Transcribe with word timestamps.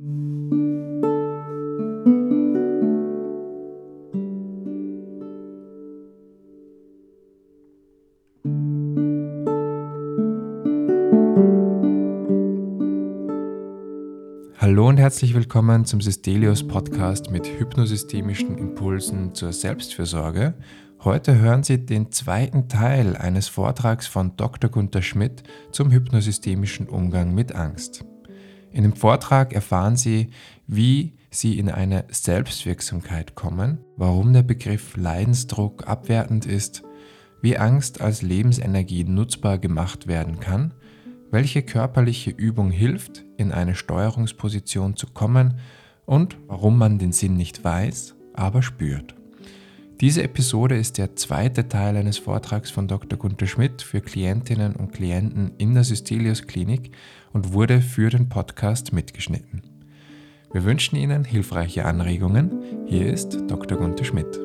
Hallo 0.00 0.06
und 14.86 14.98
herzlich 14.98 15.34
willkommen 15.34 15.84
zum 15.84 16.00
Systelius 16.00 16.64
Podcast 16.68 17.32
mit 17.32 17.48
hypnosystemischen 17.58 18.56
Impulsen 18.56 19.34
zur 19.34 19.52
Selbstfürsorge. 19.52 20.54
Heute 21.02 21.40
hören 21.40 21.64
Sie 21.64 21.84
den 21.84 22.12
zweiten 22.12 22.68
Teil 22.68 23.16
eines 23.16 23.48
Vortrags 23.48 24.06
von 24.06 24.36
Dr. 24.36 24.70
Gunther 24.70 25.02
Schmidt 25.02 25.42
zum 25.72 25.90
hypnosystemischen 25.90 26.88
Umgang 26.88 27.34
mit 27.34 27.52
Angst. 27.52 28.04
In 28.72 28.82
dem 28.82 28.94
Vortrag 28.94 29.52
erfahren 29.52 29.96
Sie, 29.96 30.30
wie 30.66 31.14
Sie 31.30 31.58
in 31.58 31.70
eine 31.70 32.04
Selbstwirksamkeit 32.10 33.34
kommen, 33.34 33.78
warum 33.96 34.32
der 34.32 34.42
Begriff 34.42 34.96
Leidensdruck 34.96 35.86
abwertend 35.86 36.46
ist, 36.46 36.82
wie 37.42 37.56
Angst 37.56 38.00
als 38.00 38.22
Lebensenergie 38.22 39.04
nutzbar 39.04 39.58
gemacht 39.58 40.06
werden 40.06 40.40
kann 40.40 40.74
welche 41.30 41.62
körperliche 41.62 42.30
Übung 42.30 42.70
hilft, 42.70 43.24
in 43.36 43.52
eine 43.52 43.74
Steuerungsposition 43.74 44.96
zu 44.96 45.08
kommen 45.08 45.58
und 46.06 46.38
warum 46.46 46.78
man 46.78 46.98
den 46.98 47.12
Sinn 47.12 47.36
nicht 47.36 47.62
weiß, 47.62 48.16
aber 48.34 48.62
spürt. 48.62 49.17
Diese 50.00 50.22
Episode 50.22 50.76
ist 50.76 50.96
der 50.96 51.16
zweite 51.16 51.68
Teil 51.68 51.96
eines 51.96 52.18
Vortrags 52.18 52.70
von 52.70 52.86
Dr. 52.86 53.18
Gunther 53.18 53.48
Schmidt 53.48 53.82
für 53.82 54.00
Klientinnen 54.00 54.76
und 54.76 54.92
Klienten 54.92 55.50
in 55.58 55.74
der 55.74 55.82
Systelius 55.82 56.46
Klinik 56.46 56.92
und 57.32 57.52
wurde 57.52 57.80
für 57.80 58.08
den 58.08 58.28
Podcast 58.28 58.92
mitgeschnitten. 58.92 59.60
Wir 60.52 60.62
wünschen 60.62 60.94
Ihnen 60.94 61.24
hilfreiche 61.24 61.84
Anregungen. 61.84 62.86
Hier 62.86 63.12
ist 63.12 63.38
Dr. 63.48 63.76
Gunther 63.76 64.04
Schmidt. 64.04 64.38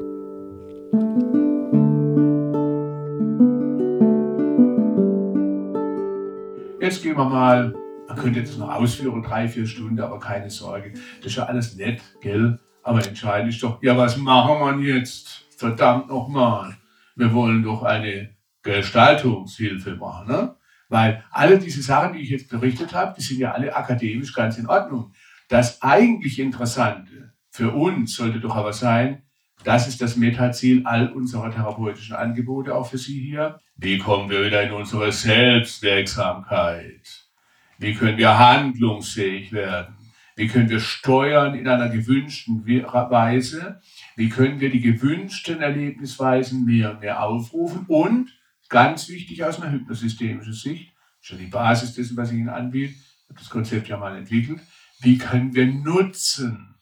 Jetzt 6.82 7.04
gehen 7.04 7.16
wir 7.16 7.26
mal, 7.26 7.76
man 8.08 8.18
könnte 8.18 8.40
jetzt 8.40 8.58
noch 8.58 8.74
ausführen, 8.74 9.22
drei, 9.22 9.48
vier 9.48 9.68
Stunden, 9.68 10.00
aber 10.00 10.20
keine 10.20 10.50
Sorge. 10.50 10.94
Das 11.18 11.28
ist 11.28 11.36
ja 11.36 11.44
alles 11.44 11.76
nett, 11.76 12.02
gell? 12.22 12.58
Aber 12.82 13.06
entscheidend 13.08 13.54
ist 13.54 13.62
doch, 13.62 13.82
ja, 13.84 13.96
was 13.96 14.18
machen 14.18 14.82
wir 14.82 14.96
jetzt? 14.96 15.43
Verdammt 15.64 16.10
nochmal. 16.10 16.76
Wir 17.16 17.34
wollen 17.34 17.64
doch 17.64 17.84
eine 17.84 18.36
Gestaltungshilfe 18.64 19.96
machen, 19.96 20.28
ne? 20.28 20.58
Weil 20.90 21.24
alle 21.32 21.58
diese 21.58 21.82
Sachen, 21.82 22.12
die 22.12 22.20
ich 22.20 22.32
jetzt 22.32 22.50
berichtet 22.50 22.94
habe, 22.94 23.16
die 23.18 23.22
sind 23.22 23.40
ja 23.40 23.54
alle 23.54 23.74
akademisch 23.74 24.34
ganz 24.34 24.58
in 24.58 24.68
Ordnung. 24.68 25.14
Das 25.48 25.82
eigentlich 25.82 26.38
Interessante 26.38 27.32
für 27.50 27.72
uns 27.72 28.14
sollte 28.14 28.42
doch 28.42 28.58
aber 28.58 28.74
sein, 28.74 29.22
das 29.64 29.88
ist 29.88 30.02
das 30.02 30.18
Metaziel 30.18 30.86
all 30.86 31.14
unserer 31.14 31.50
therapeutischen 31.50 32.18
Angebote, 32.18 32.76
auch 32.76 32.90
für 32.90 32.98
Sie 32.98 33.22
hier. 33.22 33.58
Wie 33.78 33.98
kommen 33.98 34.30
wir 34.30 34.44
wieder 34.44 34.64
in 34.64 34.74
unsere 34.74 35.14
Selbstwirksamkeit? 35.14 37.30
Wie 37.78 37.94
können 37.94 38.18
wir 38.18 38.38
handlungsfähig 38.38 39.54
werden? 39.54 39.96
Wie 40.36 40.50
können 40.50 40.70
wir 40.70 40.82
steuern 40.82 41.56
in 41.56 41.70
einer 41.70 41.88
gewünschten 41.88 42.66
Weise? 42.66 43.80
Wie 44.16 44.30
können 44.30 44.60
wir 44.60 44.70
die 44.70 44.82
gewünschten 44.82 45.62
Erlebnisweisen 45.62 46.66
mehr 46.66 46.92
und 46.92 47.02
mehr 47.02 47.24
aufrufen? 47.24 47.86
Und 47.88 48.30
ganz 48.70 49.10
wichtig 49.10 49.44
aus 49.44 49.62
einer 49.62 49.72
hypnosystemischen 49.72 50.54
Sicht, 50.54 50.94
schon 51.22 51.40
die 51.40 51.48
Basis 51.48 51.94
dessen, 51.94 52.18
was 52.18 52.32
ich 52.32 52.38
Ihnen 52.38 52.50
anbiete, 52.50 52.96
habe 53.30 53.40
das 53.40 53.50
Konzept 53.50 53.88
ja 53.88 53.98
mal 53.98 54.16
entwickelt, 54.16 54.62
wie 55.00 55.18
können 55.18 55.54
wir 55.54 55.68
nutzen, 55.68 56.76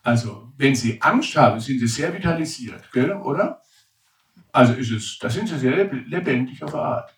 Also, 0.02 0.52
wenn 0.56 0.74
Sie 0.74 1.00
Angst 1.00 1.36
haben, 1.36 1.60
sind 1.60 1.78
Sie 1.78 1.86
sehr 1.86 2.12
vitalisiert, 2.12 2.90
gell? 2.92 3.12
oder? 3.12 3.62
Also 4.52 4.74
ist 4.74 4.90
es, 4.90 5.18
da 5.18 5.30
sind 5.30 5.48
Sie 5.48 5.58
sehr 5.58 5.84
lebendig 5.84 6.62
auf 6.62 6.74
Art. 6.74 7.14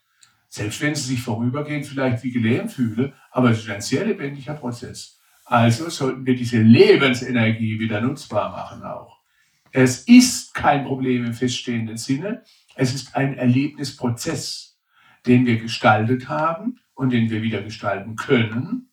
Selbst 0.48 0.80
wenn 0.82 0.94
Sie 0.94 1.08
sich 1.08 1.20
vorübergehend 1.20 1.86
vielleicht 1.86 2.22
wie 2.22 2.30
gelähmt 2.30 2.70
fühlen, 2.70 3.12
aber 3.32 3.50
es 3.50 3.60
ist 3.60 3.70
ein 3.70 3.80
sehr 3.80 4.04
lebendiger 4.04 4.54
Prozess. 4.54 5.18
Also 5.44 5.88
sollten 5.90 6.24
wir 6.24 6.36
diese 6.36 6.62
Lebensenergie 6.62 7.78
wieder 7.78 8.00
nutzbar 8.00 8.50
machen 8.50 8.82
auch. 8.84 9.20
Es 9.72 10.04
ist 10.06 10.54
kein 10.54 10.84
Problem 10.84 11.24
im 11.24 11.34
feststehenden 11.34 11.96
Sinne. 11.96 12.44
Es 12.76 12.94
ist 12.94 13.16
ein 13.16 13.36
Erlebnisprozess, 13.36 14.78
den 15.26 15.46
wir 15.46 15.58
gestaltet 15.58 16.28
haben 16.28 16.78
und 16.94 17.12
den 17.12 17.28
wir 17.30 17.42
wieder 17.42 17.62
gestalten 17.62 18.14
können. 18.14 18.90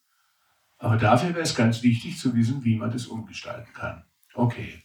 Aber 0.81 0.97
dafür 0.97 1.29
wäre 1.29 1.41
es 1.41 1.55
ganz 1.55 1.83
wichtig 1.83 2.17
zu 2.17 2.35
wissen, 2.35 2.63
wie 2.63 2.75
man 2.75 2.91
das 2.91 3.05
umgestalten 3.05 3.71
kann. 3.73 4.03
Okay. 4.33 4.83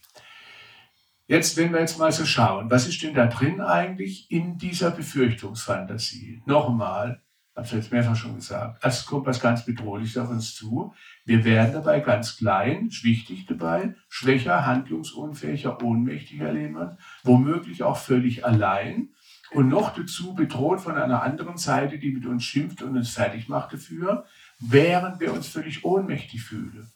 Jetzt, 1.25 1.57
wenn 1.57 1.73
wir 1.73 1.79
jetzt 1.79 1.97
mal 1.97 2.11
so 2.11 2.23
schauen, 2.23 2.69
was 2.69 2.87
ist 2.87 3.01
denn 3.01 3.15
da 3.15 3.25
drin 3.25 3.59
eigentlich 3.59 4.31
in 4.31 4.57
dieser 4.59 4.91
Befürchtungsfantasie? 4.91 6.43
Nochmal, 6.45 7.23
habe 7.55 7.65
es 7.65 7.73
jetzt 7.73 7.91
mehrfach 7.91 8.15
schon 8.15 8.35
gesagt, 8.35 8.79
es 8.83 9.07
kommt 9.07 9.25
was 9.25 9.41
ganz 9.41 9.65
Bedrohliches 9.65 10.17
auf 10.19 10.29
uns 10.29 10.55
zu. 10.55 10.93
Wir 11.25 11.43
werden 11.43 11.73
dabei 11.73 11.99
ganz 11.99 12.37
klein, 12.37 12.89
wichtig 13.01 13.47
dabei, 13.47 13.95
schwächer, 14.07 14.67
handlungsunfähiger, 14.67 15.81
ohnmächtiger 15.83 16.45
erleben, 16.45 16.97
womöglich 17.23 17.81
auch 17.81 17.97
völlig 17.97 18.45
allein 18.45 19.09
und 19.51 19.69
noch 19.69 19.95
dazu 19.95 20.35
bedroht 20.35 20.81
von 20.81 20.95
einer 20.95 21.23
anderen 21.23 21.57
Seite, 21.57 21.97
die 21.97 22.11
mit 22.11 22.25
uns 22.25 22.43
schimpft 22.43 22.83
und 22.83 22.95
uns 22.95 23.09
fertig 23.09 23.49
macht 23.49 23.73
dafür, 23.73 24.25
während 24.59 25.19
wir 25.19 25.33
uns 25.33 25.47
völlig 25.47 25.83
ohnmächtig 25.85 26.41
fühlen. 26.41 26.91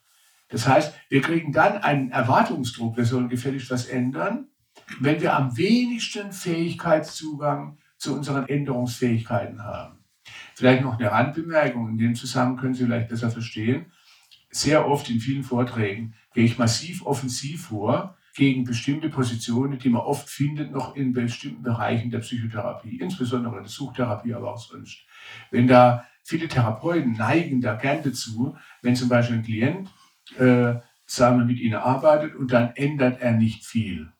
Das 0.49 0.67
heißt, 0.67 0.93
wir 1.09 1.21
kriegen 1.21 1.53
dann 1.53 1.77
einen 1.77 2.11
Erwartungsdruck, 2.11 2.97
wir 2.97 3.05
sollen 3.05 3.29
gefälligst 3.29 3.71
was 3.71 3.85
ändern, 3.85 4.49
wenn 4.99 5.21
wir 5.21 5.35
am 5.35 5.55
wenigsten 5.57 6.31
Fähigkeitszugang 6.31 7.77
zu 7.97 8.15
unseren 8.15 8.47
Änderungsfähigkeiten 8.47 9.63
haben. 9.63 10.03
Vielleicht 10.55 10.83
noch 10.83 10.99
eine 10.99 11.11
Randbemerkung, 11.11 11.89
in 11.89 11.97
dem 11.97 12.15
Zusammenhang 12.15 12.57
können 12.57 12.73
Sie 12.73 12.85
vielleicht 12.85 13.09
besser 13.09 13.31
verstehen. 13.31 13.91
Sehr 14.49 14.87
oft 14.87 15.09
in 15.09 15.19
vielen 15.19 15.43
Vorträgen 15.43 16.13
gehe 16.33 16.45
ich 16.45 16.57
massiv 16.57 17.05
offensiv 17.05 17.67
vor 17.67 18.17
gegen 18.35 18.63
bestimmte 18.63 19.09
Positionen, 19.09 19.79
die 19.79 19.89
man 19.89 20.01
oft 20.01 20.29
findet 20.29 20.71
noch 20.71 20.95
in 20.95 21.13
bestimmten 21.13 21.63
Bereichen 21.63 22.11
der 22.11 22.19
Psychotherapie, 22.19 22.97
insbesondere 22.97 23.57
in 23.57 23.63
der 23.63 23.71
Suchtherapie, 23.71 24.33
aber 24.33 24.53
auch 24.53 24.59
sonst. 24.59 25.05
Wenn 25.49 25.67
da 25.67 26.05
viele 26.23 26.47
Therapeuten 26.47 27.13
neigen 27.13 27.61
da 27.61 27.75
gern 27.75 28.03
dazu, 28.03 28.57
wenn 28.81 28.95
zum 28.95 29.09
Beispiel 29.09 29.37
ein 29.37 29.43
Klient, 29.43 29.89
äh, 30.37 30.75
wir, 31.17 31.45
mit 31.45 31.59
ihnen 31.59 31.75
arbeitet 31.75 32.35
und 32.35 32.53
dann 32.53 32.71
ändert 32.75 33.21
er 33.21 33.33
nicht 33.33 33.65
viel. 33.65 34.11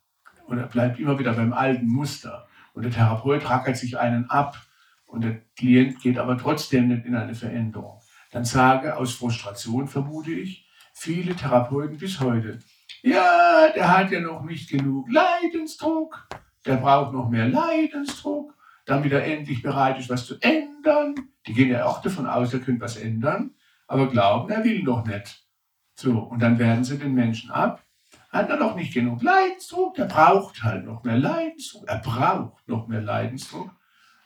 Und 0.47 0.57
er 0.57 0.67
bleibt 0.67 1.00
immer 1.00 1.17
wieder 1.17 1.34
beim 1.34 1.53
alten 1.53 1.88
Muster. 1.88 2.47
Und 2.73 2.84
der 2.84 2.91
Therapeut 2.91 3.50
rackert 3.50 3.78
sich 3.78 3.97
einen 3.97 4.29
ab 4.29 4.57
und 5.06 5.23
der 5.23 5.41
Klient 5.56 6.01
geht 6.01 6.17
aber 6.17 6.38
trotzdem 6.38 6.89
nicht 6.89 7.06
in 7.06 7.16
eine 7.16 7.35
Veränderung. 7.35 8.01
Dann 8.31 8.45
sage 8.45 8.95
aus 8.97 9.13
Frustration, 9.13 9.88
vermute 9.88 10.31
ich, 10.31 10.68
viele 10.94 11.35
Therapeuten 11.35 11.97
bis 11.97 12.19
heute, 12.19 12.59
ja, 13.03 13.69
der 13.73 13.97
hat 13.97 14.12
ja 14.12 14.19
noch 14.19 14.44
nicht 14.44 14.69
genug 14.69 15.09
Leidensdruck, 15.12 16.28
der 16.66 16.75
braucht 16.75 17.13
noch 17.13 17.29
mehr 17.29 17.47
Leidensdruck, 17.47 18.53
damit 18.91 19.13
er 19.13 19.24
endlich 19.25 19.62
bereit 19.62 19.97
ist, 20.00 20.09
was 20.09 20.25
zu 20.25 20.38
ändern. 20.41 21.16
Die 21.47 21.53
gehen 21.53 21.69
ja 21.69 21.85
auch 21.85 22.02
davon 22.02 22.28
aus, 22.28 22.53
er 22.53 22.59
könnte 22.59 22.81
was 22.81 22.97
ändern, 22.97 23.52
aber 23.88 24.09
glauben, 24.09 24.52
er 24.52 24.66
will 24.66 24.84
noch 24.84 25.06
nicht. 25.06 25.47
So, 25.96 26.19
und 26.19 26.41
dann 26.41 26.59
werden 26.59 26.84
sie 26.84 27.00
den 27.00 27.13
Menschen 27.13 27.51
ab. 27.51 27.86
Hat 28.31 28.50
er 28.50 28.57
noch 28.57 28.75
nicht 28.75 28.94
genug 28.94 29.24
Leidensdruck, 29.24 29.95
der 29.95 30.06
braucht 30.06 30.62
halt 30.62 30.83
noch 30.83 31.06
mehr 31.06 31.18
Leidensdruck, 31.18 31.88
er 31.88 32.00
braucht 32.00 32.68
noch 32.68 32.89
mehr 32.89 33.01
Leidensdruck. 33.01 33.71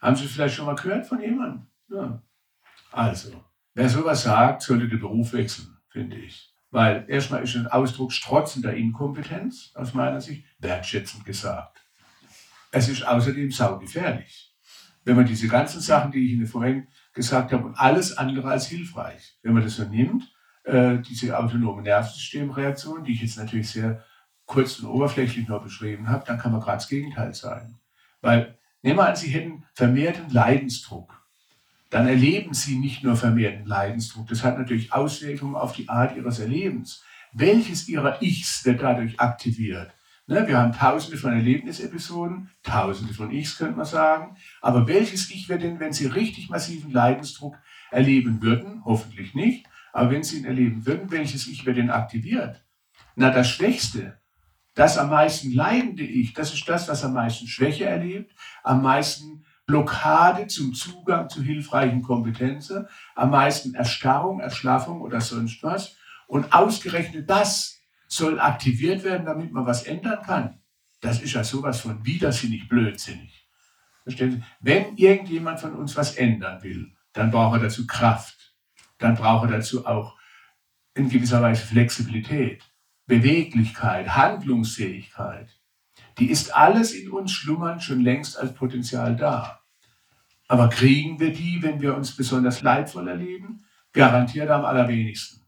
Haben 0.02 0.16
Sie 0.16 0.28
vielleicht 0.28 0.56
schon 0.56 0.66
mal 0.66 0.76
gehört 0.76 1.06
von 1.06 1.22
jemandem? 1.22 1.68
Ja. 1.90 2.24
Also, 2.92 3.44
wer 3.76 3.88
sowas 3.88 4.24
sagt, 4.24 4.64
sollte 4.64 4.88
den 4.88 5.00
Beruf 5.00 5.34
wechseln, 5.34 5.78
finde 5.90 6.18
ich. 6.18 6.56
Weil 6.72 7.06
erstmal 7.08 7.44
ist 7.44 7.56
ein 7.56 7.68
Ausdruck 7.68 8.12
strotzender 8.12 8.74
Inkompetenz, 8.74 9.74
aus 9.76 9.94
meiner 9.94 10.22
Sicht, 10.22 10.44
wertschätzend 10.58 11.24
gesagt. 11.24 11.86
Es 12.72 12.90
ist 12.90 13.08
außerdem 13.08 13.52
saugefährlich. 13.52 14.45
Wenn 15.06 15.16
man 15.16 15.26
diese 15.26 15.48
ganzen 15.48 15.80
Sachen, 15.80 16.12
die 16.12 16.26
ich 16.26 16.32
Ihnen 16.34 16.48
vorhin 16.48 16.88
gesagt 17.14 17.54
habe, 17.54 17.66
und 17.66 17.76
alles 17.76 18.18
andere 18.18 18.50
als 18.50 18.68
hilfreich, 18.68 19.38
wenn 19.42 19.54
man 19.54 19.64
das 19.64 19.76
so 19.76 19.86
nimmt, 19.86 20.30
äh, 20.66 20.98
diese 20.98 21.40
autonome 21.40 21.84
Nervensystemreaktion, 21.84 23.06
die 23.06 23.14
ich 23.14 23.22
jetzt 23.22 23.38
natürlich 23.38 23.70
sehr 23.70 24.04
kurz 24.46 24.80
und 24.80 24.90
oberflächlich 24.90 25.48
nur 25.48 25.62
beschrieben 25.62 26.10
habe, 26.10 26.26
dann 26.28 26.38
kann 26.38 26.52
man 26.52 26.60
gerade 26.60 26.78
das 26.78 26.90
Gegenteil 26.90 27.34
sagen. 27.34 27.80
Weil 28.22 28.58
Nehmen 28.86 29.00
wir 29.00 29.08
an, 29.08 29.16
Sie 29.16 29.30
hätten 29.30 29.64
vermehrten 29.74 30.30
Leidensdruck. 30.30 31.20
Dann 31.90 32.08
erleben 32.08 32.54
Sie 32.54 32.78
nicht 32.78 33.04
nur 33.04 33.16
vermehrten 33.16 33.66
Leidensdruck. 33.66 34.28
Das 34.28 34.44
hat 34.44 34.60
natürlich 34.60 34.94
Auswirkungen 34.94 35.56
auf 35.56 35.74
die 35.74 35.90
Art 35.90 36.16
Ihres 36.16 36.38
Erlebens. 36.38 37.04
welches 37.34 37.90
ihrer 37.90 38.22
Ichs 38.22 38.64
wird 38.64 38.84
dadurch 38.84 39.20
aktiviert. 39.20 39.92
Ne, 40.28 40.48
wir 40.48 40.58
haben 40.58 40.74
tausende 40.74 41.18
von 41.18 41.34
Erlebnisepisoden, 41.34 42.50
tausende 42.64 43.14
von 43.14 43.30
Ichs 43.30 43.60
könnte 43.60 43.78
man 43.78 43.86
sagen, 43.86 44.36
aber 44.60 44.88
welches 44.88 45.30
Ich 45.30 45.50
wird 45.50 45.62
denn, 45.62 45.80
wenn 45.80 45.94
Sie 45.94 46.08
richtig 46.08 46.50
massiven 46.50 46.92
Leidensdruck 46.92 47.56
erleben 47.92 48.42
würden, 48.42 48.84
hoffentlich 48.86 49.36
nicht, 49.36 49.68
aber 49.94 50.10
wenn 50.10 50.24
Sie 50.24 50.40
ihn 50.40 50.46
erleben 50.46 50.88
würden, 50.88 51.12
welches 51.12 51.46
Ich 51.46 51.68
wird 51.68 51.78
denn 51.78 51.92
aktiviert? 51.92 52.66
Na, 53.16 53.30
das 53.30 53.50
Schwächste, 53.52 54.20
das 54.74 54.98
am 54.98 55.12
meisten 55.12 55.54
leidende 55.54 56.04
Ich, 56.04 56.34
das 56.34 56.56
ist 56.56 56.68
das, 56.68 56.88
was 56.88 57.06
am 57.06 57.14
meisten 57.14 57.46
Schwäche 57.46 57.86
erlebt, 57.86 58.34
am 58.64 58.82
meisten 58.82 59.46
Blockade 59.68 60.48
zum 60.48 60.74
Zugang 60.74 61.30
zu 61.30 61.44
hilfreichen 61.44 62.02
Kompetenzen, 62.02 62.88
am 63.14 63.30
meisten 63.30 63.76
Erstarrung, 63.76 64.40
Erschlaffung 64.40 65.02
oder 65.02 65.22
sonst 65.22 65.62
was. 65.62 65.96
Und 66.28 66.52
ausgerechnet 66.52 67.30
das 67.30 67.75
soll 68.16 68.40
aktiviert 68.40 69.04
werden, 69.04 69.26
damit 69.26 69.52
man 69.52 69.66
was 69.66 69.84
ändern 69.84 70.22
kann. 70.24 70.62
Das 71.02 71.22
ist 71.22 71.34
ja 71.34 71.44
sowas 71.44 71.82
von 71.82 72.06
widersinnig 72.06 72.68
blödsinnig. 72.68 73.48
Verstehen 74.04 74.32
Sie? 74.32 74.44
Wenn 74.60 74.96
irgendjemand 74.98 75.60
von 75.60 75.74
uns 75.76 75.96
was 75.96 76.16
ändern 76.16 76.64
will, 76.64 76.94
dann 77.14 77.32
braucht 77.32 77.58
er 77.58 77.64
dazu 77.64 77.86
Kraft. 77.88 78.56
Dann 78.98 79.16
braucht 79.16 79.50
er 79.50 79.58
dazu 79.58 79.86
auch 79.86 80.18
in 80.94 81.10
gewisser 81.10 81.42
Weise 81.42 81.66
Flexibilität, 81.66 82.64
Beweglichkeit, 83.06 84.16
Handlungsfähigkeit 84.16 85.50
die 86.18 86.32
ist 86.32 86.56
alles 86.56 86.94
in 86.94 87.12
uns 87.12 87.32
schlummernd 87.32 87.84
schon 87.84 88.02
längst 88.02 88.38
als 88.38 88.54
Potenzial 88.54 89.16
da. 89.16 89.62
Aber 90.48 90.70
kriegen 90.70 91.20
wir 91.20 91.34
die, 91.34 91.62
wenn 91.62 91.82
wir 91.82 91.96
uns 91.96 92.16
besonders 92.16 92.62
leidvoll 92.62 93.08
erleben? 93.08 93.66
Garantiert 93.92 94.50
am 94.50 94.64
allerwenigsten. 94.64 95.42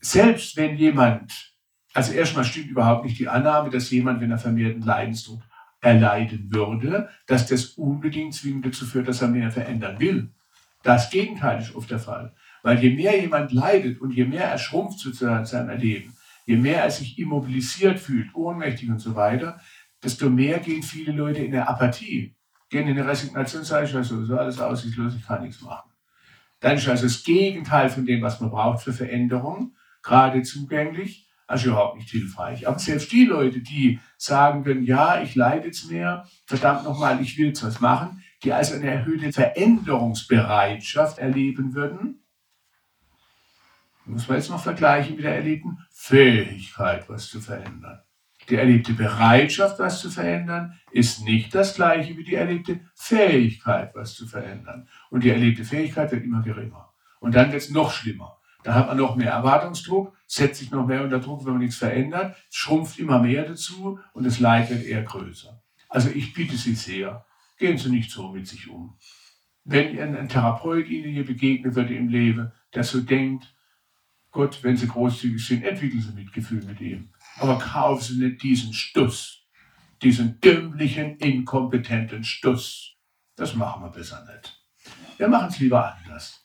Selbst 0.00 0.56
wenn 0.56 0.76
jemand, 0.76 1.51
also 1.94 2.12
erstmal 2.12 2.44
stimmt 2.44 2.70
überhaupt 2.70 3.04
nicht 3.04 3.18
die 3.18 3.28
Annahme, 3.28 3.70
dass 3.70 3.90
jemand, 3.90 4.20
wenn 4.20 4.30
er 4.30 4.38
vermehrten 4.38 4.82
Leidensdruck 4.82 5.42
erleiden 5.80 6.48
würde, 6.52 7.08
dass 7.26 7.46
das 7.46 7.66
unbedingt 7.66 8.34
zwingend 8.34 8.66
dazu 8.66 8.86
führt, 8.86 9.08
dass 9.08 9.22
er 9.22 9.28
mehr 9.28 9.50
verändern 9.50 9.98
will. 9.98 10.30
Das 10.82 11.10
Gegenteil 11.10 11.60
ist 11.60 11.74
oft 11.74 11.90
der 11.90 11.98
Fall. 11.98 12.32
Weil 12.62 12.78
je 12.78 12.94
mehr 12.94 13.20
jemand 13.20 13.52
leidet 13.52 14.00
und 14.00 14.12
je 14.12 14.24
mehr 14.24 14.44
er 14.44 14.58
schrumpft 14.58 15.00
sozusagen 15.00 15.40
in 15.40 15.46
seinem 15.46 15.70
Erleben, 15.70 16.14
Je 16.44 16.56
mehr 16.56 16.82
er 16.82 16.90
sich 16.90 17.18
immobilisiert 17.18 18.00
fühlt, 18.00 18.34
ohnmächtig 18.34 18.90
und 18.90 18.98
so 18.98 19.14
weiter, 19.14 19.60
desto 20.02 20.28
mehr 20.28 20.58
gehen 20.58 20.82
viele 20.82 21.12
Leute 21.12 21.40
in 21.40 21.52
der 21.52 21.68
Apathie, 21.68 22.34
gehen 22.68 22.88
in 22.88 22.96
der 22.96 23.06
Resignation, 23.06 23.62
sage 23.62 23.86
ich 23.86 23.94
also, 23.94 24.24
so 24.24 24.36
alles 24.36 24.60
aussichtslos, 24.60 25.14
ich 25.14 25.24
kann 25.24 25.42
nichts 25.42 25.62
machen. 25.62 25.90
Dann 26.60 26.76
ist 26.76 26.88
also 26.88 27.04
das 27.04 27.22
Gegenteil 27.22 27.90
von 27.90 28.06
dem, 28.06 28.22
was 28.22 28.40
man 28.40 28.50
braucht 28.50 28.82
für 28.82 28.92
Veränderung, 28.92 29.76
gerade 30.02 30.42
zugänglich, 30.42 31.28
also 31.52 31.68
überhaupt 31.68 31.98
nicht 31.98 32.08
hilfreich. 32.08 32.66
Aber 32.66 32.78
selbst 32.78 33.12
die 33.12 33.26
Leute, 33.26 33.60
die 33.60 34.00
sagen 34.16 34.64
können, 34.64 34.84
ja, 34.84 35.22
ich 35.22 35.34
leide 35.34 35.66
jetzt 35.66 35.90
mehr, 35.90 36.26
verdammt 36.46 36.84
nochmal, 36.84 37.20
ich 37.20 37.36
will 37.36 37.48
jetzt 37.48 37.62
was 37.62 37.80
machen, 37.80 38.24
die 38.42 38.54
also 38.54 38.74
eine 38.74 38.90
erhöhte 38.90 39.32
Veränderungsbereitschaft 39.32 41.18
erleben 41.18 41.74
würden, 41.74 42.24
muss 44.06 44.28
man 44.28 44.38
jetzt 44.38 44.50
noch 44.50 44.62
vergleichen 44.62 45.14
mit 45.16 45.24
der 45.24 45.36
erlebten 45.36 45.78
Fähigkeit, 45.90 47.08
was 47.08 47.28
zu 47.28 47.40
verändern. 47.40 48.00
Die 48.48 48.56
erlebte 48.56 48.94
Bereitschaft, 48.94 49.78
was 49.78 50.00
zu 50.00 50.10
verändern, 50.10 50.80
ist 50.90 51.22
nicht 51.22 51.54
das 51.54 51.74
gleiche 51.74 52.16
wie 52.16 52.24
die 52.24 52.34
erlebte 52.34 52.80
Fähigkeit, 52.94 53.94
was 53.94 54.14
zu 54.14 54.26
verändern. 54.26 54.88
Und 55.10 55.22
die 55.22 55.30
erlebte 55.30 55.64
Fähigkeit 55.64 56.10
wird 56.10 56.24
immer 56.24 56.42
geringer. 56.42 56.92
Und 57.20 57.34
dann 57.34 57.52
wird 57.52 57.62
es 57.62 57.70
noch 57.70 57.92
schlimmer. 57.92 58.38
Da 58.62 58.74
hat 58.74 58.86
man 58.88 58.96
noch 58.96 59.16
mehr 59.16 59.32
Erwartungsdruck, 59.32 60.16
setzt 60.26 60.60
sich 60.60 60.70
noch 60.70 60.86
mehr 60.86 61.02
unter 61.02 61.18
Druck, 61.18 61.44
wenn 61.44 61.52
man 61.52 61.62
nichts 61.62 61.76
verändert, 61.76 62.36
schrumpft 62.50 62.98
immer 62.98 63.20
mehr 63.20 63.44
dazu 63.44 63.98
und 64.12 64.24
das 64.24 64.38
Leid 64.38 64.70
wird 64.70 64.84
eher 64.84 65.02
größer. 65.02 65.62
Also 65.88 66.10
ich 66.10 66.32
bitte 66.32 66.56
Sie 66.56 66.74
sehr, 66.74 67.26
gehen 67.58 67.76
Sie 67.76 67.90
nicht 67.90 68.10
so 68.10 68.28
mit 68.28 68.46
sich 68.46 68.68
um. 68.68 68.96
Wenn 69.64 69.98
ein 69.98 70.28
Therapeut 70.28 70.88
Ihnen 70.88 71.12
hier 71.12 71.26
begegnen 71.26 71.74
würde 71.74 71.94
im 71.94 72.08
Leben, 72.08 72.52
der 72.74 72.84
so 72.84 73.00
denkt, 73.00 73.54
Gott, 74.30 74.62
wenn 74.62 74.76
Sie 74.76 74.88
großzügig 74.88 75.44
sind, 75.44 75.62
entwickeln 75.62 76.00
Sie 76.00 76.12
Mitgefühl 76.12 76.64
mit 76.64 76.80
ihm. 76.80 77.10
Aber 77.38 77.58
kaufen 77.58 78.02
Sie 78.02 78.24
nicht 78.24 78.42
diesen 78.42 78.72
Stuss, 78.72 79.46
diesen 80.02 80.40
dümmlichen, 80.40 81.16
inkompetenten 81.18 82.24
Stuss. 82.24 82.96
Das 83.36 83.54
machen 83.54 83.82
wir 83.82 83.90
besser 83.90 84.26
nicht. 84.32 84.64
Wir 85.18 85.28
machen 85.28 85.48
es 85.48 85.58
lieber 85.60 85.94
anders. 85.94 86.41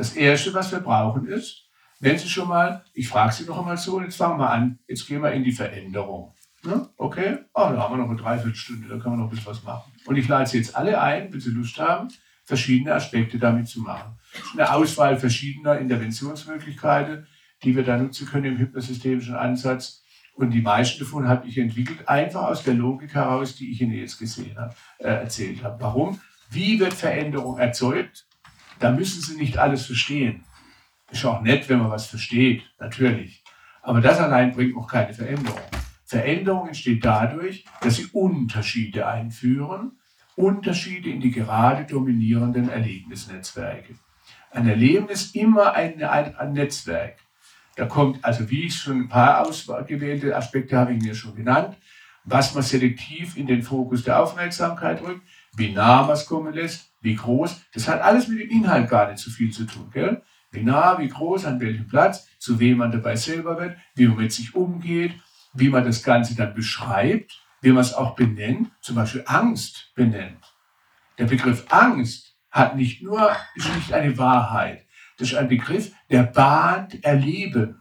Das 0.00 0.16
Erste, 0.16 0.54
was 0.54 0.72
wir 0.72 0.80
brauchen, 0.80 1.26
ist, 1.26 1.68
wenn 2.00 2.16
Sie 2.16 2.26
schon 2.26 2.48
mal, 2.48 2.82
ich 2.94 3.06
frage 3.06 3.34
Sie 3.34 3.44
noch 3.44 3.58
einmal 3.58 3.76
so, 3.76 4.00
jetzt 4.00 4.16
fangen 4.16 4.40
wir 4.40 4.48
an, 4.48 4.78
jetzt 4.88 5.06
gehen 5.06 5.22
wir 5.22 5.30
in 5.32 5.44
die 5.44 5.52
Veränderung. 5.52 6.34
Ne? 6.64 6.88
Okay? 6.96 7.40
Oh, 7.52 7.68
da 7.68 7.76
haben 7.76 7.92
wir 7.92 7.98
noch 7.98 8.08
eine 8.08 8.18
Dreiviertelstunde, 8.18 8.88
da 8.88 8.96
können 8.96 9.16
wir 9.16 9.18
noch 9.18 9.24
ein 9.24 9.28
bisschen 9.28 9.50
was 9.50 9.62
machen. 9.62 9.92
Und 10.06 10.16
ich 10.16 10.26
lade 10.26 10.48
Sie 10.48 10.56
jetzt 10.56 10.74
alle 10.74 10.98
ein, 11.02 11.30
wenn 11.30 11.38
Sie 11.38 11.50
Lust 11.50 11.78
haben, 11.78 12.08
verschiedene 12.44 12.94
Aspekte 12.94 13.38
damit 13.38 13.68
zu 13.68 13.80
machen. 13.80 14.18
Eine 14.54 14.72
Auswahl 14.72 15.18
verschiedener 15.18 15.78
Interventionsmöglichkeiten, 15.78 17.26
die 17.62 17.76
wir 17.76 17.82
da 17.82 17.98
nutzen 17.98 18.26
können 18.26 18.46
im 18.46 18.56
hypnosystemischen 18.56 19.34
Ansatz. 19.34 20.02
Und 20.32 20.52
die 20.52 20.62
meisten 20.62 21.00
davon 21.00 21.28
habe 21.28 21.46
ich 21.46 21.58
entwickelt, 21.58 22.08
einfach 22.08 22.44
aus 22.44 22.62
der 22.62 22.72
Logik 22.72 23.12
heraus, 23.12 23.54
die 23.54 23.70
ich 23.70 23.82
Ihnen 23.82 23.92
jetzt 23.92 24.18
gesehen 24.18 24.56
habe, 24.56 24.74
äh, 24.96 25.08
erzählt 25.08 25.62
habe. 25.62 25.78
Warum? 25.78 26.18
Wie 26.48 26.80
wird 26.80 26.94
Veränderung 26.94 27.58
erzeugt? 27.58 28.29
Da 28.80 28.90
müssen 28.90 29.20
Sie 29.20 29.36
nicht 29.36 29.58
alles 29.58 29.86
verstehen. 29.86 30.44
Ist 31.10 31.24
auch 31.24 31.42
nett, 31.42 31.68
wenn 31.68 31.78
man 31.78 31.90
was 31.90 32.06
versteht, 32.06 32.62
natürlich. 32.78 33.44
Aber 33.82 34.00
das 34.00 34.18
allein 34.18 34.52
bringt 34.52 34.74
noch 34.74 34.88
keine 34.88 35.12
Veränderung. 35.12 35.60
Veränderung 36.04 36.66
entsteht 36.66 37.04
dadurch, 37.04 37.64
dass 37.82 37.96
Sie 37.96 38.06
Unterschiede 38.06 39.06
einführen, 39.06 39.92
Unterschiede 40.34 41.10
in 41.10 41.20
die 41.20 41.30
gerade 41.30 41.84
dominierenden 41.84 42.70
Erlebnisnetzwerke. 42.70 43.94
Ein 44.50 44.66
Erleben 44.66 45.08
ist 45.08 45.36
immer 45.36 45.74
ein, 45.74 46.02
ein, 46.02 46.34
ein 46.34 46.52
Netzwerk. 46.54 47.18
Da 47.76 47.86
kommt, 47.86 48.24
also 48.24 48.50
wie 48.50 48.64
ich 48.64 48.76
schon 48.76 49.02
ein 49.02 49.08
paar 49.08 49.46
ausgewählte 49.46 50.34
Aspekte 50.34 50.76
habe 50.76 50.94
ich 50.94 51.02
mir 51.02 51.14
schon 51.14 51.34
genannt, 51.34 51.76
was 52.24 52.54
man 52.54 52.62
selektiv 52.62 53.36
in 53.36 53.46
den 53.46 53.62
Fokus 53.62 54.04
der 54.04 54.22
Aufmerksamkeit 54.22 55.02
rückt, 55.02 55.22
wie 55.56 55.72
nah 55.72 56.02
man 56.02 56.12
es 56.12 56.26
kommen 56.26 56.52
lässt, 56.52 56.89
wie 57.00 57.14
groß. 57.14 57.60
Das 57.72 57.88
hat 57.88 58.00
alles 58.00 58.28
mit 58.28 58.40
dem 58.40 58.50
Inhalt 58.50 58.88
gar 58.88 59.10
nicht 59.10 59.18
so 59.18 59.30
viel 59.30 59.52
zu 59.52 59.64
tun. 59.64 59.90
Gell? 59.92 60.22
Wie 60.50 60.62
nah, 60.62 60.98
wie 60.98 61.08
groß, 61.08 61.44
an 61.44 61.60
welchem 61.60 61.86
Platz, 61.86 62.28
zu 62.38 62.58
wem 62.58 62.78
man 62.78 62.90
dabei 62.90 63.16
selber 63.16 63.58
wird, 63.60 63.76
wie 63.94 64.08
man 64.08 64.16
mit 64.16 64.32
sich 64.32 64.54
umgeht, 64.54 65.14
wie 65.52 65.68
man 65.68 65.84
das 65.84 66.02
Ganze 66.02 66.34
dann 66.34 66.54
beschreibt, 66.54 67.40
wie 67.60 67.70
man 67.70 67.82
es 67.82 67.94
auch 67.94 68.16
benennt, 68.16 68.70
zum 68.80 68.96
Beispiel 68.96 69.24
Angst 69.26 69.92
benennt. 69.94 70.54
Der 71.18 71.26
Begriff 71.26 71.66
Angst 71.70 72.36
hat 72.50 72.76
nicht 72.76 73.02
nur, 73.02 73.30
ist 73.54 73.74
nicht 73.76 73.92
eine 73.92 74.16
Wahrheit, 74.18 74.86
das 75.20 75.32
ist 75.32 75.36
ein 75.36 75.48
Begriff, 75.48 75.92
der 76.08 76.22
bahnt 76.22 77.04
Erleben. 77.04 77.78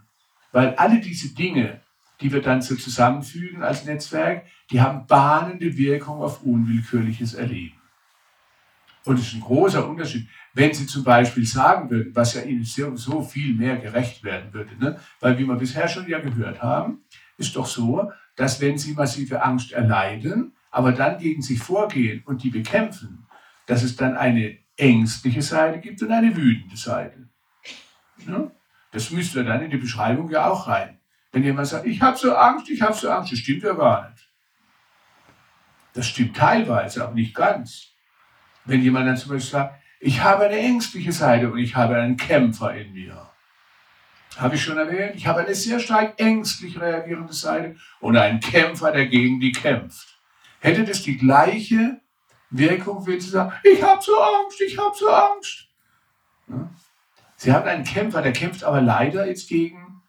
Weil 0.51 0.75
alle 0.75 0.99
diese 0.99 1.33
Dinge, 1.33 1.79
die 2.19 2.31
wir 2.33 2.41
dann 2.41 2.61
so 2.61 2.75
zusammenfügen 2.75 3.63
als 3.63 3.85
Netzwerk, 3.85 4.45
die 4.69 4.81
haben 4.81 5.07
bahnende 5.07 5.77
Wirkung 5.77 6.21
auf 6.21 6.43
unwillkürliches 6.43 7.35
Erleben. 7.35 7.78
Und 9.09 9.17
es 9.17 9.29
ist 9.29 9.33
ein 9.33 9.41
großer 9.41 9.89
Unterschied, 9.89 10.27
wenn 10.53 10.71
Sie 10.71 10.85
zum 10.85 11.03
Beispiel 11.03 11.43
sagen 11.43 11.89
würden, 11.89 12.15
was 12.15 12.35
ja 12.35 12.43
Ihnen 12.43 12.63
so, 12.63 13.23
viel 13.23 13.55
mehr 13.55 13.77
gerecht 13.77 14.23
werden 14.23 14.53
würde. 14.53 14.77
Ne? 14.77 14.99
Weil, 15.19 15.35
wie 15.39 15.45
wir 15.45 15.55
bisher 15.55 15.87
schon 15.87 16.07
ja 16.07 16.19
gehört 16.19 16.61
haben, 16.61 16.99
ist 17.35 17.55
doch 17.55 17.65
so, 17.65 18.11
dass 18.35 18.61
wenn 18.61 18.77
Sie 18.77 18.93
massive 18.93 19.41
Angst 19.41 19.71
erleiden, 19.71 20.53
aber 20.69 20.91
dann 20.91 21.17
gegen 21.17 21.41
sich 21.41 21.57
vorgehen 21.57 22.21
und 22.27 22.43
die 22.43 22.51
bekämpfen, 22.51 23.25
dass 23.65 23.81
es 23.81 23.95
dann 23.95 24.15
eine 24.15 24.59
ängstliche 24.77 25.41
Seite 25.41 25.79
gibt 25.79 26.03
und 26.03 26.11
eine 26.11 26.37
wütende 26.37 26.77
Seite. 26.77 27.29
Ja? 28.27 28.51
Das 28.91 29.09
müsste 29.09 29.43
dann 29.43 29.63
in 29.63 29.71
die 29.71 29.77
Beschreibung 29.77 30.29
ja 30.29 30.47
auch 30.51 30.67
rein. 30.67 30.99
Wenn 31.31 31.43
jemand 31.43 31.67
sagt, 31.67 31.87
ich 31.87 31.99
habe 31.99 32.15
so 32.15 32.35
Angst, 32.35 32.69
ich 32.69 32.83
habe 32.83 32.93
so 32.93 33.09
Angst, 33.09 33.31
das 33.31 33.39
stimmt 33.39 33.63
ja 33.63 33.73
gar 33.73 34.11
nicht. 34.11 34.29
Das 35.93 36.05
stimmt 36.05 36.37
teilweise, 36.37 37.03
aber 37.03 37.15
nicht 37.15 37.33
ganz. 37.33 37.95
Wenn 38.69 38.83
jemand 38.83 39.07
dann 39.07 39.17
zum 39.17 39.31
Beispiel 39.31 39.49
sagt, 39.49 39.81
ich 39.99 40.21
habe 40.21 40.45
eine 40.45 40.57
ängstliche 40.57 41.11
Seite 41.11 41.51
und 41.51 41.57
ich 41.57 41.75
habe 41.75 41.95
einen 41.95 42.17
Kämpfer 42.17 42.75
in 42.75 42.93
mir. 42.93 43.29
Habe 44.37 44.55
ich 44.55 44.63
schon 44.63 44.77
erwähnt, 44.77 45.15
ich 45.15 45.25
habe 45.25 45.39
eine 45.39 45.55
sehr 45.55 45.79
stark 45.79 46.13
ängstlich 46.21 46.79
reagierende 46.79 47.33
Seite 47.33 47.75
und 47.99 48.15
einen 48.15 48.39
Kämpfer, 48.39 48.91
der 48.91 49.07
gegen 49.07 49.39
die 49.39 49.51
kämpft. 49.51 50.19
Hätte 50.59 50.83
das 50.83 51.01
die 51.01 51.17
gleiche 51.17 51.99
Wirkung, 52.51 53.05
wenn 53.07 53.19
Sie 53.19 53.29
sagen, 53.29 53.53
ich 53.63 53.81
habe 53.81 54.01
so 54.03 54.11
Angst, 54.19 54.61
ich 54.61 54.77
habe 54.77 54.95
so 54.95 55.09
Angst. 55.09 55.67
Sie 57.37 57.51
haben 57.51 57.67
einen 57.67 57.83
Kämpfer, 57.83 58.21
der 58.21 58.33
kämpft 58.33 58.63
aber 58.63 58.81
leider 58.81 59.25
jetzt 59.25 59.49
gegen, 59.49 60.03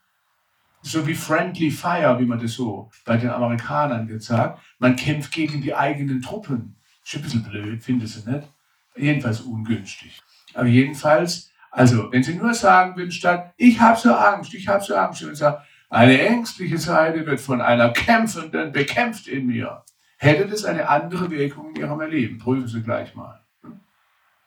so 0.82 1.06
wie 1.06 1.14
Friendly 1.14 1.70
Fire, 1.70 2.18
wie 2.20 2.26
man 2.26 2.38
das 2.38 2.52
so 2.52 2.90
bei 3.06 3.16
den 3.16 3.30
Amerikanern 3.30 4.06
gesagt, 4.06 4.60
man 4.78 4.96
kämpft 4.96 5.32
gegen 5.32 5.62
die 5.62 5.74
eigenen 5.74 6.20
Truppen. 6.20 6.76
Ist 7.04 7.16
ein 7.16 7.22
bisschen 7.22 7.42
blöd, 7.42 7.82
findest 7.82 8.26
du 8.26 8.30
nicht? 8.30 8.48
Jedenfalls 8.96 9.40
ungünstig. 9.40 10.20
Aber 10.54 10.66
jedenfalls, 10.66 11.50
also 11.70 12.10
wenn 12.12 12.22
Sie 12.22 12.34
nur 12.34 12.54
sagen 12.54 12.96
würden 12.96 13.12
statt, 13.12 13.52
ich 13.56 13.80
habe 13.80 13.98
so 13.98 14.12
Angst, 14.14 14.52
ich 14.54 14.66
habe 14.68 14.82
so 14.82 14.94
Angst, 14.94 15.22
und 15.22 15.34
sagen, 15.34 15.62
Eine 15.92 16.20
ängstliche 16.20 16.78
Seite 16.78 17.26
wird 17.26 17.40
von 17.40 17.60
einer 17.60 17.90
kämpfenden 17.90 18.70
bekämpft 18.70 19.26
in 19.26 19.46
mir. 19.46 19.82
Hätte 20.18 20.46
das 20.46 20.64
eine 20.64 20.88
andere 20.88 21.30
Wirkung 21.30 21.70
in 21.70 21.80
Ihrem 21.80 22.00
Erleben? 22.00 22.38
Prüfen 22.38 22.68
Sie 22.68 22.82
gleich 22.82 23.16
mal. 23.16 23.40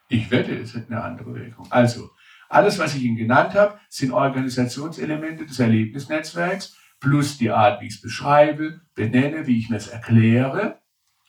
Ich 0.08 0.32
wette, 0.32 0.56
es 0.56 0.74
hätte 0.74 0.92
eine 0.92 1.04
andere 1.04 1.36
Wirkung. 1.36 1.68
Also, 1.70 2.12
alles, 2.48 2.80
was 2.80 2.96
ich 2.96 3.04
Ihnen 3.04 3.18
genannt 3.18 3.56
habe, 3.56 3.78
sind 3.90 4.14
Organisationselemente 4.14 5.46
des 5.46 5.60
Erlebnisnetzwerks 5.60 6.78
plus 7.02 7.38
die 7.38 7.50
Art, 7.50 7.82
wie 7.82 7.88
ich 7.88 7.96
es 7.96 8.02
beschreibe, 8.02 8.80
benenne, 8.96 9.46
wie 9.46 9.60
ich 9.60 9.70
mir 9.70 9.78
es 9.78 9.88
erkläre, 9.88 10.80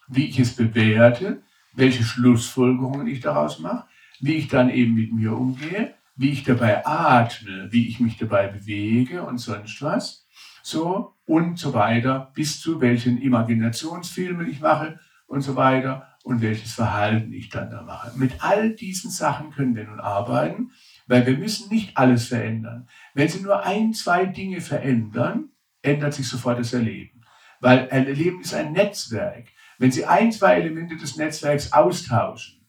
wie 0.08 0.26
ich 0.26 0.38
es 0.38 0.56
bewerte, 0.56 1.42
welche 1.74 2.04
Schlussfolgerungen 2.04 3.06
ich 3.06 3.20
daraus 3.20 3.58
mache, 3.58 3.86
wie 4.20 4.34
ich 4.34 4.48
dann 4.48 4.70
eben 4.70 4.94
mit 4.94 5.12
mir 5.12 5.36
umgehe, 5.36 5.94
wie 6.16 6.30
ich 6.30 6.44
dabei 6.44 6.86
atme, 6.86 7.68
wie 7.70 7.88
ich 7.88 8.00
mich 8.00 8.16
dabei 8.16 8.46
bewege 8.46 9.22
und 9.22 9.38
sonst 9.38 9.82
was. 9.82 10.26
So 10.62 11.14
und 11.26 11.58
so 11.58 11.74
weiter, 11.74 12.32
bis 12.34 12.60
zu 12.60 12.80
welchen 12.80 13.20
Imaginationsfilmen 13.20 14.48
ich 14.48 14.60
mache 14.60 14.98
und 15.26 15.42
so 15.42 15.56
weiter 15.56 16.14
und 16.22 16.40
welches 16.40 16.72
Verhalten 16.72 17.32
ich 17.32 17.50
dann 17.50 17.70
da 17.70 17.82
mache. 17.82 18.12
Mit 18.16 18.42
all 18.42 18.74
diesen 18.74 19.10
Sachen 19.10 19.50
können 19.50 19.76
wir 19.76 19.84
nun 19.84 20.00
arbeiten, 20.00 20.70
weil 21.06 21.26
wir 21.26 21.36
müssen 21.36 21.68
nicht 21.70 21.96
alles 21.98 22.28
verändern. 22.28 22.88
Wenn 23.12 23.28
Sie 23.28 23.40
nur 23.40 23.64
ein, 23.64 23.92
zwei 23.92 24.24
Dinge 24.24 24.62
verändern, 24.62 25.50
ändert 25.82 26.14
sich 26.14 26.26
sofort 26.26 26.58
das 26.58 26.72
Erleben. 26.72 27.20
Weil 27.60 27.90
ein 27.90 28.06
Erleben 28.06 28.40
ist 28.40 28.54
ein 28.54 28.72
Netzwerk. 28.72 29.48
Wenn 29.78 29.92
Sie 29.92 30.06
ein, 30.06 30.32
zwei 30.32 30.54
Elemente 30.54 30.96
des 30.96 31.16
Netzwerks 31.16 31.72
austauschen 31.72 32.66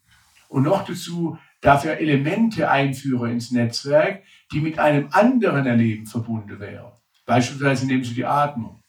und 0.50 0.64
noch 0.64 0.86
dazu 0.86 1.38
dafür 1.62 1.98
Elemente 1.98 2.70
einführen 2.70 3.32
ins 3.32 3.52
Netzwerk, 3.52 4.24
die 4.52 4.62
mit 4.62 4.80
einem 4.80 5.10
anderen 5.12 5.66
Erleben 5.66 6.06
verbunden 6.06 6.60
wären. 6.60 6.92
Beispielsweise 7.26 7.88
nehmen 7.88 8.04
Sie 8.04 8.14
die 8.14 8.26
Atmung. 8.26 8.84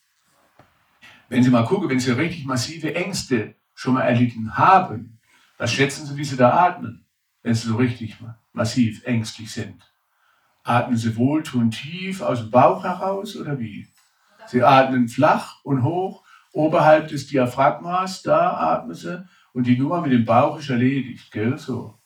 Wenn 1.29 1.43
Sie 1.43 1.51
mal 1.51 1.65
gucken, 1.65 1.89
wenn 1.89 2.01
Sie 2.01 2.11
richtig 2.13 2.45
massive 2.45 2.95
Ängste 2.95 3.55
schon 3.75 3.95
mal 3.95 4.03
erlitten 4.03 4.57
haben, 4.57 5.19
was 5.59 5.73
schätzen 5.73 6.07
Sie, 6.07 6.17
wie 6.17 6.25
Sie 6.25 6.37
da 6.37 6.51
atmen, 6.51 7.07
wenn 7.43 7.55
Sie 7.55 7.69
so 7.69 7.77
richtig 7.77 8.17
massiv 8.53 9.05
ängstlich 9.05 9.51
sind? 9.51 9.83
Atmen 10.63 10.97
Sie 10.97 11.17
wohltuend 11.17 11.75
tief 11.75 12.21
aus 12.21 12.41
dem 12.41 12.51
Bauch 12.51 12.85
heraus 12.85 13.37
oder 13.37 13.59
wie? 13.59 13.89
Sie 14.47 14.63
atmen 14.63 15.09
flach 15.09 15.65
und 15.65 15.83
hoch, 15.83 16.26
oberhalb 16.57 17.09
des 17.09 17.27
Diaphragmas, 17.27 18.23
da 18.23 18.55
atmen 18.57 18.95
Sie 18.95 19.23
und 19.53 19.67
die 19.67 19.79
Nummer 19.79 20.01
mit 20.01 20.13
dem 20.13 20.25
Bauch 20.25 20.59
ist 20.59 20.71
erledigt, 20.71 21.31
gell, 21.31 21.59
so. 21.59 21.99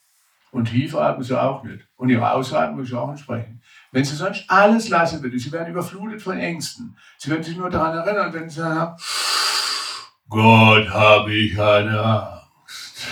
Und 0.50 0.64
tief 0.64 0.96
atmen 0.96 1.22
Sie 1.22 1.40
auch 1.40 1.62
nicht. 1.62 1.86
Und 1.94 2.08
Ihre 2.08 2.32
Ausatmung 2.32 2.82
ist 2.82 2.92
auch 2.92 3.08
entsprechend. 3.08 3.62
Wenn 3.92 4.04
Sie 4.04 4.16
sonst 4.16 4.44
alles 4.48 4.88
lassen 4.88 5.22
würden, 5.22 5.38
Sie 5.38 5.52
werden 5.52 5.70
überflutet 5.70 6.20
von 6.20 6.36
Ängsten. 6.36 6.96
Sie 7.18 7.30
werden 7.30 7.44
sich 7.44 7.56
nur 7.56 7.70
daran 7.70 7.96
erinnern, 7.96 8.32
wenn 8.32 8.50
Sie 8.50 8.58
sagen, 8.58 8.96
Gott, 10.28 10.90
habe 10.90 11.32
ich 11.32 11.60
eine 11.60 12.00
Angst. 12.00 13.06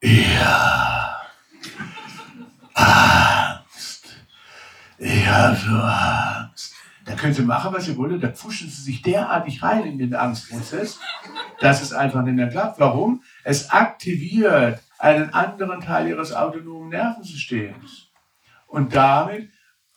Ja. 0.00 1.20
Angst. 2.74 4.16
Ich 4.98 5.26
habe 5.26 5.56
so 5.56 5.76
Angst. 5.76 6.37
Da 7.08 7.14
können 7.14 7.32
Sie 7.32 7.42
machen, 7.42 7.72
was 7.72 7.86
Sie 7.86 7.96
wollen. 7.96 8.20
Da 8.20 8.28
pfuschen 8.28 8.68
Sie 8.68 8.82
sich 8.82 9.00
derartig 9.00 9.62
rein 9.62 9.84
in 9.84 9.98
den 9.98 10.14
Angstprozess, 10.14 11.00
dass 11.58 11.80
es 11.80 11.94
einfach 11.94 12.22
nicht 12.22 12.34
mehr 12.34 12.50
klappt. 12.50 12.78
Warum? 12.78 13.22
Es 13.44 13.70
aktiviert 13.70 14.82
einen 14.98 15.32
anderen 15.32 15.80
Teil 15.80 16.08
Ihres 16.08 16.34
autonomen 16.34 16.90
Nervensystems. 16.90 18.08
Und 18.66 18.94
damit 18.94 19.48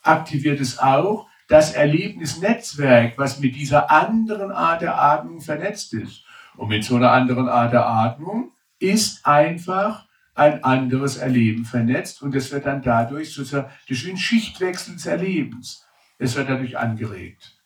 aktiviert 0.04 0.62
es 0.62 0.80
auch 0.80 1.28
das 1.50 1.74
Erlebnisnetzwerk, 1.74 3.18
was 3.18 3.40
mit 3.40 3.56
dieser 3.56 3.92
anderen 3.92 4.52
Art 4.52 4.82
der 4.82 5.02
Atmung 5.02 5.42
vernetzt 5.42 5.94
ist. 5.94 6.24
Und 6.56 6.70
mit 6.70 6.86
so 6.86 6.96
einer 6.96 7.12
anderen 7.12 7.50
Art 7.50 7.74
der 7.74 7.86
Atmung 7.86 8.54
ist 8.80 9.26
einfach 9.26 10.08
ein 10.34 10.64
anderes 10.64 11.18
Erleben 11.18 11.66
vernetzt 11.66 12.22
und 12.22 12.34
es 12.36 12.52
wird 12.54 12.66
dann 12.66 12.82
dadurch 12.82 13.34
sozusagen 13.34 13.70
durch 13.88 14.06
den 14.06 14.18
Schichtwechsel 14.18 14.96
des 14.96 15.06
Erlebens. 15.06 15.86
Es 16.22 16.36
wird 16.36 16.50
dadurch 16.50 16.78
angeregt. 16.78 17.58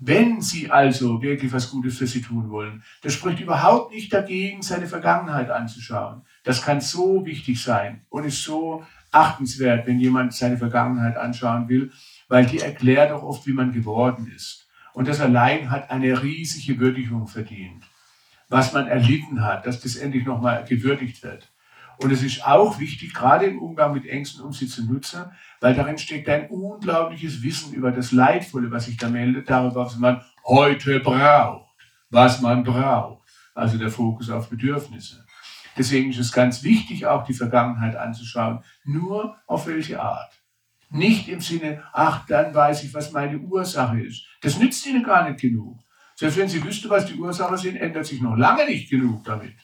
Wenn 0.00 0.40
Sie 0.40 0.68
also 0.68 1.22
wirklich 1.22 1.52
was 1.52 1.70
Gutes 1.70 1.98
für 1.98 2.08
Sie 2.08 2.20
tun 2.20 2.50
wollen, 2.50 2.82
das 3.02 3.12
spricht 3.12 3.38
überhaupt 3.38 3.94
nicht 3.94 4.12
dagegen, 4.12 4.60
seine 4.62 4.88
Vergangenheit 4.88 5.50
anzuschauen. 5.50 6.22
Das 6.42 6.62
kann 6.62 6.80
so 6.80 7.24
wichtig 7.24 7.62
sein 7.62 8.04
und 8.08 8.24
ist 8.24 8.42
so 8.42 8.84
achtenswert, 9.12 9.86
wenn 9.86 10.00
jemand 10.00 10.34
seine 10.34 10.58
Vergangenheit 10.58 11.16
anschauen 11.16 11.68
will, 11.68 11.92
weil 12.26 12.44
die 12.44 12.58
erklärt 12.58 13.12
auch 13.12 13.22
oft, 13.22 13.46
wie 13.46 13.52
man 13.52 13.70
geworden 13.70 14.26
ist. 14.34 14.66
Und 14.94 15.06
das 15.06 15.20
allein 15.20 15.70
hat 15.70 15.92
eine 15.92 16.24
riesige 16.24 16.80
Würdigung 16.80 17.28
verdient. 17.28 17.84
Was 18.48 18.72
man 18.72 18.88
erlitten 18.88 19.44
hat, 19.44 19.64
dass 19.64 19.80
das 19.80 19.94
endlich 19.94 20.26
nochmal 20.26 20.64
gewürdigt 20.64 21.22
wird. 21.22 21.51
Und 21.98 22.10
es 22.10 22.22
ist 22.22 22.44
auch 22.46 22.78
wichtig, 22.78 23.14
gerade 23.14 23.46
im 23.46 23.60
Umgang 23.60 23.92
mit 23.92 24.06
Ängsten, 24.06 24.42
um 24.44 24.52
sie 24.52 24.66
zu 24.66 24.84
nutzen, 24.84 25.24
weil 25.60 25.74
darin 25.74 25.98
steckt 25.98 26.28
ein 26.28 26.48
unglaubliches 26.48 27.42
Wissen 27.42 27.72
über 27.72 27.92
das 27.92 28.12
Leidvolle, 28.12 28.70
was 28.70 28.86
sich 28.86 28.96
da 28.96 29.08
meldet, 29.08 29.48
darüber, 29.48 29.86
was 29.86 29.96
man 29.96 30.22
heute 30.44 31.00
braucht, 31.00 31.70
was 32.10 32.40
man 32.40 32.64
braucht. 32.64 33.28
Also 33.54 33.78
der 33.78 33.90
Fokus 33.90 34.30
auf 34.30 34.48
Bedürfnisse. 34.48 35.24
Deswegen 35.76 36.10
ist 36.10 36.18
es 36.18 36.32
ganz 36.32 36.62
wichtig, 36.62 37.06
auch 37.06 37.24
die 37.24 37.34
Vergangenheit 37.34 37.96
anzuschauen. 37.96 38.62
Nur 38.84 39.36
auf 39.46 39.66
welche 39.66 40.00
Art. 40.00 40.32
Nicht 40.90 41.28
im 41.28 41.40
Sinne, 41.40 41.82
ach, 41.92 42.26
dann 42.26 42.54
weiß 42.54 42.84
ich, 42.84 42.92
was 42.92 43.12
meine 43.12 43.38
Ursache 43.38 44.00
ist. 44.00 44.26
Das 44.42 44.58
nützt 44.58 44.86
Ihnen 44.86 45.02
gar 45.02 45.28
nicht 45.28 45.40
genug. 45.40 45.78
Selbst 46.14 46.36
wenn 46.36 46.48
Sie 46.48 46.62
wüssten, 46.62 46.90
was 46.90 47.06
die 47.06 47.14
Ursache 47.14 47.56
sind, 47.56 47.76
ändert 47.76 48.04
sich 48.04 48.20
noch 48.20 48.36
lange 48.36 48.66
nicht 48.66 48.90
genug 48.90 49.24
damit. 49.24 49.54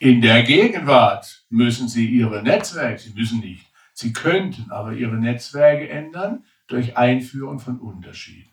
In 0.00 0.20
der 0.20 0.44
Gegenwart 0.44 1.44
müssen 1.50 1.88
Sie 1.88 2.06
Ihre 2.06 2.40
Netzwerke, 2.40 3.00
Sie 3.00 3.12
müssen 3.14 3.40
nicht, 3.40 3.66
Sie 3.92 4.12
könnten 4.12 4.70
aber 4.70 4.92
Ihre 4.92 5.16
Netzwerke 5.16 5.88
ändern 5.88 6.44
durch 6.68 6.96
Einführung 6.96 7.58
von 7.58 7.80
Unterschieden. 7.80 8.48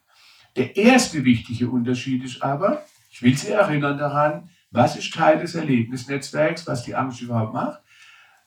Der 0.56 0.76
erste 0.76 1.24
wichtige 1.24 1.70
Unterschied 1.70 2.24
ist 2.24 2.42
aber, 2.42 2.84
ich 3.12 3.22
will 3.22 3.38
Sie 3.38 3.52
erinnern 3.52 4.00
daran, 4.00 4.50
was 4.72 4.96
ist 4.96 5.14
Teil 5.14 5.38
des 5.38 5.54
Erlebnisnetzwerks, 5.54 6.66
was 6.66 6.84
die 6.84 6.96
Angst 6.96 7.22
überhaupt 7.22 7.54
macht. 7.54 7.80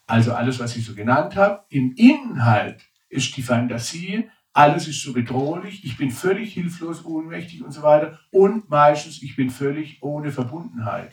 Also 0.08 0.32
alles, 0.32 0.58
was 0.58 0.74
ich 0.74 0.84
so 0.84 0.96
genannt 0.96 1.36
habe. 1.36 1.62
Im 1.68 1.94
Inhalt 1.94 2.82
ist 3.08 3.36
die 3.36 3.42
Fantasie, 3.42 4.28
alles 4.52 4.88
ist 4.88 5.04
so 5.04 5.12
bedrohlich, 5.12 5.84
ich 5.84 5.96
bin 5.96 6.10
völlig 6.10 6.52
hilflos, 6.52 7.04
ohnmächtig 7.04 7.62
und 7.62 7.70
so 7.70 7.82
weiter. 7.82 8.18
Und 8.32 8.68
meistens, 8.68 9.22
ich 9.22 9.36
bin 9.36 9.50
völlig 9.50 10.02
ohne 10.02 10.32
Verbundenheit. 10.32 11.12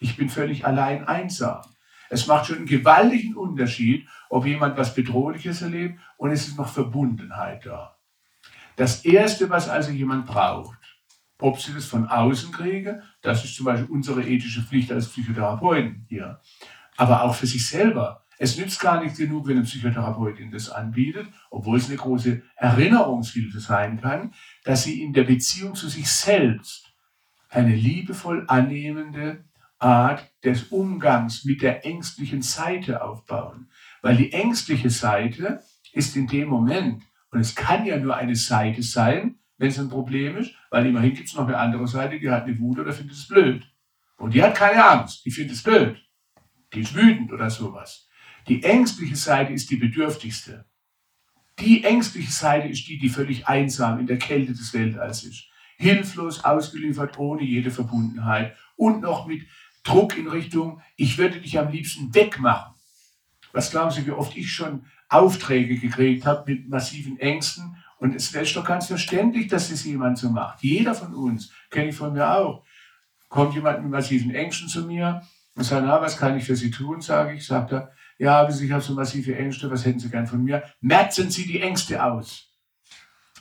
Ich 0.00 0.16
bin 0.16 0.28
völlig 0.28 0.66
allein 0.66 1.06
einsam. 1.06 1.62
Es 2.08 2.26
macht 2.26 2.46
schon 2.46 2.58
einen 2.58 2.66
gewaltigen 2.66 3.34
Unterschied, 3.34 4.08
ob 4.28 4.46
jemand 4.46 4.76
was 4.76 4.94
Bedrohliches 4.94 5.62
erlebt 5.62 5.98
und 6.16 6.30
es 6.30 6.46
ist 6.46 6.58
noch 6.58 6.68
Verbundenheit 6.68 7.66
da. 7.66 7.96
Das 8.76 9.04
Erste, 9.04 9.48
was 9.50 9.68
also 9.68 9.90
jemand 9.90 10.26
braucht, 10.26 10.78
ob 11.38 11.60
sie 11.60 11.72
das 11.72 11.86
von 11.86 12.06
außen 12.06 12.52
kriege, 12.52 13.02
das 13.22 13.44
ist 13.44 13.56
zum 13.56 13.66
Beispiel 13.66 13.90
unsere 13.90 14.22
ethische 14.22 14.62
Pflicht 14.62 14.92
als 14.92 15.08
Psychotherapeuten 15.08 16.06
hier. 16.08 16.40
Aber 16.96 17.22
auch 17.22 17.34
für 17.34 17.46
sich 17.46 17.66
selber. 17.66 18.24
Es 18.38 18.58
nützt 18.58 18.80
gar 18.80 19.02
nicht 19.02 19.16
genug, 19.16 19.46
wenn 19.46 19.56
eine 19.56 19.64
Psychotherapeutin 19.64 20.50
das 20.50 20.68
anbietet, 20.68 21.26
obwohl 21.50 21.78
es 21.78 21.88
eine 21.88 21.96
große 21.96 22.42
Erinnerungshilfe 22.56 23.60
sein 23.60 24.00
kann, 24.00 24.34
dass 24.64 24.82
sie 24.84 25.02
in 25.02 25.14
der 25.14 25.24
Beziehung 25.24 25.74
zu 25.74 25.88
sich 25.88 26.10
selbst 26.10 26.92
eine 27.48 27.74
liebevoll 27.74 28.44
annehmende 28.48 29.44
Art 29.78 30.30
des 30.42 30.64
Umgangs 30.64 31.44
mit 31.44 31.62
der 31.62 31.84
ängstlichen 31.84 32.42
Seite 32.42 33.02
aufbauen. 33.02 33.70
Weil 34.02 34.16
die 34.16 34.32
ängstliche 34.32 34.90
Seite 34.90 35.62
ist 35.92 36.16
in 36.16 36.26
dem 36.26 36.48
Moment, 36.48 37.02
und 37.30 37.40
es 37.40 37.54
kann 37.54 37.84
ja 37.84 37.98
nur 37.98 38.16
eine 38.16 38.36
Seite 38.36 38.82
sein, 38.82 39.38
wenn 39.58 39.68
es 39.68 39.78
ein 39.78 39.88
Problem 39.88 40.36
ist, 40.36 40.52
weil 40.70 40.86
immerhin 40.86 41.14
gibt 41.14 41.28
es 41.28 41.34
noch 41.34 41.46
eine 41.46 41.58
andere 41.58 41.88
Seite, 41.88 42.18
die 42.18 42.30
hat 42.30 42.44
eine 42.44 42.58
Wut 42.58 42.78
oder 42.78 42.92
findet 42.92 43.16
es 43.16 43.28
blöd. 43.28 43.66
Und 44.16 44.34
die 44.34 44.42
hat 44.42 44.54
keine 44.54 44.84
Angst, 44.84 45.24
die 45.24 45.30
findet 45.30 45.56
es 45.56 45.62
blöd. 45.62 45.98
Die 46.72 46.80
ist 46.80 46.94
wütend 46.94 47.32
oder 47.32 47.50
sowas. 47.50 48.08
Die 48.48 48.62
ängstliche 48.62 49.16
Seite 49.16 49.52
ist 49.52 49.70
die 49.70 49.76
bedürftigste. 49.76 50.66
Die 51.58 51.84
ängstliche 51.84 52.30
Seite 52.30 52.68
ist 52.68 52.86
die, 52.86 52.98
die 52.98 53.08
völlig 53.08 53.48
einsam 53.48 53.98
in 53.98 54.06
der 54.06 54.18
Kälte 54.18 54.52
des 54.52 54.72
Weltalls 54.74 55.24
ist. 55.24 55.48
Hilflos 55.78 56.44
ausgeliefert, 56.44 57.18
ohne 57.18 57.42
jede 57.42 57.70
Verbundenheit 57.70 58.56
und 58.76 59.00
noch 59.00 59.26
mit 59.26 59.42
Druck 59.86 60.18
in 60.18 60.28
Richtung, 60.28 60.80
ich 60.96 61.16
würde 61.16 61.40
dich 61.40 61.58
am 61.58 61.70
liebsten 61.70 62.14
wegmachen. 62.14 62.74
Was 63.52 63.70
glauben 63.70 63.90
Sie, 63.90 64.06
wie 64.06 64.10
oft 64.10 64.36
ich 64.36 64.52
schon 64.52 64.84
Aufträge 65.08 65.78
gekriegt 65.78 66.26
habe 66.26 66.52
mit 66.52 66.68
massiven 66.68 67.18
Ängsten? 67.18 67.76
Und 67.98 68.14
es 68.14 68.32
wäre 68.34 68.44
doch 68.44 68.64
ganz 68.64 68.88
verständlich, 68.88 69.46
dass 69.46 69.70
das 69.70 69.84
jemand 69.84 70.18
so 70.18 70.28
macht. 70.28 70.62
Jeder 70.62 70.94
von 70.94 71.14
uns, 71.14 71.50
kenne 71.70 71.88
ich 71.88 71.96
von 71.96 72.12
mir 72.12 72.30
auch. 72.30 72.64
Kommt 73.28 73.54
jemand 73.54 73.82
mit 73.82 73.90
massiven 73.90 74.34
Ängsten 74.34 74.68
zu 74.68 74.82
mir 74.82 75.22
und 75.54 75.64
sagt, 75.64 75.86
na, 75.86 76.00
was 76.02 76.18
kann 76.18 76.36
ich 76.36 76.44
für 76.44 76.56
Sie 76.56 76.70
tun, 76.70 77.00
sage 77.00 77.34
ich, 77.34 77.46
sagt 77.46 77.72
er, 77.72 77.92
ja, 78.18 78.48
ich 78.48 78.72
habe 78.72 78.82
so 78.82 78.94
massive 78.94 79.36
Ängste, 79.36 79.70
was 79.70 79.84
hätten 79.84 79.98
Sie 79.98 80.10
gern 80.10 80.26
von 80.26 80.42
mir? 80.42 80.62
Merzen 80.80 81.30
Sie 81.30 81.46
die 81.46 81.60
Ängste 81.60 82.02
aus. 82.02 82.50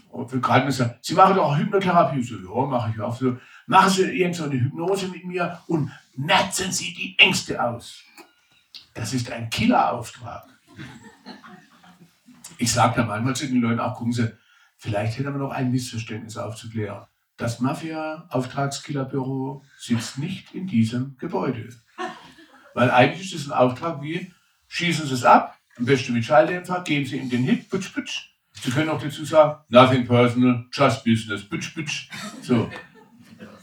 Und 0.10 0.32
wir 0.32 0.40
gerade 0.40 0.72
sagen, 0.72 0.96
Sie 1.02 1.14
machen 1.14 1.36
doch 1.36 1.58
Hypnotherapie. 1.58 2.24
So, 2.24 2.36
ja, 2.36 2.66
mache 2.66 2.92
ich 2.94 3.02
auch 3.02 3.16
so. 3.16 3.38
Machen 3.68 3.90
Sie 3.90 4.04
irgend 4.04 4.36
so 4.36 4.46
eine 4.46 4.54
Hypnose 4.54 5.10
mit 5.10 5.26
mir 5.26 5.60
und 5.68 5.92
merzen 6.16 6.72
Sie 6.72 6.94
die 6.94 7.18
Ängste 7.18 7.62
aus. 7.62 8.04
Das 8.94 9.14
ist 9.14 9.32
ein 9.32 9.50
Killerauftrag. 9.50 10.48
Ich 12.58 12.72
sage 12.72 12.96
da 12.98 13.06
manchmal 13.06 13.36
zu 13.36 13.48
den 13.48 13.62
Leuten 13.62 13.80
auch, 13.80 13.96
gucken 13.96 14.14
Sie, 14.14 14.32
vielleicht 14.78 15.18
hätten 15.18 15.34
wir 15.34 15.40
noch 15.40 15.52
ein 15.52 15.72
Missverständnis 15.72 16.38
aufzuklären. 16.38 17.06
Das 17.38 17.60
Mafia-Auftragskillerbüro 17.60 19.64
sitzt 19.78 20.18
nicht 20.18 20.56
in 20.56 20.68
diesem 20.68 21.18
Gebäude. 21.18 21.68
Weil 22.74 22.92
eigentlich 22.92 23.34
ist 23.34 23.42
es 23.42 23.52
ein 23.52 23.58
Auftrag 23.58 24.02
wie, 24.02 24.32
schießen 24.68 25.08
Sie 25.08 25.14
es 25.14 25.26
ab, 25.26 25.58
am 25.78 25.86
besten 25.86 26.14
mit 26.14 26.24
Schalldämpfer, 26.24 26.82
geben 26.84 27.06
Sie 27.06 27.18
ihm 27.18 27.30
den 27.30 27.44
Hit, 27.44 27.70
putsch, 27.70 27.94
putsch. 27.94 28.30
Sie 28.54 28.72
können 28.72 28.90
auch 28.90 29.02
dazu 29.02 29.26
sagen, 29.26 29.62
nothing 29.68 30.08
personal, 30.08 30.66
just 30.72 31.04
business, 31.04 31.48
putsch, 31.48 31.76
putsch. 31.76 32.10
So. 32.42 32.70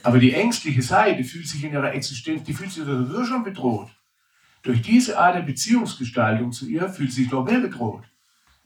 Aber 0.03 0.19
die 0.19 0.35
ängstliche 0.35 0.83
Seite 0.83 1.25
fühlt 1.25 1.47
sich 1.47 1.65
in 1.65 1.73
ihrer 1.73 1.93
Existenz, 1.93 2.43
die 2.45 2.55
fühlt 2.55 2.73
sich 2.73 2.85
sowieso 2.85 3.25
schon 3.25 3.45
bedroht. 3.45 3.91
Durch 4.63 4.83
diese 4.83 5.19
Art 5.19 5.37
der 5.37 5.43
Beziehungsgestaltung 5.43 6.53
zu 6.53 6.67
ihr 6.67 6.89
fühlt 6.89 7.13
sie 7.13 7.25
sich 7.25 7.33
noch 7.33 7.45
mehr 7.45 7.61
bedroht. 7.61 8.05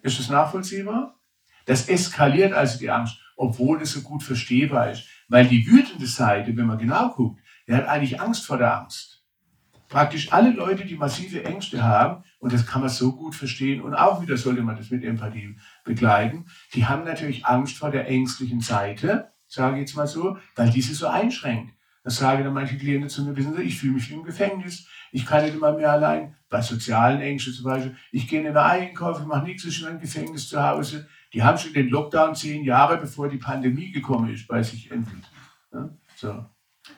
Ist 0.02 0.19
das 0.19 0.28
nachvollziehbar? 0.28 1.19
Das 1.64 1.88
eskaliert 1.88 2.52
also 2.52 2.78
die 2.78 2.90
Angst, 2.90 3.19
obwohl 3.37 3.83
es 3.83 3.93
so 3.93 4.02
gut 4.02 4.23
verstehbar 4.23 4.90
ist. 4.90 5.05
Weil 5.28 5.47
die 5.47 5.66
wütende 5.66 6.07
Seite, 6.07 6.57
wenn 6.57 6.66
man 6.66 6.78
genau 6.78 7.11
guckt, 7.11 7.40
der 7.66 7.78
hat 7.78 7.88
eigentlich 7.88 8.21
Angst 8.21 8.47
vor 8.47 8.59
der 8.59 8.78
Angst. 8.78 9.25
Praktisch 9.88 10.33
alle 10.33 10.50
Leute, 10.50 10.85
die 10.85 10.97
massive 10.97 11.45
Ängste 11.45 11.83
haben, 11.83 12.25
und 12.38 12.52
das 12.52 12.66
kann 12.66 12.81
man 12.81 12.90
so 12.90 13.12
gut 13.12 13.35
verstehen, 13.35 13.81
und 13.81 13.95
auch 13.95 14.21
wieder 14.21 14.37
sollte 14.37 14.62
man 14.62 14.76
das 14.76 14.90
mit 14.90 15.05
Empathie 15.05 15.57
begleiten, 15.85 16.47
die 16.75 16.87
haben 16.87 17.05
natürlich 17.05 17.47
Angst 17.47 17.78
vor 17.78 17.90
der 17.90 18.09
ängstlichen 18.09 18.61
Seite, 18.61 19.33
sage 19.46 19.76
ich 19.76 19.80
jetzt 19.80 19.96
mal 19.96 20.06
so, 20.06 20.36
weil 20.54 20.70
diese 20.70 20.94
so 20.94 21.06
einschränkt. 21.06 21.74
Das 22.04 22.18
sagen 22.18 22.44
dann 22.44 22.54
manche 22.54 22.78
Klienten 22.78 23.08
zu 23.08 23.24
mir, 23.24 23.36
wissen 23.36 23.56
Sie, 23.56 23.62
ich 23.62 23.78
fühle 23.78 23.94
mich 23.94 24.08
wie 24.10 24.14
im 24.14 24.22
Gefängnis, 24.22 24.86
ich 25.10 25.26
kann 25.26 25.44
nicht 25.44 25.56
immer 25.56 25.72
mehr 25.72 25.90
allein, 25.90 26.36
bei 26.48 26.62
sozialen 26.62 27.20
Ängsten 27.20 27.52
zum 27.52 27.64
Beispiel, 27.64 27.96
ich 28.12 28.28
gehe 28.28 28.38
in 28.40 28.46
den 28.46 28.56
Einkauf, 28.56 29.20
ich 29.20 29.26
mache 29.26 29.44
nichts, 29.44 29.64
ich 29.64 29.82
bin 29.82 29.94
im 29.94 30.00
Gefängnis 30.00 30.48
zu 30.48 30.62
Hause. 30.62 31.08
Die 31.32 31.42
haben 31.42 31.58
schon 31.58 31.72
den 31.72 31.88
Lockdown 31.88 32.34
zehn 32.34 32.64
Jahre, 32.64 32.98
bevor 32.98 33.28
die 33.28 33.38
Pandemie 33.38 33.90
gekommen 33.90 34.32
ist, 34.32 34.46
bei 34.46 34.62
sich 34.62 34.90
endlich. 34.90 35.24
Ja, 35.72 35.90
so. 36.14 36.46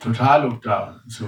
Total-Lockdown. 0.01 1.01
So. 1.07 1.27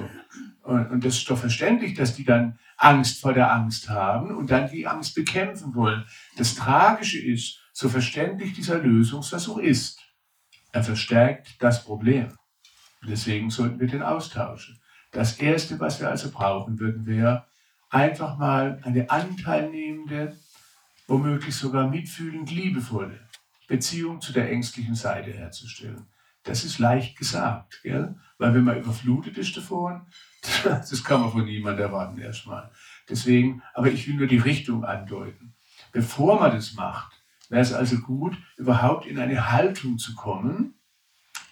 Und, 0.62 0.90
und 0.90 1.04
das 1.04 1.16
ist 1.16 1.30
doch 1.30 1.38
verständlich, 1.38 1.94
dass 1.94 2.14
die 2.14 2.24
dann 2.24 2.58
Angst 2.76 3.20
vor 3.20 3.32
der 3.32 3.52
Angst 3.52 3.88
haben 3.88 4.36
und 4.36 4.50
dann 4.50 4.70
die 4.70 4.86
Angst 4.86 5.14
bekämpfen 5.14 5.74
wollen. 5.74 6.04
Das 6.36 6.54
Tragische 6.54 7.18
ist, 7.18 7.58
so 7.72 7.88
verständlich 7.88 8.52
dieser 8.52 8.78
Lösungsversuch 8.78 9.58
ist, 9.58 10.00
er 10.72 10.84
verstärkt 10.84 11.62
das 11.62 11.84
Problem. 11.84 12.36
Deswegen 13.06 13.50
sollten 13.50 13.80
wir 13.80 13.88
den 13.88 14.02
austauschen. 14.02 14.80
Das 15.12 15.38
Erste, 15.38 15.80
was 15.80 16.00
wir 16.00 16.08
also 16.08 16.30
brauchen 16.30 16.78
würden, 16.78 17.06
wäre 17.06 17.46
einfach 17.88 18.38
mal 18.38 18.80
eine 18.84 19.10
anteilnehmende, 19.10 20.36
womöglich 21.08 21.56
sogar 21.56 21.88
mitfühlend 21.88 22.50
liebevolle 22.50 23.18
Beziehung 23.66 24.20
zu 24.20 24.32
der 24.32 24.50
ängstlichen 24.50 24.94
Seite 24.94 25.32
herzustellen. 25.32 26.06
Das 26.44 26.64
ist 26.64 26.78
leicht 26.78 27.18
gesagt, 27.18 27.80
gell? 27.82 28.14
weil 28.38 28.54
wenn 28.54 28.64
man 28.64 28.78
überflutet 28.78 29.36
ist 29.36 29.56
davon, 29.56 30.06
das 30.64 31.04
kann 31.04 31.20
man 31.20 31.32
von 31.32 31.44
niemandem 31.44 31.86
erwarten 31.86 32.18
erstmal. 32.18 32.70
Deswegen, 33.08 33.62
aber 33.74 33.88
ich 33.88 34.06
will 34.08 34.14
nur 34.14 34.26
die 34.26 34.38
Richtung 34.38 34.84
andeuten. 34.84 35.54
Bevor 35.92 36.40
man 36.40 36.52
das 36.52 36.74
macht, 36.74 37.19
wäre 37.50 37.61
es 37.61 37.75
also 37.75 37.99
gut, 37.99 38.37
überhaupt 38.57 39.07
in 39.07 39.19
eine 39.19 39.52
Haltung 39.52 39.99
zu 39.99 40.14
kommen, 40.14 40.75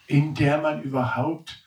in 0.06 0.34
der 0.34 0.62
man 0.62 0.82
überhaupt 0.82 1.64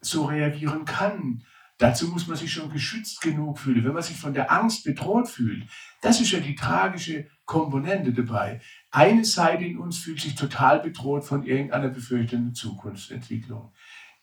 so 0.00 0.26
reagieren 0.26 0.84
kann. 0.84 1.44
Dazu 1.78 2.06
muss 2.08 2.28
man 2.28 2.36
sich 2.36 2.52
schon 2.52 2.70
geschützt 2.70 3.20
genug 3.20 3.58
fühlen. 3.58 3.84
Wenn 3.84 3.94
man 3.94 4.02
sich 4.02 4.16
von 4.16 4.32
der 4.32 4.52
Angst 4.52 4.84
bedroht 4.84 5.28
fühlt, 5.28 5.64
das 6.02 6.20
ist 6.20 6.30
ja 6.30 6.38
die 6.38 6.54
tragische 6.54 7.26
Komponente 7.46 8.12
dabei. 8.12 8.60
Eine 8.92 9.24
Seite 9.24 9.64
in 9.64 9.78
uns 9.78 9.98
fühlt 9.98 10.20
sich 10.20 10.36
total 10.36 10.80
bedroht 10.80 11.24
von 11.24 11.42
irgendeiner 11.42 11.88
befürchteten 11.88 12.54
Zukunftsentwicklung. 12.54 13.72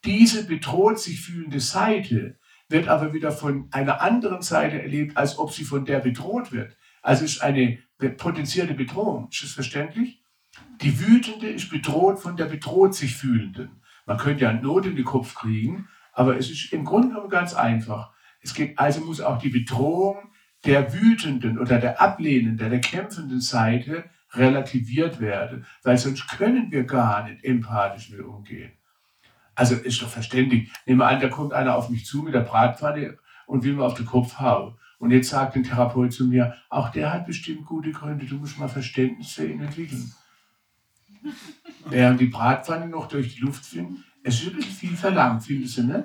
Diese 0.06 0.46
bedroht 0.46 1.00
sich 1.00 1.20
fühlende 1.22 1.60
Seite 1.60 2.40
wird 2.70 2.88
aber 2.88 3.14
wieder 3.14 3.32
von 3.32 3.68
einer 3.72 4.02
anderen 4.02 4.42
Seite 4.42 4.82
erlebt, 4.82 5.18
als 5.18 5.38
ob 5.38 5.52
sie 5.52 5.66
von 5.66 5.84
der 5.84 6.00
bedroht 6.00 6.54
wird. 6.54 6.78
Also 7.02 7.26
ist 7.26 7.42
eine 7.42 7.80
potenzielle 8.10 8.74
Bedrohung. 8.74 9.30
Ist 9.32 9.44
das 9.44 9.52
verständlich? 9.52 10.22
Die 10.82 11.00
Wütende 11.00 11.48
ist 11.50 11.70
bedroht 11.70 12.20
von 12.20 12.36
der 12.36 12.46
bedroht 12.46 12.96
sich 12.96 13.16
Fühlenden. 13.16 13.82
Man 14.06 14.18
könnte 14.18 14.44
ja 14.44 14.54
Not 14.54 14.86
in 14.86 14.96
den 14.96 15.06
Kopf 15.06 15.36
kriegen, 15.36 15.88
aber 16.14 16.38
es 16.38 16.50
ist 16.50 16.74
im 16.74 16.84
Grunde 16.84 17.10
genommen 17.10 17.30
ganz 17.30 17.54
einfach. 17.54 18.12
Es 18.42 18.54
geht, 18.54 18.78
also 18.78 19.02
muss 19.02 19.22
auch 19.22 19.38
die 19.38 19.50
Bedrohung 19.50 20.32
der 20.66 20.94
wütenden 20.94 21.60
oder 21.60 21.80
der 21.80 22.02
ablehnenden, 22.02 22.70
der 22.70 22.82
kämpfenden 22.82 23.42
Seite 23.42 24.06
relativiert 24.34 25.20
werden, 25.20 25.66
weil 25.84 25.98
sonst 25.98 26.28
können 26.28 26.72
wir 26.72 26.84
gar 26.84 27.24
nicht 27.24 27.44
empathisch 27.44 28.10
mit 28.10 28.22
umgehen. 28.22 28.72
Also 29.56 29.76
ist 29.76 30.02
doch 30.02 30.10
verständlich. 30.10 30.72
Nehmen 30.86 31.00
wir 31.00 31.08
an, 31.08 31.20
da 31.20 31.28
kommt 31.28 31.54
einer 31.54 31.76
auf 31.76 31.90
mich 31.90 32.06
zu 32.06 32.24
mit 32.24 32.34
der 32.34 32.42
Bratpfanne 32.42 33.18
und 33.46 33.64
will 33.64 33.74
mir 33.74 33.84
auf 33.84 33.96
den 33.96 34.06
Kopf 34.06 34.40
hauen. 34.40 34.78
Und 35.02 35.10
jetzt 35.10 35.30
sagt 35.30 35.56
ein 35.56 35.64
Therapeut 35.64 36.14
zu 36.14 36.28
mir, 36.28 36.56
auch 36.70 36.90
der 36.90 37.12
hat 37.12 37.26
bestimmt 37.26 37.66
gute 37.66 37.92
Gründe, 37.92 38.28
du 38.28 38.36
musst 38.36 38.60
mal 38.60 38.70
Verständnis 38.70 39.32
für 39.32 39.48
ihn 39.48 39.60
entwickeln. 39.60 40.14
Während 41.90 42.22
die 42.22 42.28
Bratpfanne 42.28 42.88
noch 42.88 43.08
durch 43.08 43.34
die 43.34 43.42
Luft 43.42 43.66
fliegt, 43.66 43.90
es 44.22 44.40
bisschen 44.40 44.62
viel 44.62 44.96
verlangt, 44.96 45.44
findest 45.44 45.80
du 45.80 45.84
nicht? 45.86 46.04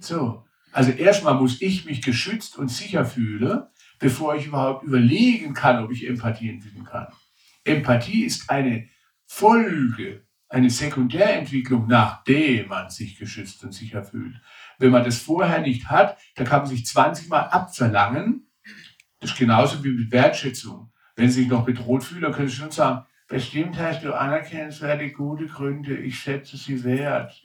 So. 0.00 0.46
Also 0.72 0.90
erstmal 0.90 1.34
muss 1.34 1.60
ich 1.60 1.84
mich 1.84 2.00
geschützt 2.00 2.56
und 2.56 2.70
sicher 2.70 3.04
fühlen, 3.04 3.64
bevor 3.98 4.34
ich 4.34 4.46
überhaupt 4.46 4.84
überlegen 4.84 5.52
kann, 5.52 5.84
ob 5.84 5.90
ich 5.90 6.08
Empathie 6.08 6.48
entwickeln 6.48 6.84
kann. 6.84 7.08
Empathie 7.64 8.24
ist 8.24 8.48
eine 8.48 8.88
Folge 9.26 10.22
eine 10.50 10.68
Sekundärentwicklung, 10.68 11.86
nachdem 11.86 12.68
man 12.68 12.90
sich 12.90 13.16
geschützt 13.16 13.62
und 13.64 13.72
sicher 13.72 14.02
fühlt. 14.02 14.34
Wenn 14.80 14.92
man 14.92 15.04
das 15.04 15.18
vorher 15.18 15.60
nicht 15.60 15.90
hat, 15.90 16.16
dann 16.36 16.46
kann 16.46 16.60
man 16.60 16.68
sich 16.68 16.86
20 16.86 17.28
Mal 17.28 17.42
abverlangen. 17.42 18.50
Das 19.20 19.30
ist 19.30 19.38
genauso 19.38 19.84
wie 19.84 19.90
mit 19.90 20.10
Wertschätzung. 20.10 20.90
Wenn 21.16 21.28
Sie 21.30 21.42
sich 21.42 21.50
noch 21.50 21.66
bedroht 21.66 22.02
fühlen, 22.02 22.22
dann 22.22 22.32
können 22.32 22.48
Sie 22.48 22.56
schon 22.56 22.70
sagen, 22.70 23.04
bestimmt 23.28 23.78
hast 23.78 24.02
du 24.02 24.18
anerkennenswerte 24.18 25.12
gute 25.12 25.46
Gründe, 25.46 25.98
ich 25.98 26.18
schätze 26.18 26.56
sie 26.56 26.82
wert. 26.82 27.42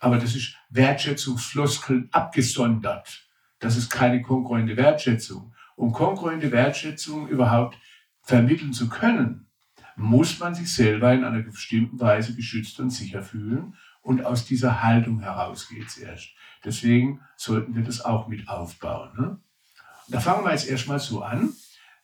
Aber 0.00 0.18
das 0.18 0.36
ist 0.36 0.54
Wertschätzungsfloskeln 0.68 2.10
abgesondert. 2.12 3.26
Das 3.58 3.78
ist 3.78 3.90
keine 3.90 4.20
konkurrente 4.20 4.76
Wertschätzung. 4.76 5.54
Um 5.76 5.92
konkurrente 5.92 6.52
Wertschätzung 6.52 7.26
überhaupt 7.28 7.78
vermitteln 8.22 8.74
zu 8.74 8.90
können, 8.90 9.48
muss 9.96 10.38
man 10.38 10.54
sich 10.54 10.72
selber 10.72 11.14
in 11.14 11.24
einer 11.24 11.42
bestimmten 11.42 11.98
Weise 11.98 12.36
geschützt 12.36 12.78
und 12.80 12.90
sicher 12.90 13.22
fühlen. 13.22 13.74
Und 14.08 14.24
aus 14.24 14.46
dieser 14.46 14.82
Haltung 14.82 15.20
heraus 15.20 15.68
geht 15.68 15.86
es 15.86 15.98
erst. 15.98 16.30
Deswegen 16.64 17.20
sollten 17.36 17.74
wir 17.76 17.82
das 17.82 18.02
auch 18.02 18.26
mit 18.26 18.48
aufbauen. 18.48 19.10
Ne? 19.18 19.38
da 20.08 20.18
fangen 20.18 20.46
wir 20.46 20.52
jetzt 20.52 20.66
erstmal 20.66 20.98
so 20.98 21.22
an, 21.22 21.52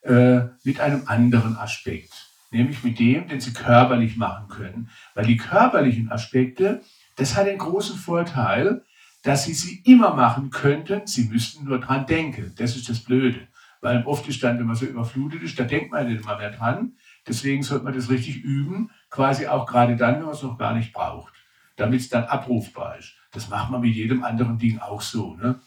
äh, 0.03 0.41
mit 0.65 0.81
einem 0.81 1.05
anderen 1.07 1.57
Aspekt. 1.57 2.13
Nämlich 2.51 2.85
mit 2.85 2.99
dem, 2.99 3.27
den 3.27 3.41
Sie 3.41 3.55
körperlich 3.55 4.19
machen 4.19 4.49
können. 4.49 4.91
Weil 5.15 5.25
die 5.25 5.39
körperlichen 5.39 6.13
Aspekte, 6.13 6.83
das 7.17 7.37
hat 7.37 7.47
den 7.47 7.57
großen 7.57 7.97
Vorteil, 7.97 8.85
dass 9.23 9.45
Sie 9.45 9.55
sie 9.55 9.81
immer 9.87 10.15
machen 10.15 10.51
könnten. 10.51 11.07
Sie 11.07 11.25
müssten 11.29 11.65
nur 11.65 11.81
dran 11.81 12.05
denken. 12.05 12.53
Das 12.59 12.77
ist 12.77 12.91
das 12.91 13.01
Blöde. 13.01 13.49
Weil 13.81 14.05
oft 14.05 14.29
ist 14.29 14.43
dann, 14.43 14.59
wenn 14.59 14.67
man 14.67 14.77
so 14.77 14.85
überflutet 14.85 15.43
ist, 15.43 15.59
da 15.59 15.65
denkt 15.65 15.91
man 15.91 16.07
nicht 16.07 16.23
immer 16.23 16.37
mehr 16.37 16.51
dran. 16.51 16.99
Deswegen 17.27 17.63
sollte 17.63 17.85
man 17.85 17.95
das 17.95 18.11
richtig 18.11 18.45
üben, 18.45 18.91
quasi 19.09 19.47
auch 19.47 19.65
gerade 19.65 19.97
dann, 19.97 20.17
wenn 20.17 20.25
man 20.25 20.35
es 20.35 20.43
noch 20.43 20.59
gar 20.59 20.75
nicht 20.75 20.93
braucht, 20.93 21.34
damit 21.77 22.01
es 22.01 22.09
dann 22.09 22.25
abrufbar 22.25 22.99
ist. 22.99 23.15
Das 23.33 23.49
macht 23.49 23.71
man 23.71 23.81
mit 23.81 23.95
jedem 23.95 24.23
anderen 24.25 24.59
Ding 24.59 24.79
auch 24.79 25.01
so. 25.01 25.35
Ne? 25.37 25.61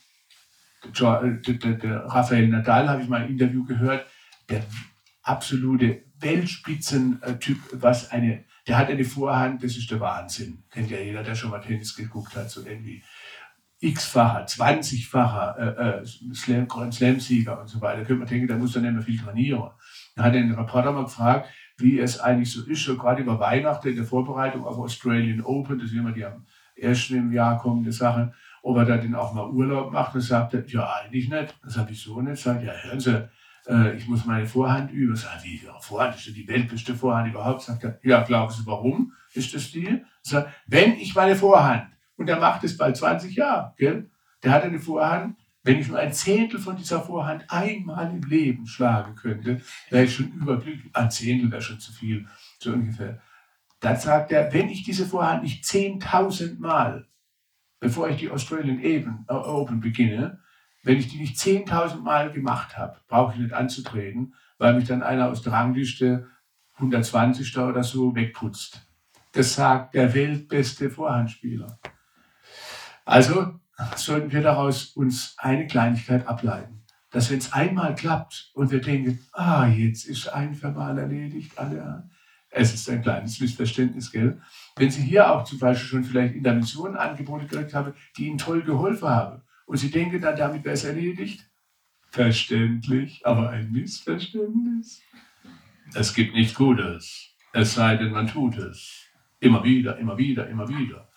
Der, 0.99 1.21
der, 1.53 2.05
Rafael 2.05 2.47
Nadal, 2.47 2.89
habe 2.89 3.01
ich 3.01 3.09
mal 3.09 3.21
ein 3.21 3.29
Interview 3.29 3.65
gehört, 3.65 4.05
der 4.49 4.63
absolute 5.23 6.03
Weltspitzentyp, 6.19 7.57
was 7.73 8.11
eine, 8.11 8.45
der 8.67 8.77
hat 8.77 8.89
eine 8.89 9.03
Vorhand, 9.03 9.63
das 9.63 9.75
ist 9.75 9.91
der 9.91 9.99
Wahnsinn. 9.99 10.63
Kennt 10.71 10.89
ja 10.89 10.99
jeder, 10.99 11.23
der 11.23 11.35
schon 11.35 11.49
mal 11.49 11.59
Tennis 11.59 11.95
geguckt 11.95 12.35
hat, 12.35 12.49
so 12.49 12.65
irgendwie 12.65 13.03
x-facher, 13.79 14.45
20-facher 14.45 15.57
äh, 15.59 15.99
äh, 16.01 16.05
Slam, 16.33 16.67
Grand 16.67 16.93
Slam-Sieger 16.93 17.59
und 17.59 17.67
so 17.67 17.81
weiter. 17.81 17.99
Da 17.99 18.05
könnte 18.05 18.19
man 18.19 18.27
denken, 18.27 18.47
da 18.47 18.55
muss 18.55 18.73
dann 18.73 18.83
nicht 18.83 18.93
mehr 18.93 19.03
viel 19.03 19.19
trainieren. 19.19 19.71
Da 20.15 20.23
hat 20.23 20.33
den 20.33 20.53
Reporter 20.53 20.91
mal 20.91 21.03
gefragt, 21.03 21.49
wie 21.77 21.99
es 21.99 22.19
eigentlich 22.19 22.51
so 22.51 22.63
ist, 22.63 22.83
so 22.83 22.97
gerade 22.97 23.21
über 23.21 23.39
Weihnachten 23.39 23.89
in 23.89 23.95
der 23.95 24.05
Vorbereitung 24.05 24.65
auf 24.65 24.77
Australian 24.77 25.41
Open, 25.41 25.79
das 25.79 25.89
ist 25.89 25.95
immer 25.95 26.11
die 26.11 26.25
am 26.25 26.45
ersten 26.75 27.15
im 27.15 27.31
Jahr 27.31 27.59
kommende 27.59 27.91
Sache, 27.91 28.33
ob 28.63 28.77
er 28.77 28.85
da 28.85 28.97
denn 28.97 29.15
auch 29.15 29.33
mal 29.33 29.49
Urlaub 29.49 29.91
macht. 29.91 30.15
Und 30.15 30.21
sagt 30.21 30.53
er, 30.53 30.65
ja, 30.67 30.91
eigentlich 31.03 31.29
nicht. 31.29 31.55
Das 31.63 31.77
habe 31.77 31.91
ich 31.91 32.01
so 32.01 32.21
nicht. 32.21 32.41
Sagt, 32.41 32.63
ja, 32.63 32.73
hören 32.73 32.99
Sie, 32.99 33.29
äh, 33.67 33.95
ich 33.95 34.07
muss 34.07 34.25
meine 34.25 34.45
Vorhand 34.45 34.91
üben. 34.91 35.15
Sage, 35.15 35.43
wie, 35.43 35.65
ja, 35.65 35.79
Vorhand 35.79 36.15
ist 36.15 36.27
ja 36.27 36.33
die 36.33 36.47
weltbeste 36.47 36.95
Vorhand 36.95 37.29
überhaupt. 37.29 37.61
Sagt 37.61 37.83
er, 37.83 37.99
ja, 38.03 38.23
glauben 38.23 38.51
Sie, 38.51 38.65
warum 38.65 39.13
ist 39.33 39.53
das 39.53 39.71
die? 39.71 40.03
Sage, 40.21 40.51
wenn 40.65 40.93
ich 40.93 41.15
meine 41.15 41.35
Vorhand, 41.35 41.87
und 42.17 42.27
er 42.27 42.39
macht 42.39 42.63
es 42.63 42.75
bald 42.75 42.97
20 42.97 43.35
Jahre, 43.35 43.73
gell? 43.77 44.09
der 44.43 44.51
hat 44.51 44.63
eine 44.63 44.79
Vorhand, 44.79 45.37
wenn 45.67 45.82
ich 45.82 45.89
nur 45.89 45.99
ein 45.99 46.13
Zehntel 46.13 46.60
von 46.60 46.77
dieser 46.77 47.01
Vorhand 47.01 47.43
einmal 47.49 48.10
im 48.10 48.21
Leben 48.21 48.67
schlagen 48.67 49.15
könnte, 49.15 49.62
wäre 49.89 50.06
ich 50.06 50.15
schon 50.15 50.32
überglücklich. 50.32 50.95
Ein 50.95 51.12
Zehntel 51.12 51.51
wäre 51.51 51.62
schon 51.62 51.82
zu 51.82 51.91
viel, 51.91 52.25
so 52.58 52.71
ungefähr. 52.71 53.21
Dann 53.82 53.97
sagt 53.97 54.32
er, 54.32 54.53
wenn 54.53 54.69
ich 54.69 54.84
diese 54.84 55.06
Vorhand 55.06 55.43
nicht 55.43 55.65
10.000 55.65 56.58
Mal, 56.58 57.10
bevor 57.82 58.08
ich 58.08 58.15
die 58.15 58.30
Australian 58.30 59.25
Open 59.27 59.82
beginne, 59.82 60.39
wenn 60.84 60.99
ich 60.99 61.10
die 61.10 61.19
nicht 61.19 61.38
10.000 61.38 61.97
Mal 61.97 62.32
gemacht 62.32 62.77
habe, 62.77 63.01
brauche 63.10 63.34
ich 63.34 63.39
nicht 63.41 63.53
anzutreten, 63.53 64.36
weil 64.58 64.73
mich 64.73 64.88
dann 64.88 65.03
einer 65.03 65.30
aus 65.30 65.41
der 65.41 65.51
Rangliste 65.51 66.30
120. 66.75 67.58
oder 67.58 67.84
so 67.84 68.15
wegputzt. 68.15 68.88
Das 69.34 69.56
sagt 69.56 69.95
der 69.95 70.13
weltbeste 70.13 70.89
Vorhandspieler. 70.89 71.77
Also 73.03 73.60
sollten 73.95 74.31
wir 74.31 74.41
daraus 74.41 74.85
uns 74.85 75.35
eine 75.37 75.67
Kleinigkeit 75.67 76.27
ableiten. 76.27 76.83
Dass 77.11 77.31
wenn 77.31 77.37
es 77.37 77.53
einmal 77.53 77.95
klappt 77.95 78.51
und 78.53 78.71
wir 78.71 78.81
denken, 78.81 79.19
ah, 79.31 79.67
jetzt 79.67 80.05
ist 80.05 80.27
ein 80.27 80.61
Verbal 80.61 80.97
erledigt, 80.97 81.57
alle, 81.57 82.09
es 82.49 82.73
ist 82.73 82.89
ein 82.89 83.01
kleines 83.01 83.39
Missverständnis, 83.39 84.11
gell? 84.11 84.41
Wenn 84.75 84.91
Sie 84.91 85.01
hier 85.01 85.31
auch 85.31 85.43
zum 85.43 85.59
Beispiel 85.59 85.87
schon 85.87 86.03
vielleicht 86.03 86.35
Interventionen 86.35 86.97
Angebote 86.97 87.45
gekriegt 87.45 87.73
haben, 87.73 87.93
die 88.17 88.27
Ihnen 88.27 88.37
toll 88.37 88.61
geholfen 88.63 89.07
haben, 89.07 89.41
und 89.65 89.77
Sie 89.77 89.91
denken 89.91 90.21
dann, 90.21 90.35
damit 90.35 90.63
wäre 90.63 90.73
es 90.73 90.83
erledigt? 90.83 91.49
Verständlich, 92.09 93.25
aber 93.25 93.49
ein 93.49 93.71
Missverständnis. 93.71 95.01
Es 95.93 96.13
gibt 96.13 96.33
nichts 96.33 96.53
Gutes, 96.53 97.35
es 97.53 97.73
sei 97.73 97.95
denn, 97.97 98.11
man 98.11 98.27
tut 98.27 98.57
es. 98.57 99.05
Immer 99.39 99.63
wieder, 99.63 99.97
immer 99.97 100.17
wieder, 100.17 100.47
immer 100.47 100.67
wieder. 100.67 101.09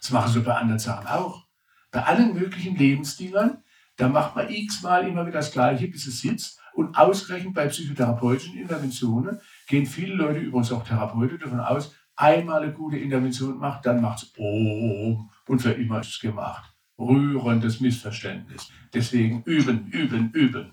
Das 0.00 0.10
machen 0.10 0.32
sie 0.32 0.40
bei 0.40 0.54
anderen 0.54 0.78
Sachen 0.78 1.06
auch. 1.06 1.47
Bei 1.90 2.02
allen 2.02 2.34
möglichen 2.34 2.76
Lebensdingern, 2.76 3.62
da 3.96 4.08
macht 4.08 4.36
man 4.36 4.48
x-mal 4.48 5.06
immer 5.08 5.26
wieder 5.26 5.38
das 5.38 5.52
Gleiche, 5.52 5.88
bis 5.88 6.06
es 6.06 6.20
sitzt. 6.20 6.60
Und 6.74 6.96
ausgerechnet 6.96 7.54
bei 7.54 7.66
psychotherapeutischen 7.66 8.56
Interventionen 8.56 9.40
gehen 9.66 9.86
viele 9.86 10.14
Leute, 10.14 10.38
übrigens 10.38 10.70
auch 10.70 10.84
Therapeuten, 10.84 11.38
davon 11.38 11.60
aus, 11.60 11.94
einmal 12.14 12.62
eine 12.62 12.72
gute 12.72 12.98
Intervention 12.98 13.58
macht, 13.58 13.86
dann 13.86 14.00
macht 14.00 14.22
es 14.22 14.32
oh, 14.36 15.18
und 15.46 15.60
für 15.60 15.72
immer 15.72 16.00
ist 16.00 16.10
es 16.10 16.20
gemacht 16.20 16.72
rührendes 16.98 17.80
Missverständnis. 17.80 18.70
Deswegen 18.92 19.42
üben, 19.44 19.86
üben, 19.88 20.30
üben. 20.32 20.70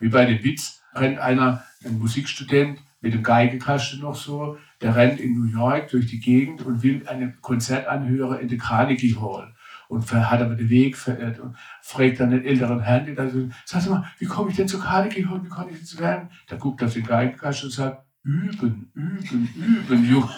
Wie 0.00 0.08
bei 0.08 0.24
dem 0.24 0.42
Witz 0.42 0.82
rennt 0.94 1.18
einer, 1.18 1.64
ein 1.84 1.98
Musikstudent, 1.98 2.80
mit 3.00 3.14
dem 3.14 3.24
Geigekasten 3.24 4.00
noch 4.00 4.14
so, 4.14 4.58
der 4.80 4.94
rennt 4.94 5.18
in 5.18 5.34
New 5.34 5.50
York 5.50 5.90
durch 5.90 6.06
die 6.06 6.20
Gegend 6.20 6.62
und 6.62 6.84
will 6.84 7.06
ein 7.08 7.36
Konzert 7.40 7.88
anhören 7.88 8.38
in 8.38 8.48
der 8.48 8.58
Carnegie 8.58 9.16
Hall. 9.16 9.52
Und 9.92 10.10
hat 10.10 10.40
aber 10.40 10.54
den 10.54 10.70
Weg 10.70 10.96
verirrt 10.96 11.38
und 11.38 11.54
fragt 11.82 12.18
dann 12.18 12.30
den 12.30 12.46
älteren 12.46 12.80
Herrn, 12.80 13.14
der 13.14 13.28
so, 13.28 13.50
sag 13.66 13.86
mal, 13.90 14.10
wie 14.18 14.24
komme 14.24 14.48
ich 14.48 14.56
denn 14.56 14.66
zur 14.66 14.80
Carnegie 14.80 15.26
Hall, 15.26 15.44
wie 15.44 15.50
komme 15.50 15.70
ich 15.70 15.84
zu 15.84 16.00
lernen? 16.00 16.30
Der 16.48 16.56
guckt 16.56 16.82
auf 16.82 16.94
den 16.94 17.04
Geigekasten 17.04 17.68
und 17.68 17.72
sagt, 17.72 18.06
üben, 18.24 18.90
üben, 18.94 19.50
üben, 19.54 20.10
Junge. 20.10 20.30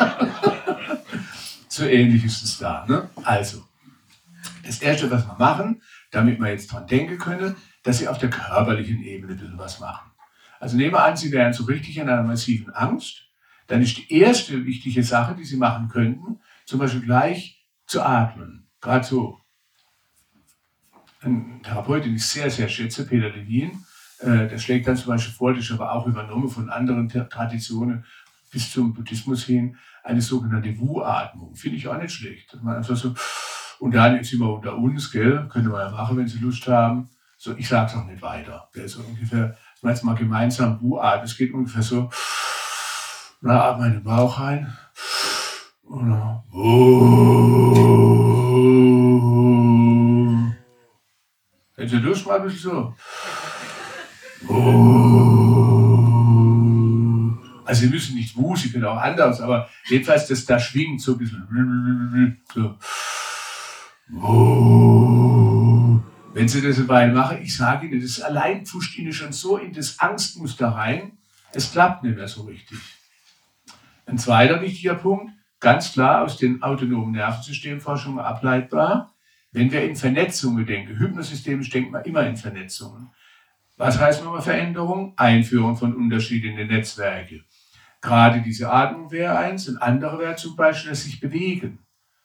so 1.68 1.84
ähnlich 1.84 2.24
ist 2.24 2.42
es 2.42 2.58
da. 2.58 2.84
Ne? 2.88 3.08
Also, 3.22 3.62
das 4.66 4.82
Erste, 4.82 5.08
was 5.12 5.24
wir 5.28 5.36
machen, 5.38 5.80
damit 6.10 6.40
wir 6.40 6.48
jetzt 6.48 6.72
dran 6.72 6.88
denken 6.88 7.18
können, 7.18 7.54
dass 7.84 7.98
Sie 7.98 8.08
auf 8.08 8.18
der 8.18 8.30
körperlichen 8.30 9.00
Ebene 9.04 9.34
ein 9.34 9.38
bisschen 9.38 9.58
was 9.58 9.78
machen. 9.78 10.10
Also 10.58 10.76
nehmen 10.76 10.94
wir 10.94 11.04
an, 11.04 11.16
Sie 11.16 11.30
wären 11.30 11.52
so 11.52 11.62
richtig 11.66 11.98
in 11.98 12.08
einer 12.08 12.24
massiven 12.24 12.74
Angst. 12.74 13.28
Dann 13.68 13.80
ist 13.80 13.96
die 13.96 14.12
erste 14.12 14.66
wichtige 14.66 15.04
Sache, 15.04 15.36
die 15.36 15.44
Sie 15.44 15.56
machen 15.56 15.88
könnten, 15.88 16.40
zum 16.66 16.80
Beispiel 16.80 17.02
gleich 17.02 17.64
zu 17.86 18.02
atmen. 18.02 18.67
Gerade 18.80 19.04
so. 19.04 19.38
Ein 21.20 21.60
Therapeut, 21.64 22.04
den 22.04 22.14
ich 22.14 22.24
sehr, 22.24 22.50
sehr 22.50 22.68
schätze, 22.68 23.04
Peter 23.04 23.28
Levin, 23.28 23.84
äh, 24.20 24.46
der 24.48 24.58
schlägt 24.58 24.86
dann 24.86 24.96
zum 24.96 25.08
Beispiel 25.08 25.34
vor, 25.34 25.52
das 25.52 25.64
ist 25.64 25.72
aber 25.72 25.92
auch 25.92 26.06
übernommen 26.06 26.48
von 26.48 26.70
anderen 26.70 27.08
Traditionen 27.08 28.04
bis 28.52 28.72
zum 28.72 28.94
Buddhismus 28.94 29.44
hin, 29.44 29.76
eine 30.04 30.22
sogenannte 30.22 30.78
Wu-Atmung. 30.78 31.54
Finde 31.54 31.76
ich 31.76 31.88
auch 31.88 32.00
nicht 32.00 32.14
schlecht. 32.14 32.54
Dass 32.54 32.62
man 32.62 32.76
einfach 32.76 32.96
so 32.96 33.14
und 33.80 33.94
dann 33.94 34.16
jetzt 34.16 34.32
wir 34.32 34.48
unter 34.48 34.76
uns, 34.76 35.10
gell, 35.10 35.46
könnte 35.48 35.68
man 35.68 35.86
ja 35.86 35.90
machen, 35.90 36.16
wenn 36.16 36.28
Sie 36.28 36.38
Lust 36.38 36.66
haben. 36.66 37.08
So, 37.36 37.54
ich 37.56 37.68
sage 37.68 37.90
es 37.90 37.96
auch 37.96 38.04
nicht 38.04 38.22
weiter. 38.22 38.68
Gell, 38.72 38.88
so 38.88 39.00
ungefähr, 39.02 39.48
dass 39.48 39.82
wir 39.82 39.90
jetzt 39.90 40.04
mal 40.04 40.16
gemeinsam 40.16 40.80
U-Atmen. 40.82 41.24
Es 41.24 41.36
geht 41.36 41.52
ungefähr 41.52 41.82
so, 41.82 42.10
na, 43.40 43.70
atme 43.70 43.86
in 43.86 43.92
den 43.92 44.02
Bauch 44.02 44.40
rein. 44.40 44.76
Wenn 51.76 51.88
Sie 51.88 51.96
Lust 51.96 52.26
mal 52.26 52.40
ein 52.40 52.44
bisschen 52.44 52.70
so. 52.70 52.94
Also 57.64 57.80
Sie 57.82 57.88
müssen 57.88 58.14
nicht 58.16 58.36
Wu, 58.36 58.56
Sie 58.56 58.70
können 58.70 58.84
auch 58.84 58.96
anders, 58.96 59.40
aber 59.40 59.68
jedenfalls, 59.86 60.26
dass 60.26 60.44
da 60.44 60.58
schwingt 60.58 61.00
so 61.00 61.12
ein 61.12 61.18
bisschen. 61.18 62.42
So. 62.54 62.76
Oh. 64.20 66.00
Wenn 66.32 66.48
Sie 66.48 66.62
das 66.62 66.78
eine 66.78 66.88
Weile 66.88 67.12
machen, 67.12 67.38
ich 67.42 67.56
sage 67.56 67.86
Ihnen, 67.86 68.00
das 68.00 68.20
allein 68.20 68.64
pfuscht 68.64 68.96
Ihnen 68.96 69.12
schon 69.12 69.32
so 69.32 69.56
in 69.56 69.72
das 69.72 69.98
Angstmuster 69.98 70.68
rein, 70.68 71.18
es 71.52 71.72
klappt 71.72 72.04
nicht 72.04 72.16
mehr 72.16 72.28
so 72.28 72.42
richtig. 72.42 72.78
Ein 74.06 74.18
zweiter 74.18 74.60
wichtiger 74.62 74.94
Punkt, 74.94 75.32
ganz 75.60 75.92
klar 75.92 76.22
aus 76.22 76.36
den 76.36 76.62
autonomen 76.62 77.12
Nervensystemforschungen 77.12 78.20
ableitbar, 78.20 79.14
wenn 79.52 79.72
wir 79.72 79.82
in 79.82 79.96
Vernetzungen 79.96 80.66
denken, 80.66 80.98
hypnosystemisch 80.98 81.70
denkt 81.70 81.90
man 81.90 82.04
immer 82.04 82.26
in 82.26 82.36
Vernetzungen. 82.36 83.10
Was 83.76 83.98
heißt 83.98 84.24
nochmal 84.24 84.42
Veränderung? 84.42 85.14
Einführung 85.16 85.76
von 85.76 85.94
Unterschieden 85.94 86.50
in 86.50 86.56
den 86.56 86.68
Netzwerke. 86.68 87.44
Gerade 88.00 88.42
diese 88.42 88.70
Atmung 88.70 89.10
wäre 89.10 89.38
eins, 89.38 89.68
ein 89.68 89.78
anderer 89.78 90.18
wäre 90.18 90.36
zum 90.36 90.56
Beispiel 90.56 90.90
das 90.90 91.04
sich 91.04 91.20
bewegen, 91.20 91.78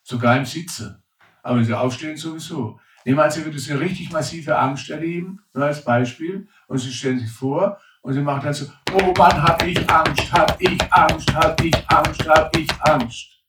sogar 0.03 0.37
im 0.37 0.45
Sitzen. 0.45 1.01
Aber 1.41 1.57
wenn 1.57 1.65
sie 1.65 1.77
aufstehen, 1.77 2.17
sowieso. 2.17 2.79
Nehmen 3.05 3.17
wir 3.17 3.25
an, 3.25 3.31
sie 3.31 3.43
würde 3.43 3.59
eine 3.69 3.79
richtig 3.79 4.11
massive 4.11 4.57
Angst 4.57 4.89
erleben, 4.89 5.41
nur 5.53 5.65
als 5.65 5.83
Beispiel, 5.83 6.47
und 6.67 6.77
sie 6.77 6.91
stellen 6.91 7.19
sich 7.19 7.31
vor 7.31 7.79
und 8.03 8.13
sie 8.13 8.21
machen 8.21 8.43
dann 8.43 8.53
so, 8.53 8.65
oh 8.93 9.13
Mann, 9.17 9.41
hab 9.41 9.65
ich 9.65 9.89
Angst, 9.89 10.31
hab 10.31 10.61
ich 10.61 10.93
Angst, 10.93 11.33
hab 11.33 11.59
ich 11.63 11.89
Angst, 11.89 12.29
hab 12.29 12.55
ich 12.55 12.69
Angst. 12.81 13.43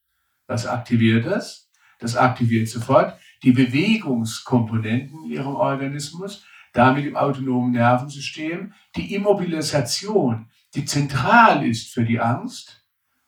Was 0.46 0.66
aktiviert 0.66 1.26
das? 1.26 1.68
Das 1.98 2.16
aktiviert 2.16 2.68
sofort 2.68 3.18
die 3.42 3.52
Bewegungskomponenten 3.52 5.24
in 5.24 5.30
ihrem 5.30 5.56
Organismus, 5.56 6.44
damit 6.72 7.04
im 7.04 7.16
autonomen 7.16 7.72
Nervensystem, 7.72 8.72
die 8.96 9.14
Immobilisation, 9.14 10.48
die 10.74 10.84
zentral 10.84 11.66
ist 11.66 11.92
für 11.92 12.04
die 12.04 12.20
Angst, 12.20 12.84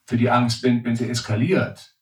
für 0.06 0.16
die 0.16 0.30
Angst, 0.30 0.62
wenn, 0.62 0.84
wenn 0.84 0.96
sie 0.96 1.10
eskaliert, 1.10 1.96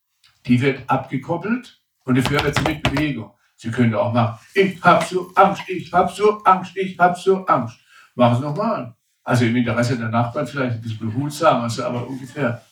die 0.47 0.61
wird 0.61 0.89
abgekoppelt 0.89 1.81
und 2.05 2.19
dafür 2.19 2.45
wird 2.45 2.57
sie 2.57 2.65
mit 2.65 2.83
Bewegung. 2.83 3.33
Sie 3.57 3.71
können 3.71 3.95
auch 3.95 4.13
machen, 4.13 4.39
ich 4.55 4.83
hab 4.83 5.03
so 5.03 5.33
Angst, 5.35 5.63
ich 5.69 5.91
hab 5.93 6.11
so 6.13 6.43
Angst, 6.45 6.77
ich 6.77 6.99
hab 6.99 7.19
so 7.19 7.47
Angst. 7.47 7.79
Machen 8.15 8.37
Sie 8.37 8.43
nochmal. 8.43 8.95
Also 9.25 9.47
im 9.47 9.57
Interesse 9.57 9.97
der 9.97 10.09
Nachbarn 10.09 10.47
vielleicht 10.47 10.77
ein 10.77 10.83
bisschen 10.83 11.11
behutsam, 11.11 11.63
also 11.63 11.85
aber 11.85 12.07
ungefähr. 12.07 12.63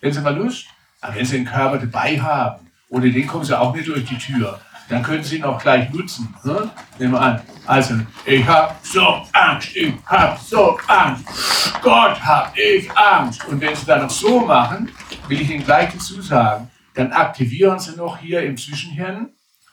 Wenn 0.00 0.12
Sie 0.12 0.20
mal 0.20 0.36
Lust, 0.36 0.66
aber 1.00 1.14
wenn 1.14 1.24
Sie 1.24 1.36
den 1.36 1.44
Körper 1.44 1.78
dabei 1.78 2.18
haben, 2.18 2.66
ohne 2.88 3.10
den 3.10 3.26
kommen 3.26 3.44
Sie 3.44 3.58
auch 3.58 3.74
nicht 3.74 3.86
durch 3.86 4.04
die 4.04 4.16
Tür, 4.16 4.58
dann 4.88 5.02
können 5.02 5.22
Sie 5.22 5.36
ihn 5.36 5.44
auch 5.44 5.60
gleich 5.60 5.92
nutzen. 5.92 6.34
Ne? 6.44 6.70
Nehmen 6.98 7.12
wir 7.12 7.20
an. 7.20 7.40
Also, 7.66 7.94
ich 8.24 8.46
hab 8.46 8.78
so 8.82 9.22
Angst, 9.32 9.76
ich 9.76 9.92
hab 10.06 10.38
so 10.38 10.78
Angst. 10.86 11.74
Gott 11.82 12.18
hab 12.24 12.56
ich 12.56 12.90
Angst. 12.96 13.44
Und 13.46 13.60
wenn 13.60 13.76
Sie 13.76 13.84
dann 13.84 14.02
noch 14.02 14.10
so 14.10 14.40
machen, 14.40 14.90
will 15.28 15.42
ich 15.42 15.50
Ihnen 15.50 15.64
gleich 15.64 15.92
dazu 15.92 16.22
sagen, 16.22 16.70
dann 16.98 17.12
aktivieren 17.12 17.78
sie 17.78 17.94
noch 17.94 18.18
hier 18.18 18.42
im 18.42 18.56
Zwischenhirn, 18.56 19.28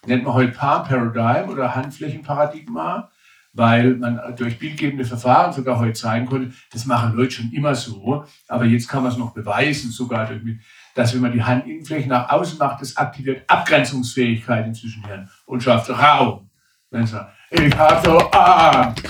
nennt 0.06 0.24
man 0.24 0.36
heute 0.36 0.52
Palm 0.52 0.84
Paradigm 0.84 1.50
oder 1.50 1.74
Handflächenparadigma, 1.74 3.10
weil 3.56 3.96
man 3.96 4.36
durch 4.36 4.60
bildgebende 4.60 5.06
Verfahren 5.06 5.54
sogar 5.54 5.80
heute 5.80 5.94
zeigen 5.94 6.26
konnte, 6.26 6.54
das 6.72 6.86
machen 6.86 7.14
Leute 7.16 7.32
schon 7.32 7.52
immer 7.52 7.74
so, 7.74 8.26
aber 8.50 8.66
jetzt 8.66 8.90
kann 8.90 9.02
man 9.02 9.14
es 9.14 9.18
noch 9.18 9.34
beweisen, 9.34 9.92
sogar 9.92 10.28
durch, 10.28 10.60
dass 10.94 11.14
wenn 11.14 11.22
man 11.22 11.32
die 11.32 11.44
Handinnenfläche 11.44 12.10
nach 12.10 12.30
außen 12.30 12.60
macht, 12.60 12.82
das 12.82 12.98
aktiviert 12.98 13.50
Abgrenzungsfähigkeit 13.50 14.68
im 14.68 14.74
Zwischenhirn 14.74 15.30
und 15.46 15.64
schafft 15.64 15.90
Raum. 15.90 16.50
Wenn 16.92 17.08
sie 17.08 17.26
ich 17.50 17.76
habe 17.78 18.06
so 18.06 18.18
Angst, 18.32 19.02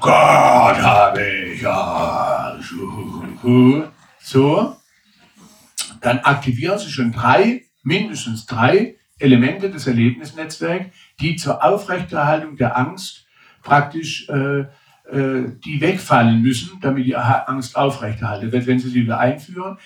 Gott 0.00 0.76
habe 0.82 1.22
ich 1.22 1.66
Angst. 1.66 2.74
So, 4.20 4.76
dann 6.00 6.18
aktivieren 6.18 6.78
Sie 6.78 6.90
schon 6.90 7.12
drei, 7.12 7.62
mindestens 7.82 8.44
drei 8.46 8.96
Elemente 9.18 9.70
des 9.70 9.86
Erlebnisnetzwerks, 9.86 10.94
die 11.20 11.36
zur 11.36 11.64
Aufrechterhaltung 11.64 12.56
der 12.56 12.76
Angst 12.76 13.21
praktisch 13.62 14.28
äh, 14.28 14.60
äh, 15.10 15.52
die 15.64 15.80
wegfallen 15.80 16.42
müssen, 16.42 16.80
damit 16.80 17.06
die 17.06 17.16
Angst 17.16 17.76
aufrechterhalten 17.76 18.52
wird. 18.52 18.66
Wenn 18.66 18.78
Sie 18.78 18.88
sie 18.88 19.02
wieder 19.02 19.18
einführen, 19.18 19.78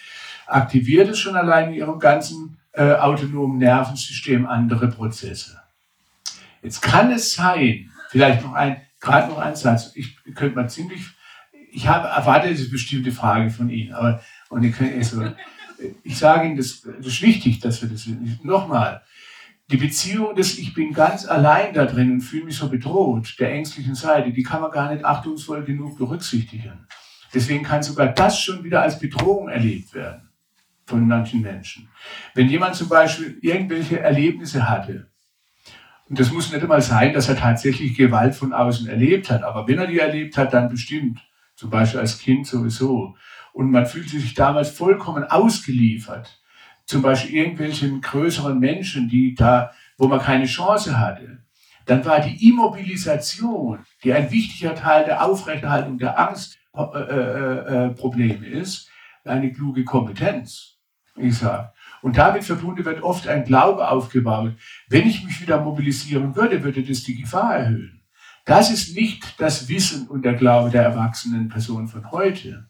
aktiviert 0.46 1.08
es 1.08 1.18
schon 1.18 1.36
allein 1.36 1.68
in 1.68 1.74
Ihrem 1.74 1.98
ganzen 1.98 2.58
äh, 2.72 2.92
autonomen 2.92 3.58
Nervensystem 3.58 4.46
andere 4.46 4.88
Prozesse. 4.88 5.60
Jetzt 6.62 6.82
kann 6.82 7.10
es 7.10 7.34
sein, 7.34 7.90
vielleicht 8.10 8.42
noch 8.42 8.52
ein, 8.52 8.82
gerade 9.00 9.28
noch 9.28 9.38
ein 9.38 9.56
Satz, 9.56 9.92
ich 9.94 10.16
könnte 10.34 10.56
mal 10.56 10.68
ziemlich, 10.68 11.00
ich 11.72 11.88
habe 11.88 12.08
erwartet 12.08 12.58
eine 12.58 12.68
bestimmte 12.68 13.12
Frage 13.12 13.50
von 13.50 13.70
Ihnen, 13.70 13.92
aber 13.92 14.20
und 14.48 14.62
ich, 14.64 14.80
also, 14.80 15.32
ich 16.02 16.16
sage 16.16 16.46
Ihnen, 16.46 16.56
das, 16.56 16.82
das 16.82 17.06
ist 17.06 17.22
wichtig, 17.22 17.60
dass 17.60 17.82
wir 17.82 17.88
das 17.88 18.08
nochmal. 18.42 19.02
Die 19.68 19.78
Beziehung 19.78 20.36
des 20.36 20.58
Ich 20.58 20.74
bin 20.74 20.92
ganz 20.92 21.26
allein 21.26 21.74
da 21.74 21.86
drin 21.86 22.12
und 22.12 22.20
fühle 22.20 22.44
mich 22.44 22.56
so 22.56 22.68
bedroht, 22.68 23.34
der 23.40 23.52
ängstlichen 23.52 23.96
Seite, 23.96 24.32
die 24.32 24.44
kann 24.44 24.60
man 24.60 24.70
gar 24.70 24.92
nicht 24.92 25.04
achtungsvoll 25.04 25.64
genug 25.64 25.98
berücksichtigen. 25.98 26.86
Deswegen 27.34 27.64
kann 27.64 27.82
sogar 27.82 28.06
das 28.06 28.40
schon 28.40 28.62
wieder 28.62 28.82
als 28.82 29.00
Bedrohung 29.00 29.48
erlebt 29.48 29.92
werden 29.92 30.30
von 30.84 31.08
manchen 31.08 31.42
Menschen. 31.42 31.88
Wenn 32.34 32.48
jemand 32.48 32.76
zum 32.76 32.88
Beispiel 32.88 33.38
irgendwelche 33.42 33.98
Erlebnisse 33.98 34.68
hatte, 34.68 35.10
und 36.08 36.20
das 36.20 36.30
muss 36.30 36.52
nicht 36.52 36.62
einmal 36.62 36.82
sein, 36.82 37.12
dass 37.12 37.28
er 37.28 37.36
tatsächlich 37.36 37.96
Gewalt 37.96 38.36
von 38.36 38.52
außen 38.52 38.86
erlebt 38.86 39.28
hat, 39.28 39.42
aber 39.42 39.66
wenn 39.66 39.80
er 39.80 39.88
die 39.88 39.98
erlebt 39.98 40.36
hat, 40.36 40.54
dann 40.54 40.68
bestimmt, 40.68 41.18
zum 41.56 41.70
Beispiel 41.70 41.98
als 41.98 42.20
Kind 42.20 42.46
sowieso. 42.46 43.16
Und 43.52 43.72
man 43.72 43.86
fühlte 43.86 44.20
sich 44.20 44.34
damals 44.34 44.70
vollkommen 44.70 45.24
ausgeliefert 45.24 46.40
zum 46.86 47.02
Beispiel 47.02 47.36
irgendwelchen 47.36 48.00
größeren 48.00 48.58
Menschen, 48.58 49.08
die 49.08 49.34
da, 49.34 49.72
wo 49.98 50.08
man 50.08 50.20
keine 50.20 50.46
Chance 50.46 50.98
hatte, 50.98 51.44
dann 51.84 52.04
war 52.04 52.20
die 52.20 52.48
Immobilisation, 52.48 53.80
die 54.02 54.12
ein 54.12 54.30
wichtiger 54.30 54.74
Teil 54.74 55.04
der 55.04 55.24
Aufrechterhaltung 55.24 55.98
der 55.98 56.18
Angstprobleme 56.18 58.46
äh, 58.46 58.48
äh, 58.48 58.56
äh, 58.56 58.60
ist, 58.60 58.90
eine 59.24 59.52
kluge 59.52 59.84
Kompetenz. 59.84 60.72
Ich 61.16 61.38
sage. 61.38 61.72
Und 62.02 62.18
damit 62.18 62.44
verbunden 62.44 62.84
wird 62.84 63.02
oft 63.02 63.26
ein 63.26 63.44
Glaube 63.44 63.88
aufgebaut. 63.88 64.52
Wenn 64.88 65.08
ich 65.08 65.24
mich 65.24 65.40
wieder 65.40 65.60
mobilisieren 65.60 66.36
würde, 66.36 66.62
würde 66.62 66.82
das 66.82 67.04
die 67.04 67.20
Gefahr 67.20 67.56
erhöhen. 67.56 68.02
Das 68.44 68.70
ist 68.70 68.94
nicht 68.94 69.40
das 69.40 69.68
Wissen 69.68 70.06
und 70.06 70.24
der 70.24 70.34
Glaube 70.34 70.70
der 70.70 70.82
erwachsenen 70.82 71.48
Person 71.48 71.88
von 71.88 72.12
heute. 72.12 72.68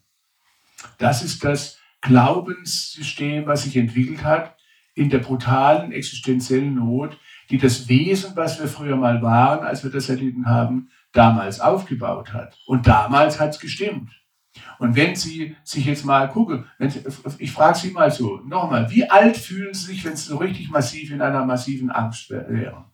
Das 0.98 1.22
ist 1.22 1.44
das 1.44 1.78
Glaubenssystem, 2.06 3.46
was 3.46 3.64
sich 3.64 3.76
entwickelt 3.76 4.22
hat, 4.22 4.56
in 4.94 5.10
der 5.10 5.18
brutalen 5.18 5.92
existenziellen 5.92 6.74
Not, 6.74 7.18
die 7.50 7.58
das 7.58 7.88
Wesen, 7.88 8.34
was 8.34 8.58
wir 8.58 8.68
früher 8.68 8.96
mal 8.96 9.20
waren, 9.22 9.64
als 9.64 9.84
wir 9.84 9.90
das 9.90 10.08
erlitten 10.08 10.46
haben, 10.46 10.88
damals 11.12 11.60
aufgebaut 11.60 12.32
hat. 12.32 12.56
Und 12.66 12.86
damals 12.86 13.38
hat 13.40 13.50
es 13.50 13.60
gestimmt. 13.60 14.10
Und 14.78 14.96
wenn 14.96 15.14
Sie 15.16 15.54
sich 15.64 15.84
jetzt 15.84 16.04
mal 16.04 16.28
gucken, 16.28 16.64
Sie, 16.78 17.02
ich 17.38 17.52
frage 17.52 17.78
Sie 17.78 17.90
mal 17.90 18.10
so, 18.10 18.40
nochmal, 18.46 18.90
wie 18.90 19.08
alt 19.08 19.36
fühlen 19.36 19.74
Sie 19.74 19.86
sich, 19.86 20.04
wenn 20.04 20.16
Sie 20.16 20.28
so 20.28 20.38
richtig 20.38 20.70
massiv 20.70 21.10
in 21.10 21.20
einer 21.20 21.44
massiven 21.44 21.90
Angst 21.90 22.30
wären? 22.30 22.84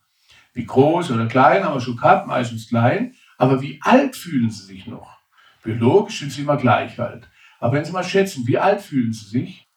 Wie 0.53 0.65
groß 0.65 1.11
oder 1.11 1.27
klein 1.27 1.63
haben 1.63 1.75
wir 1.75 1.81
schon 1.81 1.95
gehabt, 1.95 2.27
meistens 2.27 2.67
klein, 2.67 3.13
aber 3.37 3.61
wie 3.61 3.79
alt 3.81 4.15
fühlen 4.15 4.49
Sie 4.49 4.65
sich 4.65 4.87
noch? 4.87 5.17
Biologisch 5.63 6.19
sind 6.19 6.31
Sie 6.31 6.41
immer 6.41 6.57
gleich 6.57 6.99
alt. 6.99 7.29
Aber 7.63 7.77
wenn 7.77 7.85
Sie 7.85 7.93
mal 7.93 8.03
schätzen, 8.03 8.45
wie 8.45 8.57
alt 8.57 8.81
fühlen 8.81 9.13
Sie 9.13 9.25
sich? 9.25 9.69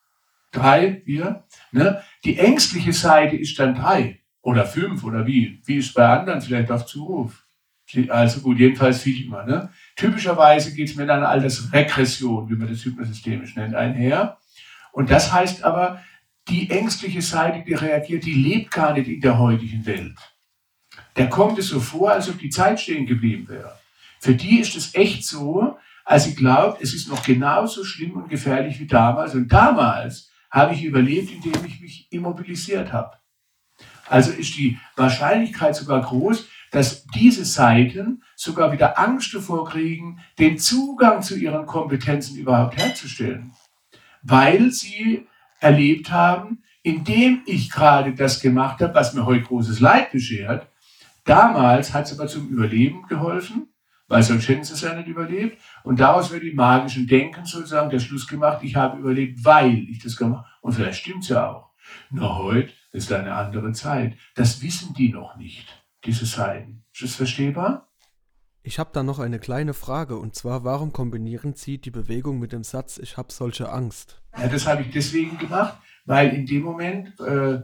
Drei, 0.51 1.03
vier? 1.05 1.45
Ne? 1.71 2.03
Die 2.25 2.37
ängstliche 2.37 2.93
Seite 2.93 3.37
ist 3.37 3.57
dann 3.61 3.77
drei 3.77 4.19
oder 4.43 4.67
fünf 4.67 5.05
oder 5.05 5.25
wie? 5.25 5.63
Wie 5.65 5.77
ist 5.77 5.95
bei 5.95 6.05
anderen 6.05 6.41
vielleicht 6.41 6.73
auf 6.73 6.85
Zuruf? 6.87 7.47
Also 8.09 8.41
gut, 8.41 8.59
jedenfalls 8.59 9.03
viel 9.03 9.25
immer. 9.25 9.45
Ne? 9.45 9.71
Typischerweise 9.95 10.75
geht 10.75 10.89
es 10.89 10.97
mit 10.97 11.09
einer 11.09 11.29
Altersregression, 11.29 12.51
wie 12.51 12.57
man 12.57 12.67
das 12.67 12.85
hypnosystemisch 12.85 13.55
nennt, 13.55 13.77
einher. 13.77 14.39
Und 14.91 15.09
das 15.09 15.33
heißt 15.33 15.63
aber, 15.63 16.03
die 16.49 16.69
ängstliche 16.69 17.23
Seite, 17.23 17.63
die 17.65 17.75
reagiert, 17.75 18.25
die 18.25 18.35
lebt 18.35 18.73
gar 18.73 18.95
nicht 18.95 19.07
in 19.07 19.21
der 19.21 19.39
heutigen 19.39 19.87
Welt. 19.87 20.19
Der 21.15 21.29
kommt 21.29 21.57
es 21.61 21.69
so 21.69 21.79
vor, 21.79 22.11
als 22.11 22.29
ob 22.29 22.41
die 22.41 22.51
Zeit 22.51 22.81
stehen 22.81 23.07
geblieben 23.07 23.49
wäre. 23.49 23.79
Für 24.19 24.35
die 24.35 24.59
ist 24.59 24.75
es 24.75 24.93
echt 24.97 25.25
so, 25.25 25.76
als 26.07 26.29
ich 26.29 26.37
glaube, 26.37 26.79
es 26.81 26.95
ist 26.95 27.09
noch 27.09 27.23
genauso 27.25 27.85
schlimm 27.85 28.13
und 28.13 28.29
gefährlich 28.29 28.79
wie 28.79 28.87
damals. 28.87 29.35
Und 29.35 29.53
damals 29.53 30.31
habe 30.53 30.73
ich 30.73 30.85
überlebt, 30.85 31.33
indem 31.33 31.65
ich 31.67 31.81
mich 31.81 32.07
immobilisiert 32.13 32.93
habe. 32.93 33.17
Also 34.09 34.31
ist 34.31 34.57
die 34.57 34.79
Wahrscheinlichkeit 34.95 35.75
sogar 35.75 36.01
groß, 36.01 36.47
dass 36.71 37.07
diese 37.09 37.45
Seiten 37.45 38.23
sogar 38.37 38.71
wieder 38.71 39.01
Angst 39.01 39.35
davor 39.35 39.69
kriegen, 39.69 40.21
den 40.39 40.59
Zugang 40.59 41.23
zu 41.23 41.37
ihren 41.37 41.67
Kompetenzen 41.67 42.37
überhaupt 42.37 42.77
herzustellen. 42.77 43.51
Weil 44.23 44.71
sie 44.71 45.27
erlebt 45.59 46.13
haben, 46.13 46.63
indem 46.85 47.43
ich 47.47 47.69
gerade 47.69 48.15
das 48.15 48.41
gemacht 48.41 48.81
habe, 48.81 48.95
was 48.95 49.13
mir 49.13 49.27
heute 49.27 49.43
großes 49.43 49.81
Leid 49.81 50.13
beschert, 50.13 50.69
damals 51.25 51.93
hat 51.93 52.07
es 52.07 52.17
aber 52.17 52.29
zum 52.29 52.49
Überleben 52.49 53.09
geholfen 53.09 53.71
weil 54.09 54.23
sonst 54.23 54.49
hätten 54.49 54.65
sie 54.65 54.75
es 54.75 54.83
ja 54.83 54.95
nicht 54.95 55.09
überlebt. 55.09 55.61
Und 55.87 56.01
daraus 56.01 56.33
wird 56.33 56.43
im 56.43 56.57
magischen 56.57 57.07
Denken 57.07 57.47
sozusagen 57.47 57.91
der 57.91 58.01
Schluss 58.01 58.27
gemacht, 58.27 58.59
ich 58.65 58.75
habe 58.75 58.99
überlebt, 58.99 59.45
weil 59.45 59.89
ich 59.89 60.03
das 60.03 60.17
gemacht 60.17 60.45
habe. 60.45 60.57
Und 60.61 60.73
vielleicht 60.73 60.99
stimmt 60.99 61.23
es 61.23 61.29
ja 61.29 61.49
auch. 61.49 61.71
Nur 62.11 62.39
heute 62.39 62.73
ist 62.91 63.13
eine 63.13 63.33
andere 63.33 63.71
Zeit. 63.71 64.17
Das 64.35 64.61
wissen 64.63 64.95
die 64.95 65.13
noch 65.13 65.37
nicht, 65.37 65.69
diese 66.05 66.27
Seiten. 66.27 66.83
Ist 66.93 67.03
das 67.03 67.15
verstehbar? 67.15 67.89
Ich 68.65 68.81
habe 68.81 68.91
da 68.93 69.05
noch 69.05 69.21
eine 69.21 69.39
kleine 69.39 69.75
Frage 69.75 70.17
und 70.17 70.35
zwar, 70.35 70.65
warum 70.65 70.93
kombinieren 70.93 71.55
Sie 71.55 71.79
die 71.79 71.93
Bewegung 71.93 72.41
mit 72.41 72.51
dem 72.51 72.65
Satz, 72.65 72.99
ich 72.99 73.17
habe 73.17 73.33
solche 73.33 73.71
Angst? 73.71 74.21
Ja, 74.37 74.49
das 74.49 74.67
habe 74.67 74.83
ich 74.83 74.91
deswegen 74.91 75.39
gemacht, 75.39 75.79
weil 76.05 76.31
in 76.31 76.47
dem 76.47 76.63
Moment, 76.63 77.21
äh, 77.21 77.61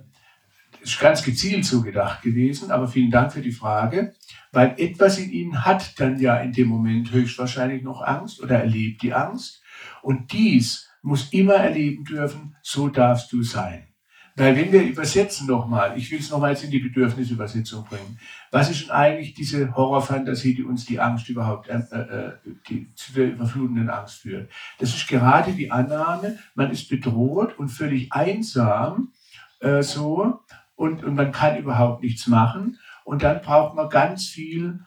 ist 0.82 0.98
ganz 0.98 1.22
gezielt 1.22 1.64
so 1.64 1.82
gedacht 1.82 2.22
gewesen, 2.22 2.70
aber 2.70 2.88
vielen 2.88 3.10
Dank 3.10 3.32
für 3.32 3.40
die 3.40 3.52
Frage, 3.52 4.14
weil 4.50 4.74
etwas 4.78 5.18
in 5.18 5.30
ihnen 5.30 5.64
hat 5.64 5.98
dann 6.00 6.18
ja 6.18 6.36
in 6.38 6.52
dem 6.52 6.68
Moment 6.68 7.12
höchstwahrscheinlich 7.12 7.82
noch 7.82 8.02
Angst 8.02 8.42
oder 8.42 8.58
erlebt 8.58 9.02
die 9.02 9.14
Angst. 9.14 9.62
Und 10.02 10.32
dies 10.32 10.90
muss 11.02 11.32
immer 11.32 11.54
erleben 11.54 12.04
dürfen, 12.04 12.56
so 12.62 12.88
darfst 12.88 13.32
du 13.32 13.42
sein. 13.42 13.86
Weil 14.34 14.56
wenn 14.56 14.72
wir 14.72 14.82
übersetzen 14.82 15.46
nochmal, 15.46 15.96
ich 15.98 16.10
will 16.10 16.18
es 16.18 16.30
nochmal 16.30 16.52
jetzt 16.52 16.64
in 16.64 16.70
die 16.70 16.78
Bedürfnisübersetzung 16.78 17.84
bringen, 17.84 18.18
was 18.50 18.70
ist 18.70 18.84
denn 18.84 18.90
eigentlich 18.90 19.34
diese 19.34 19.74
Horrorfantasie, 19.76 20.54
die 20.54 20.62
uns 20.62 20.86
die 20.86 20.98
Angst 20.98 21.28
überhaupt, 21.28 21.68
äh, 21.68 21.76
äh, 21.76 22.32
die, 22.68 22.94
zu 22.94 23.12
der 23.12 23.32
überflutenden 23.32 23.90
Angst 23.90 24.20
führt? 24.20 24.50
Das 24.78 24.94
ist 24.94 25.06
gerade 25.06 25.52
die 25.52 25.70
Annahme, 25.70 26.38
man 26.54 26.70
ist 26.70 26.88
bedroht 26.88 27.58
und 27.58 27.68
völlig 27.68 28.10
einsam, 28.12 29.12
äh, 29.60 29.82
so, 29.82 30.40
und, 30.82 31.04
und 31.04 31.14
man 31.14 31.30
kann 31.30 31.56
überhaupt 31.56 32.02
nichts 32.02 32.26
machen. 32.26 32.76
Und 33.04 33.22
dann 33.22 33.40
braucht 33.40 33.76
man 33.76 33.88
ganz 33.88 34.26
viel 34.26 34.80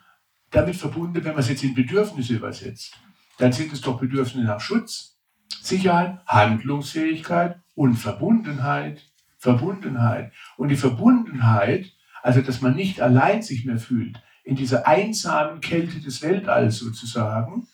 damit 0.52 0.76
verbunden, 0.76 1.24
wenn 1.24 1.32
man 1.32 1.40
es 1.40 1.48
jetzt 1.48 1.64
in 1.64 1.74
Bedürfnisse 1.74 2.36
übersetzt. 2.36 2.98
Dann 3.38 3.54
sind 3.54 3.72
es 3.72 3.80
doch 3.80 3.98
Bedürfnisse 3.98 4.46
nach 4.46 4.60
Schutz, 4.60 5.18
Sicherheit, 5.62 6.20
Handlungsfähigkeit 6.28 7.62
und 7.76 7.96
Verbundenheit. 7.96 9.10
Verbundenheit. 9.38 10.34
Und 10.58 10.68
die 10.68 10.76
Verbundenheit, 10.76 11.94
also 12.22 12.42
dass 12.42 12.60
man 12.60 12.76
nicht 12.76 13.00
allein 13.00 13.42
sich 13.42 13.64
mehr 13.64 13.80
fühlt, 13.80 14.22
in 14.44 14.58
dieser 14.58 14.86
einsamen 14.86 15.62
Kälte 15.62 16.02
des 16.02 16.22
Weltalls 16.22 16.78
sozusagen, 16.80 17.68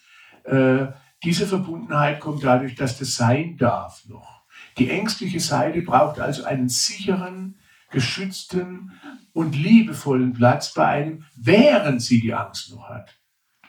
äh, 0.44 0.88
diese 1.24 1.48
Verbundenheit 1.48 2.20
kommt 2.20 2.44
dadurch, 2.44 2.76
dass 2.76 3.00
das 3.00 3.16
sein 3.16 3.58
darf 3.58 4.04
noch. 4.08 4.44
Die 4.78 4.92
ängstliche 4.92 5.40
Seite 5.40 5.82
braucht 5.82 6.20
also 6.20 6.44
einen 6.44 6.70
sicheren, 6.70 7.56
geschützten 7.92 8.92
und 9.34 9.56
liebevollen 9.56 10.34
Platz 10.34 10.74
bei 10.74 10.86
einem, 10.86 11.26
während 11.36 12.02
sie 12.02 12.22
die 12.22 12.34
Angst 12.34 12.72
noch 12.74 12.90
hat. 12.90 13.18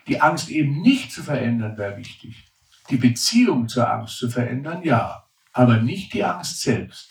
Die 0.06 0.20
Angst 0.20 0.48
eben 0.48 0.80
nicht 0.82 1.12
zu 1.12 1.22
verändern 1.22 1.76
wäre 1.76 1.96
wichtig. 1.96 2.50
Die 2.90 2.96
Beziehung 2.96 3.68
zur 3.68 3.90
Angst 3.90 4.18
zu 4.18 4.28
verändern, 4.28 4.82
ja, 4.82 5.24
aber 5.52 5.76
nicht 5.76 6.12
die 6.14 6.24
Angst 6.24 6.60
selbst. 6.60 7.10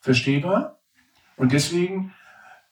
Verstehbar? 0.00 0.80
Und 1.36 1.52
deswegen, 1.52 2.12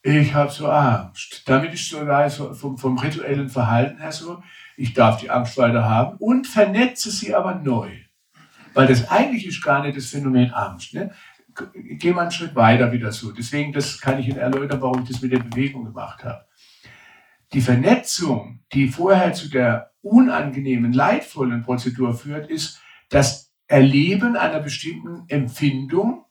ich 0.02 0.34
habe 0.34 0.50
so 0.50 0.68
Angst. 0.68 1.42
Damit 1.46 1.72
ist 1.74 1.88
sogar 1.88 2.28
so 2.28 2.52
vom, 2.54 2.76
vom 2.78 2.98
rituellen 2.98 3.48
Verhalten 3.48 4.00
her 4.00 4.12
so, 4.12 4.42
ich 4.76 4.94
darf 4.94 5.20
die 5.20 5.30
Angst 5.30 5.56
weiter 5.58 5.84
haben 5.84 6.16
und 6.18 6.46
vernetze 6.46 7.10
sie 7.10 7.34
aber 7.34 7.54
neu. 7.54 7.90
Weil 8.74 8.86
das 8.86 9.10
eigentlich 9.10 9.46
ist 9.46 9.62
gar 9.62 9.82
nicht 9.82 9.96
das 9.96 10.06
Phänomen 10.06 10.52
Angst. 10.52 10.94
Ne? 10.94 11.12
Gehe 11.74 12.12
mal 12.12 12.22
einen 12.22 12.30
Schritt 12.30 12.54
weiter 12.54 12.92
wieder 12.92 13.12
so. 13.12 13.32
Deswegen, 13.32 13.72
das 13.72 14.00
kann 14.00 14.18
ich 14.18 14.28
Ihnen 14.28 14.38
erläutern, 14.38 14.80
warum 14.80 15.02
ich 15.02 15.08
das 15.08 15.22
mit 15.22 15.32
der 15.32 15.40
Bewegung 15.40 15.84
gemacht 15.84 16.24
habe. 16.24 16.46
Die 17.52 17.60
Vernetzung, 17.60 18.60
die 18.72 18.88
vorher 18.88 19.32
zu 19.34 19.50
der 19.50 19.92
unangenehmen, 20.00 20.92
leidvollen 20.92 21.62
Prozedur 21.62 22.14
führt, 22.14 22.50
ist 22.50 22.80
das 23.08 23.52
Erleben 23.66 24.36
einer 24.36 24.60
bestimmten 24.60 25.24
Empfindung 25.28 26.24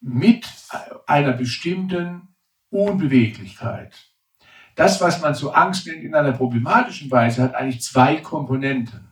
mit 0.00 0.48
einer 1.06 1.32
bestimmten 1.32 2.34
Unbeweglichkeit. 2.70 3.94
Das, 4.74 5.00
was 5.00 5.20
man 5.20 5.34
so 5.34 5.52
Angst 5.52 5.86
nennt 5.86 6.02
in 6.02 6.14
einer 6.14 6.32
problematischen 6.32 7.10
Weise, 7.10 7.42
hat 7.42 7.54
eigentlich 7.54 7.82
zwei 7.82 8.16
Komponenten. 8.16 9.08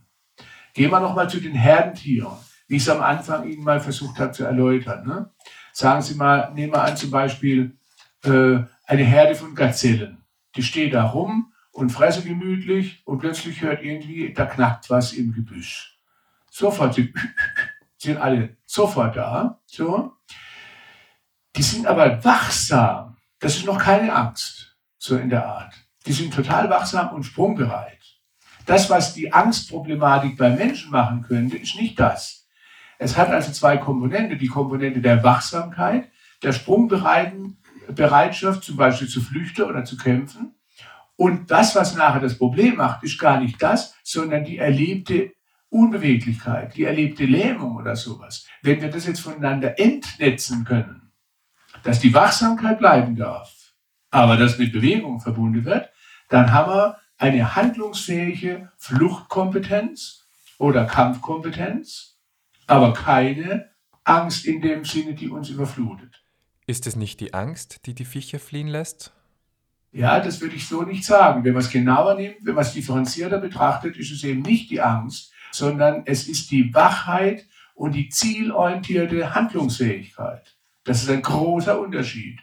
Gehen 0.75 0.91
wir 0.91 1.01
nochmal 1.01 1.31
zu 1.31 1.41
den 1.41 1.55
Herdentieren, 1.55 2.37
wie 2.73 2.77
ich 2.77 2.85
es 2.85 2.89
am 2.89 3.03
Anfang 3.03 3.47
Ihnen 3.47 3.65
mal 3.65 3.81
versucht 3.81 4.19
habe 4.19 4.33
zu 4.33 4.45
erläutern. 4.45 5.07
Ne? 5.07 5.31
Sagen 5.75 6.01
Sie 6.01 6.15
mal, 6.15 6.55
nehmen 6.55 6.73
wir 6.73 6.83
an 6.83 6.97
zum 6.97 7.11
Beispiel 7.11 7.77
äh, 8.25 8.61
eine 8.87 9.03
Herde 9.03 9.35
von 9.35 9.55
Gazellen. 9.55 10.25
Die 10.57 10.63
steht 10.63 10.95
da 10.95 11.05
rum 11.05 11.53
und 11.73 11.91
fresse 11.91 12.23
gemütlich 12.23 13.03
und 13.05 13.19
plötzlich 13.19 13.61
hört 13.61 13.83
irgendwie, 13.83 14.33
da 14.33 14.47
knackt 14.47 14.89
was 14.89 15.13
im 15.13 15.35
Gebüsch. 15.35 15.99
Sofort 16.51 16.95
sind, 16.95 17.15
sind 17.99 18.17
alle 18.17 18.57
sofort 18.65 19.17
da. 19.17 19.61
So. 19.67 20.15
Die 21.55 21.63
sind 21.63 21.87
aber 21.87 22.25
wachsam. 22.25 23.19
Das 23.39 23.55
ist 23.55 23.67
noch 23.67 23.79
keine 23.79 24.15
Angst, 24.15 24.79
so 24.97 25.19
in 25.19 25.29
der 25.29 25.45
Art. 25.45 25.75
Die 26.07 26.15
sind 26.15 26.33
total 26.33 26.71
wachsam 26.71 27.11
und 27.11 27.25
sprungbereit. 27.25 28.01
Das, 28.65 28.89
was 28.89 29.13
die 29.13 29.31
Angstproblematik 29.31 30.39
bei 30.39 30.49
Menschen 30.49 30.91
machen 30.91 31.21
könnte, 31.21 31.59
ist 31.59 31.77
nicht 31.77 32.01
das. 32.01 32.42
Es 33.03 33.17
hat 33.17 33.31
also 33.31 33.51
zwei 33.53 33.79
Komponenten. 33.79 34.39
Die 34.39 34.47
Komponente 34.47 35.01
der 35.01 35.25
Wachsamkeit, 35.25 36.09
der 36.43 36.53
sprungbereiten 36.53 37.57
Bereitschaft, 37.89 38.63
zum 38.63 38.77
Beispiel 38.77 39.09
zu 39.09 39.21
flüchten 39.21 39.63
oder 39.63 39.85
zu 39.85 39.97
kämpfen. 39.97 40.55
Und 41.17 41.51
das, 41.51 41.75
was 41.75 41.97
nachher 41.97 42.21
das 42.21 42.39
Problem 42.39 42.77
macht, 42.77 43.03
ist 43.03 43.19
gar 43.19 43.41
nicht 43.41 43.61
das, 43.61 43.95
sondern 44.03 44.45
die 44.45 44.59
erlebte 44.59 45.33
Unbeweglichkeit, 45.69 46.77
die 46.77 46.85
erlebte 46.85 47.25
Lähmung 47.25 47.77
oder 47.77 47.97
sowas. 47.97 48.47
Wenn 48.63 48.81
wir 48.81 48.91
das 48.91 49.07
jetzt 49.07 49.21
voneinander 49.21 49.79
entnetzen 49.81 50.65
können, 50.65 51.13
dass 51.83 51.99
die 51.99 52.15
Wachsamkeit 52.15 52.79
bleiben 52.79 53.17
darf, 53.17 53.53
aber 54.11 54.37
das 54.37 54.59
mit 54.59 54.73
Bewegung 54.73 55.21
verbunden 55.21 55.65
wird, 55.65 55.91
dann 56.29 56.53
haben 56.53 56.73
wir 56.73 56.99
eine 57.19 57.57
handlungsfähige 57.57 58.71
Fluchtkompetenz 58.77 60.27
oder 60.59 60.85
Kampfkompetenz, 60.85 62.12
aber 62.73 62.93
keine 62.95 63.71
Angst 64.05 64.47
in 64.47 64.61
dem 64.61 64.85
Sinne, 64.85 65.15
die 65.15 65.29
uns 65.29 65.51
überflutet. 65.51 66.25
Ist 66.67 66.87
es 66.87 66.97
nicht 66.97 67.21
die 67.21 67.35
Angst, 67.35 67.87
die 67.87 67.95
die 67.95 68.05
Viecher 68.05 68.39
fliehen 68.39 68.69
lässt? 68.69 69.13
Ja, 69.93 70.21
das 70.21 70.41
würde 70.41 70.57
ich 70.57 70.67
so 70.67 70.83
nicht 70.83 71.05
sagen. 71.05 71.45
Wenn 71.45 71.53
man 71.53 71.63
es 71.63 71.71
genauer 71.71 72.15
nimmt, 72.15 72.37
wenn 72.41 72.55
man 72.55 72.65
es 72.65 72.73
differenzierter 72.73 73.39
betrachtet, 73.39 73.97
ist 73.97 74.11
es 74.11 74.25
eben 74.25 74.41
nicht 74.41 74.71
die 74.71 74.81
Angst, 74.81 75.33
sondern 75.51 76.03
es 76.07 76.27
ist 76.29 76.51
die 76.51 76.73
Wachheit 76.73 77.47
und 77.75 77.93
die 77.93 78.09
zielorientierte 78.09 79.35
Handlungsfähigkeit. 79.35 80.57
Das 80.85 81.03
ist 81.03 81.11
ein 81.11 81.23
großer 81.23 81.79
Unterschied. 81.79 82.41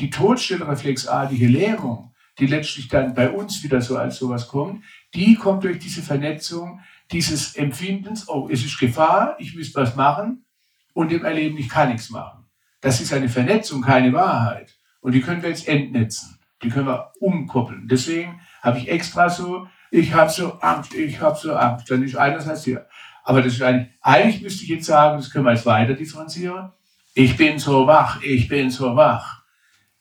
Die 0.00 0.08
todstellreflexartige 0.08 1.48
Lähmung, 1.48 2.14
die 2.38 2.46
letztlich 2.46 2.88
dann 2.88 3.14
bei 3.14 3.30
uns 3.30 3.62
wieder 3.62 3.82
so 3.82 3.96
als 3.98 4.16
sowas 4.16 4.48
kommt, 4.48 4.82
die 5.14 5.34
kommt 5.34 5.64
durch 5.64 5.78
diese 5.78 6.02
Vernetzung 6.02 6.80
dieses 7.12 7.56
Empfindens, 7.56 8.28
oh, 8.28 8.48
es 8.50 8.64
ist 8.64 8.78
Gefahr, 8.78 9.36
ich 9.38 9.54
müsste 9.54 9.80
was 9.80 9.96
machen 9.96 10.44
und 10.92 11.10
dem 11.10 11.24
Erleben, 11.24 11.56
ich 11.58 11.68
kann 11.68 11.90
nichts 11.90 12.10
machen. 12.10 12.46
Das 12.80 13.00
ist 13.00 13.12
eine 13.12 13.28
Vernetzung, 13.28 13.82
keine 13.82 14.12
Wahrheit. 14.12 14.76
Und 15.00 15.12
die 15.12 15.20
können 15.20 15.42
wir 15.42 15.50
jetzt 15.50 15.68
entnetzen. 15.68 16.38
Die 16.62 16.68
können 16.68 16.86
wir 16.86 17.12
umkoppeln. 17.20 17.86
Deswegen 17.88 18.40
habe 18.62 18.78
ich 18.78 18.88
extra 18.88 19.28
so, 19.28 19.68
ich 19.90 20.12
habe 20.14 20.30
so 20.30 20.54
Angst, 20.60 20.94
ich 20.94 21.20
habe 21.20 21.38
so 21.38 21.54
Angst. 21.54 21.90
Dann 21.90 22.02
ist 22.02 22.16
einerseits 22.16 22.64
hier. 22.64 22.86
Aber 23.22 23.42
das 23.42 23.54
ist 23.54 23.62
eigentlich, 23.62 23.90
eigentlich 24.00 24.42
müsste 24.42 24.64
ich 24.64 24.70
jetzt 24.70 24.86
sagen, 24.86 25.18
das 25.18 25.30
können 25.30 25.44
wir 25.44 25.52
jetzt 25.52 25.66
weiter 25.66 25.94
differenzieren. 25.94 26.72
Ich 27.14 27.36
bin 27.36 27.58
so 27.58 27.86
wach, 27.86 28.22
ich 28.22 28.48
bin 28.48 28.70
so 28.70 28.94
wach. 28.94 29.42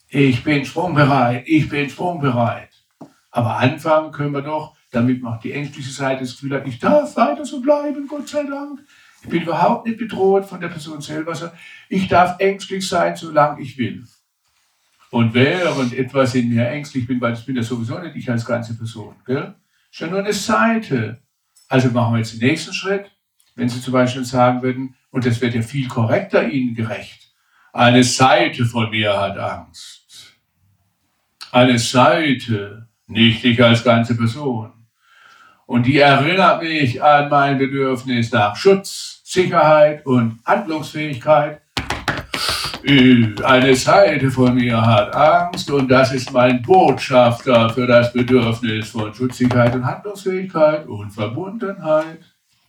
Ich 0.07 0.43
bin 0.43 0.63
sprungbereit, 0.63 1.43
ich 1.47 1.67
bin 1.67 1.89
sprungbereit. 1.89 2.69
Aber 3.31 3.57
anfangen 3.57 4.11
können 4.11 4.33
wir 4.33 4.41
doch, 4.41 4.74
damit 4.95 5.21
macht 5.21 5.43
die 5.43 5.51
ängstliche 5.51 5.91
Seite 5.91 6.21
das 6.21 6.31
Gefühl 6.31 6.55
hat, 6.55 6.67
ich 6.67 6.79
darf 6.79 7.15
weiter 7.15 7.45
so 7.45 7.61
bleiben, 7.61 8.07
Gott 8.07 8.27
sei 8.27 8.43
Dank. 8.43 8.79
Ich 9.23 9.29
bin 9.29 9.43
überhaupt 9.43 9.87
nicht 9.87 9.97
bedroht 9.97 10.45
von 10.45 10.61
der 10.61 10.69
Person 10.69 11.01
selber. 11.01 11.33
Ich 11.89 12.07
darf 12.07 12.39
ängstlich 12.39 12.87
sein, 12.87 13.15
solange 13.15 13.61
ich 13.61 13.77
will. 13.77 14.05
Und 15.09 15.33
während 15.33 15.93
etwas 15.93 16.35
in 16.35 16.49
mir 16.49 16.67
ängstlich 16.67 17.07
bin, 17.07 17.19
weil 17.21 17.31
das 17.31 17.45
bin 17.45 17.55
ja 17.55 17.63
sowieso 17.63 17.97
nicht 17.99 18.15
ich 18.15 18.29
als 18.29 18.45
ganze 18.45 18.77
Person, 18.77 19.15
gell? 19.25 19.55
ja 19.91 20.07
nur 20.07 20.19
eine 20.19 20.33
Seite. 20.33 21.21
Also 21.67 21.89
machen 21.89 22.13
wir 22.13 22.19
jetzt 22.19 22.33
den 22.33 22.47
nächsten 22.47 22.73
Schritt. 22.73 23.11
Wenn 23.55 23.69
Sie 23.69 23.81
zum 23.81 23.93
Beispiel 23.93 24.25
sagen 24.25 24.61
würden, 24.61 24.95
und 25.11 25.25
das 25.25 25.39
wird 25.39 25.55
ja 25.55 25.61
viel 25.61 25.87
korrekter 25.87 26.47
Ihnen 26.47 26.75
gerecht, 26.75 27.33
eine 27.71 28.03
Seite 28.03 28.65
von 28.65 28.89
mir 28.89 29.17
hat 29.17 29.37
Angst. 29.37 30.35
Eine 31.51 31.79
Seite, 31.79 32.89
nicht 33.07 33.43
ich 33.45 33.63
als 33.63 33.83
ganze 33.83 34.15
Person. 34.15 34.74
Und 35.67 35.87
die 35.87 35.97
erinnert 35.97 36.61
mich 36.61 37.01
an 37.01 37.29
mein 37.29 37.57
Bedürfnis 37.57 38.31
nach 38.31 38.55
Schutz, 38.55 39.21
Sicherheit 39.23 40.05
und 40.05 40.39
Handlungsfähigkeit. 40.45 41.61
Eine 42.87 43.75
Seite 43.75 44.29
von 44.29 44.53
mir 44.53 44.79
hat 44.79 45.15
Angst 45.15 45.71
und 45.71 45.87
das 45.89 46.13
ist 46.13 46.31
mein 46.31 46.61
Botschafter 46.61 47.71
für 47.71 47.87
das 47.87 48.13
Bedürfnis 48.13 48.89
von 48.89 49.11
Schutzigkeit 49.11 49.73
und 49.73 49.83
Handlungsfähigkeit 49.83 50.85
und 50.85 51.09
Verbundenheit. 51.09 52.19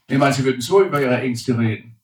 Ich 0.08 0.16
meine, 0.16 0.32
Sie 0.32 0.44
würden 0.44 0.62
so 0.62 0.82
über 0.82 1.02
Ihre 1.02 1.20
Ängste 1.20 1.58
reden. 1.58 2.00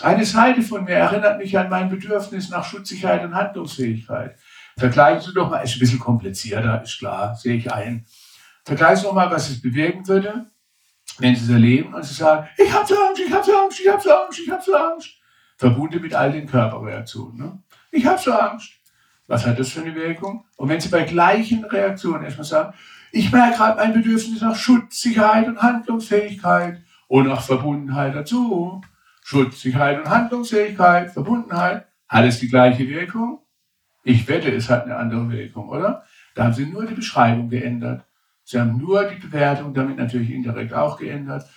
Eine 0.00 0.24
Seite 0.24 0.62
von 0.62 0.82
mir 0.84 0.94
erinnert 0.94 1.38
mich 1.38 1.56
an 1.56 1.70
mein 1.70 1.88
Bedürfnis 1.88 2.50
nach 2.50 2.64
Schutzigkeit 2.64 3.24
und 3.24 3.36
Handlungsfähigkeit. 3.36 4.36
Vergleichen 4.76 5.20
Sie 5.20 5.32
doch 5.32 5.48
mal, 5.48 5.60
ist 5.60 5.76
ein 5.76 5.78
bisschen 5.78 6.00
komplizierter, 6.00 6.82
ist 6.82 6.98
klar, 6.98 7.36
sehe 7.36 7.54
ich 7.54 7.72
ein. 7.72 8.04
Vergleichen 8.66 8.96
Sie 8.96 9.02
doch 9.04 9.14
mal, 9.14 9.30
was 9.30 9.48
es 9.48 9.62
bewirken 9.62 10.06
würde, 10.08 10.50
wenn 11.18 11.34
Sie 11.36 11.44
es 11.44 11.50
erleben 11.50 11.94
und 11.94 12.04
Sie 12.04 12.14
sagen, 12.14 12.48
ich 12.58 12.72
habe 12.72 12.86
so 12.86 12.94
Angst, 13.00 13.22
ich 13.24 13.32
habe 13.32 13.44
so 13.44 13.56
Angst, 13.56 13.80
ich 13.80 13.88
habe 13.88 14.02
so 14.02 14.10
Angst, 14.10 14.40
ich 14.40 14.50
habe 14.50 14.62
so 14.62 14.74
Angst 14.74 15.08
verbunden 15.56 16.02
mit 16.02 16.14
all 16.14 16.32
den 16.32 16.46
Körperreaktionen. 16.46 17.36
Ne? 17.36 17.62
Ich 17.90 18.04
habe 18.04 18.20
so 18.20 18.32
Angst. 18.32 18.72
Was 19.28 19.46
hat 19.46 19.58
das 19.58 19.70
für 19.70 19.80
eine 19.80 19.94
Wirkung? 19.94 20.44
Und 20.56 20.68
wenn 20.68 20.80
Sie 20.80 20.88
bei 20.88 21.02
gleichen 21.02 21.64
Reaktionen 21.64 22.24
erstmal 22.24 22.44
sagen, 22.44 22.74
ich 23.12 23.32
merke 23.32 23.56
gerade 23.56 23.80
ein 23.80 23.92
Bedürfnis 23.92 24.40
nach 24.40 24.56
Schutz, 24.56 25.00
Sicherheit 25.00 25.48
und 25.48 25.62
Handlungsfähigkeit 25.62 26.82
und 27.08 27.28
nach 27.28 27.42
Verbundenheit 27.42 28.14
dazu. 28.14 28.80
Schutz, 29.24 29.60
Sicherheit 29.60 29.98
und 29.98 30.08
Handlungsfähigkeit, 30.08 31.12
Verbundenheit, 31.12 31.86
alles 32.06 32.38
die 32.38 32.48
gleiche 32.48 32.86
Wirkung? 32.88 33.40
Ich 34.04 34.28
wette, 34.28 34.52
es 34.52 34.70
hat 34.70 34.84
eine 34.84 34.96
andere 34.96 35.28
Wirkung, 35.30 35.68
oder? 35.68 36.04
Da 36.34 36.44
haben 36.44 36.52
Sie 36.52 36.66
nur 36.66 36.86
die 36.86 36.94
Beschreibung 36.94 37.48
geändert. 37.48 38.05
Sie 38.46 38.60
haben 38.60 38.78
nur 38.78 39.02
die 39.08 39.16
Bewertung 39.16 39.74
damit 39.74 39.96
natürlich 39.96 40.30
indirekt 40.30 40.72
auch 40.72 40.98
geändert. 40.98 41.50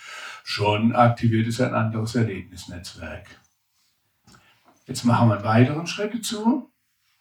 Schon 0.43 0.95
aktiviert 0.95 1.47
es 1.47 1.61
ein 1.61 1.75
anderes 1.75 2.15
Erlebnisnetzwerk. 2.15 3.27
Jetzt 4.87 5.05
machen 5.05 5.29
wir 5.29 5.35
einen 5.35 5.43
weiteren 5.43 5.85
Schritt 5.85 6.15
dazu. 6.15 6.73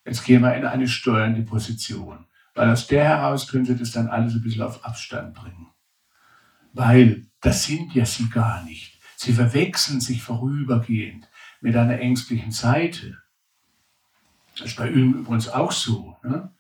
Jetzt 0.07 0.25
gehen 0.25 0.41
wir 0.41 0.57
in 0.57 0.65
eine 0.65 0.89
steuernde 0.89 1.43
Position. 1.43 2.25
Weil 2.55 2.71
aus 2.71 2.87
der 2.87 3.05
heraus 3.05 3.47
können 3.47 3.67
Sie 3.67 3.77
das 3.77 3.93
dann 3.93 4.09
alles 4.09 4.33
ein 4.33 4.41
bisschen 4.41 4.63
auf 4.63 4.87
Abstand 4.87 5.35
bringen. 5.35 5.67
Weil 6.73 7.27
das 7.43 7.65
sind 7.65 7.95
ja 7.95 8.07
Sie 8.07 8.31
gar 8.31 8.65
nicht. 8.65 8.99
Sie 9.17 9.35
verwechseln 9.35 10.01
sich 10.01 10.23
vorübergehend 10.23 11.29
mit 11.61 11.77
einer 11.77 11.99
ängstlichen 12.01 12.53
Seite. 12.53 13.19
Das 14.57 14.69
ist 14.69 14.79
bei 14.79 14.89
Ihnen 14.89 15.13
übrigens 15.13 15.51
auch 15.51 15.73
so. 15.73 16.17
Ne? 16.23 16.55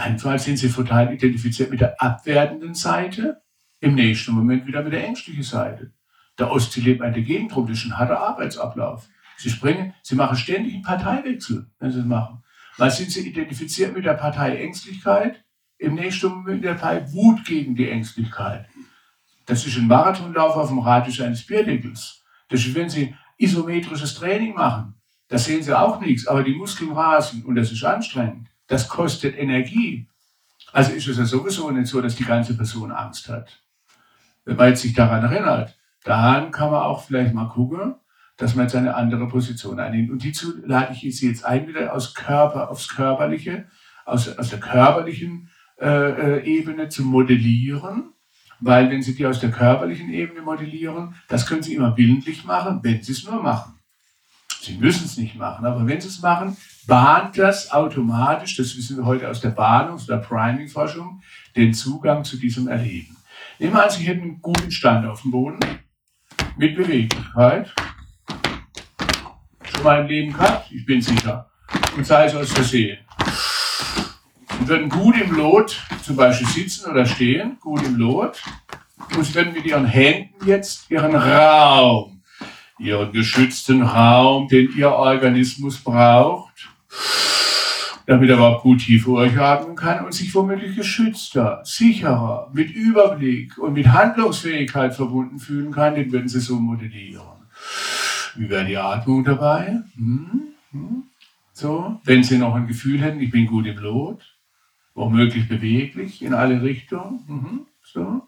Einfach 0.00 0.38
sind 0.38 0.56
Sie 0.56 0.70
total 0.70 1.12
identifiziert 1.12 1.70
mit 1.70 1.82
der 1.82 2.00
abwertenden 2.00 2.74
Seite, 2.74 3.42
im 3.80 3.96
nächsten 3.96 4.32
Moment 4.32 4.66
wieder 4.66 4.82
mit 4.82 4.94
der 4.94 5.04
ängstlichen 5.04 5.42
Seite. 5.42 5.92
Da 6.36 6.50
oszilliert 6.50 7.00
man 7.00 7.12
dagegen 7.12 7.50
drum, 7.50 7.66
das 7.66 7.76
ist 7.76 7.84
ein 7.84 7.98
harter 7.98 8.18
Arbeitsablauf. 8.18 9.06
Sie 9.36 9.50
springen, 9.50 9.92
sie 10.02 10.14
machen 10.14 10.38
ständig 10.38 10.72
einen 10.72 10.82
Parteiwechsel, 10.84 11.66
wenn 11.78 11.90
sie 11.90 11.98
das 11.98 12.06
machen. 12.06 12.42
Weil 12.78 12.90
sind 12.90 13.10
sie 13.10 13.28
identifiziert 13.28 13.94
mit 13.94 14.06
der 14.06 14.14
Partei 14.14 14.56
Ängstlichkeit, 14.56 15.44
im 15.76 15.96
nächsten 15.96 16.28
Moment 16.28 16.62
mit 16.62 16.64
der 16.64 16.74
Partei 16.76 17.12
Wut 17.12 17.44
gegen 17.44 17.74
die 17.74 17.90
Ängstlichkeit. 17.90 18.70
Das 19.44 19.66
ist 19.66 19.76
ein 19.76 19.86
Marathonlauf 19.86 20.56
auf 20.56 20.68
dem 20.68 20.78
Radius 20.78 21.20
eines 21.20 21.44
Bierdeckels. 21.44 22.24
Das 22.48 22.64
ist, 22.64 22.74
wenn 22.74 22.88
sie 22.88 23.14
isometrisches 23.36 24.14
Training 24.14 24.54
machen. 24.54 24.94
Da 25.28 25.36
sehen 25.36 25.62
sie 25.62 25.78
auch 25.78 26.00
nichts, 26.00 26.26
aber 26.26 26.42
die 26.42 26.54
Muskeln 26.54 26.92
rasen 26.92 27.44
und 27.44 27.56
das 27.56 27.70
ist 27.70 27.84
anstrengend. 27.84 28.48
Das 28.70 28.88
kostet 28.88 29.36
Energie. 29.36 30.06
Also 30.72 30.92
ist 30.92 31.08
es 31.08 31.18
ja 31.18 31.24
sowieso 31.24 31.72
nicht 31.72 31.88
so, 31.88 32.00
dass 32.00 32.14
die 32.14 32.24
ganze 32.24 32.56
Person 32.56 32.92
Angst 32.92 33.28
hat. 33.28 33.64
Man 34.44 34.68
jetzt 34.68 34.82
sich 34.82 34.92
daran 34.92 35.24
erinnert, 35.24 35.76
dann 36.04 36.52
kann 36.52 36.70
man 36.70 36.82
auch 36.82 37.02
vielleicht 37.02 37.34
mal 37.34 37.48
gucken, 37.48 37.96
dass 38.36 38.54
man 38.54 38.66
jetzt 38.66 38.76
eine 38.76 38.94
andere 38.94 39.26
Position 39.26 39.80
einnimmt. 39.80 40.12
Und 40.12 40.22
hierzu 40.22 40.52
lade 40.64 40.94
ich 40.94 41.18
Sie 41.18 41.26
jetzt 41.26 41.44
ein, 41.44 41.66
wieder 41.66 41.92
aus 41.92 42.14
Körper, 42.14 42.70
aufs 42.70 42.88
Körperliche, 42.88 43.66
aus, 44.04 44.38
aus 44.38 44.50
der 44.50 44.60
körperlichen 44.60 45.50
äh, 45.80 46.38
äh, 46.38 46.44
Ebene 46.44 46.88
zu 46.88 47.02
modellieren. 47.04 48.12
Weil 48.60 48.88
wenn 48.88 49.02
Sie 49.02 49.16
die 49.16 49.26
aus 49.26 49.40
der 49.40 49.50
körperlichen 49.50 50.10
Ebene 50.10 50.42
modellieren, 50.42 51.16
das 51.26 51.44
können 51.44 51.64
Sie 51.64 51.74
immer 51.74 51.96
willentlich 51.96 52.44
machen, 52.44 52.78
wenn 52.84 53.02
Sie 53.02 53.12
es 53.12 53.24
nur 53.24 53.42
machen. 53.42 53.80
Sie 54.60 54.76
müssen 54.76 55.06
es 55.06 55.16
nicht 55.16 55.34
machen, 55.34 55.66
aber 55.66 55.84
wenn 55.88 56.00
Sie 56.00 56.06
es 56.06 56.22
machen, 56.22 56.56
bahnt 56.86 57.38
das 57.38 57.70
automatisch, 57.70 58.56
das 58.56 58.76
wissen 58.76 58.96
wir 58.96 59.04
heute 59.04 59.28
aus 59.28 59.40
der 59.40 59.50
Bahnungs- 59.50 60.04
oder 60.04 60.18
Priming-Forschung, 60.18 61.22
den 61.56 61.74
Zugang 61.74 62.24
zu 62.24 62.36
diesem 62.36 62.68
Erleben. 62.68 63.16
Nehmen 63.58 63.74
wir 63.74 63.84
an, 63.84 63.90
Sie 63.90 64.04
hätten 64.04 64.22
einen 64.22 64.42
guten 64.42 64.70
Stand 64.70 65.06
auf 65.06 65.22
dem 65.22 65.30
Boden 65.30 65.60
mit 66.56 66.76
Beweglichkeit. 66.76 67.72
Schon 69.64 69.82
mal 69.82 70.00
im 70.00 70.06
Leben 70.06 70.32
gehabt, 70.32 70.72
ich 70.72 70.84
bin 70.86 71.00
sicher. 71.00 71.50
Und 71.96 72.06
sei 72.06 72.26
es 72.26 72.34
aus 72.34 72.52
Versehen. 72.52 72.98
Sie 74.58 74.68
würden 74.68 74.88
gut 74.88 75.16
im 75.20 75.34
Lot 75.34 75.80
zum 76.02 76.16
Beispiel 76.16 76.46
sitzen 76.48 76.90
oder 76.90 77.06
stehen, 77.06 77.58
gut 77.60 77.82
im 77.82 77.96
Lot. 77.96 78.42
Und 79.16 79.24
Sie 79.24 79.34
würden 79.34 79.52
mit 79.52 79.64
Ihren 79.64 79.86
Händen 79.86 80.46
jetzt 80.46 80.90
Ihren 80.90 81.14
Raum, 81.14 82.22
Ihren 82.78 83.12
geschützten 83.12 83.82
Raum, 83.82 84.48
den 84.48 84.70
Ihr 84.76 84.90
Organismus 84.90 85.78
braucht, 85.78 86.69
damit 88.06 88.28
er 88.28 88.36
überhaupt 88.36 88.62
gut 88.62 88.80
tief 88.80 89.04
durchatmen 89.04 89.76
kann 89.76 90.04
und 90.04 90.12
sich 90.12 90.34
womöglich 90.34 90.74
geschützter, 90.74 91.60
sicherer, 91.64 92.50
mit 92.52 92.70
Überblick 92.70 93.56
und 93.58 93.74
mit 93.74 93.86
Handlungsfähigkeit 93.86 94.94
verbunden 94.94 95.38
fühlen 95.38 95.70
kann, 95.70 95.94
den 95.94 96.10
würden 96.10 96.28
Sie 96.28 96.40
so 96.40 96.56
modellieren. 96.56 97.46
Wie 98.34 98.48
wäre 98.48 98.64
die 98.64 98.76
Atmung 98.76 99.24
dabei? 99.24 99.82
Hm? 99.94 100.42
Hm? 100.72 101.04
So, 101.52 102.00
wenn 102.04 102.24
Sie 102.24 102.38
noch 102.38 102.54
ein 102.54 102.66
Gefühl 102.66 103.00
hätten, 103.00 103.20
ich 103.20 103.30
bin 103.30 103.46
gut 103.46 103.66
im 103.66 103.78
Lot, 103.78 104.22
womöglich 104.94 105.48
beweglich 105.48 106.22
in 106.22 106.34
alle 106.34 106.62
Richtungen, 106.62 107.24
mhm. 107.28 107.66
so, 107.82 108.22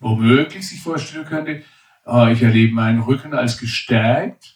womöglich 0.00 0.68
sich 0.68 0.80
vorstellen 0.80 1.24
könnte, 1.24 1.62
oh, 2.04 2.26
ich 2.30 2.42
erlebe 2.42 2.74
meinen 2.74 3.00
Rücken 3.00 3.34
als 3.34 3.58
gestärkt, 3.58 4.51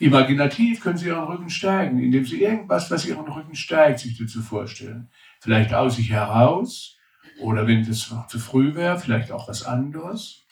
Imaginativ 0.00 0.80
können 0.80 0.96
Sie 0.96 1.08
Ihren 1.08 1.24
Rücken 1.24 1.50
stärken, 1.50 1.98
indem 1.98 2.24
Sie 2.24 2.42
irgendwas, 2.42 2.90
was 2.90 3.04
Ihren 3.04 3.28
Rücken 3.28 3.54
stärkt, 3.54 4.00
sich 4.00 4.16
dazu 4.16 4.40
vorstellen. 4.40 5.10
Vielleicht 5.40 5.74
aus 5.74 5.96
sich 5.96 6.10
heraus 6.10 6.96
oder 7.42 7.66
wenn 7.66 7.86
das 7.86 8.10
noch 8.10 8.26
zu 8.26 8.38
früh 8.38 8.74
wäre, 8.74 8.98
vielleicht 8.98 9.30
auch 9.30 9.46
was 9.46 9.62
anderes. 9.62 10.46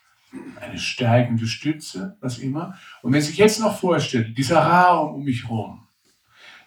Eine 0.61 0.79
stärkende 0.79 1.47
Stütze, 1.47 2.19
was 2.21 2.37
immer. 2.39 2.79
Und 3.01 3.15
wenn 3.15 3.23
Sie 3.23 3.29
sich 3.29 3.39
jetzt 3.39 3.59
noch 3.59 3.79
vorstellen, 3.79 4.35
dieser 4.35 4.61
Raum 4.61 5.15
um 5.15 5.25
mich 5.25 5.45
herum, 5.45 5.89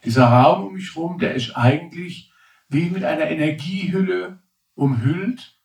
dieser 0.04 0.26
Raum 0.26 0.66
um 0.66 0.74
mich 0.74 0.96
herum, 0.96 1.20
der 1.20 1.36
ist 1.36 1.56
eigentlich 1.56 2.34
wie 2.68 2.90
mit 2.90 3.04
einer 3.04 3.30
Energiehülle 3.30 4.42
umhüllt, 4.74 5.56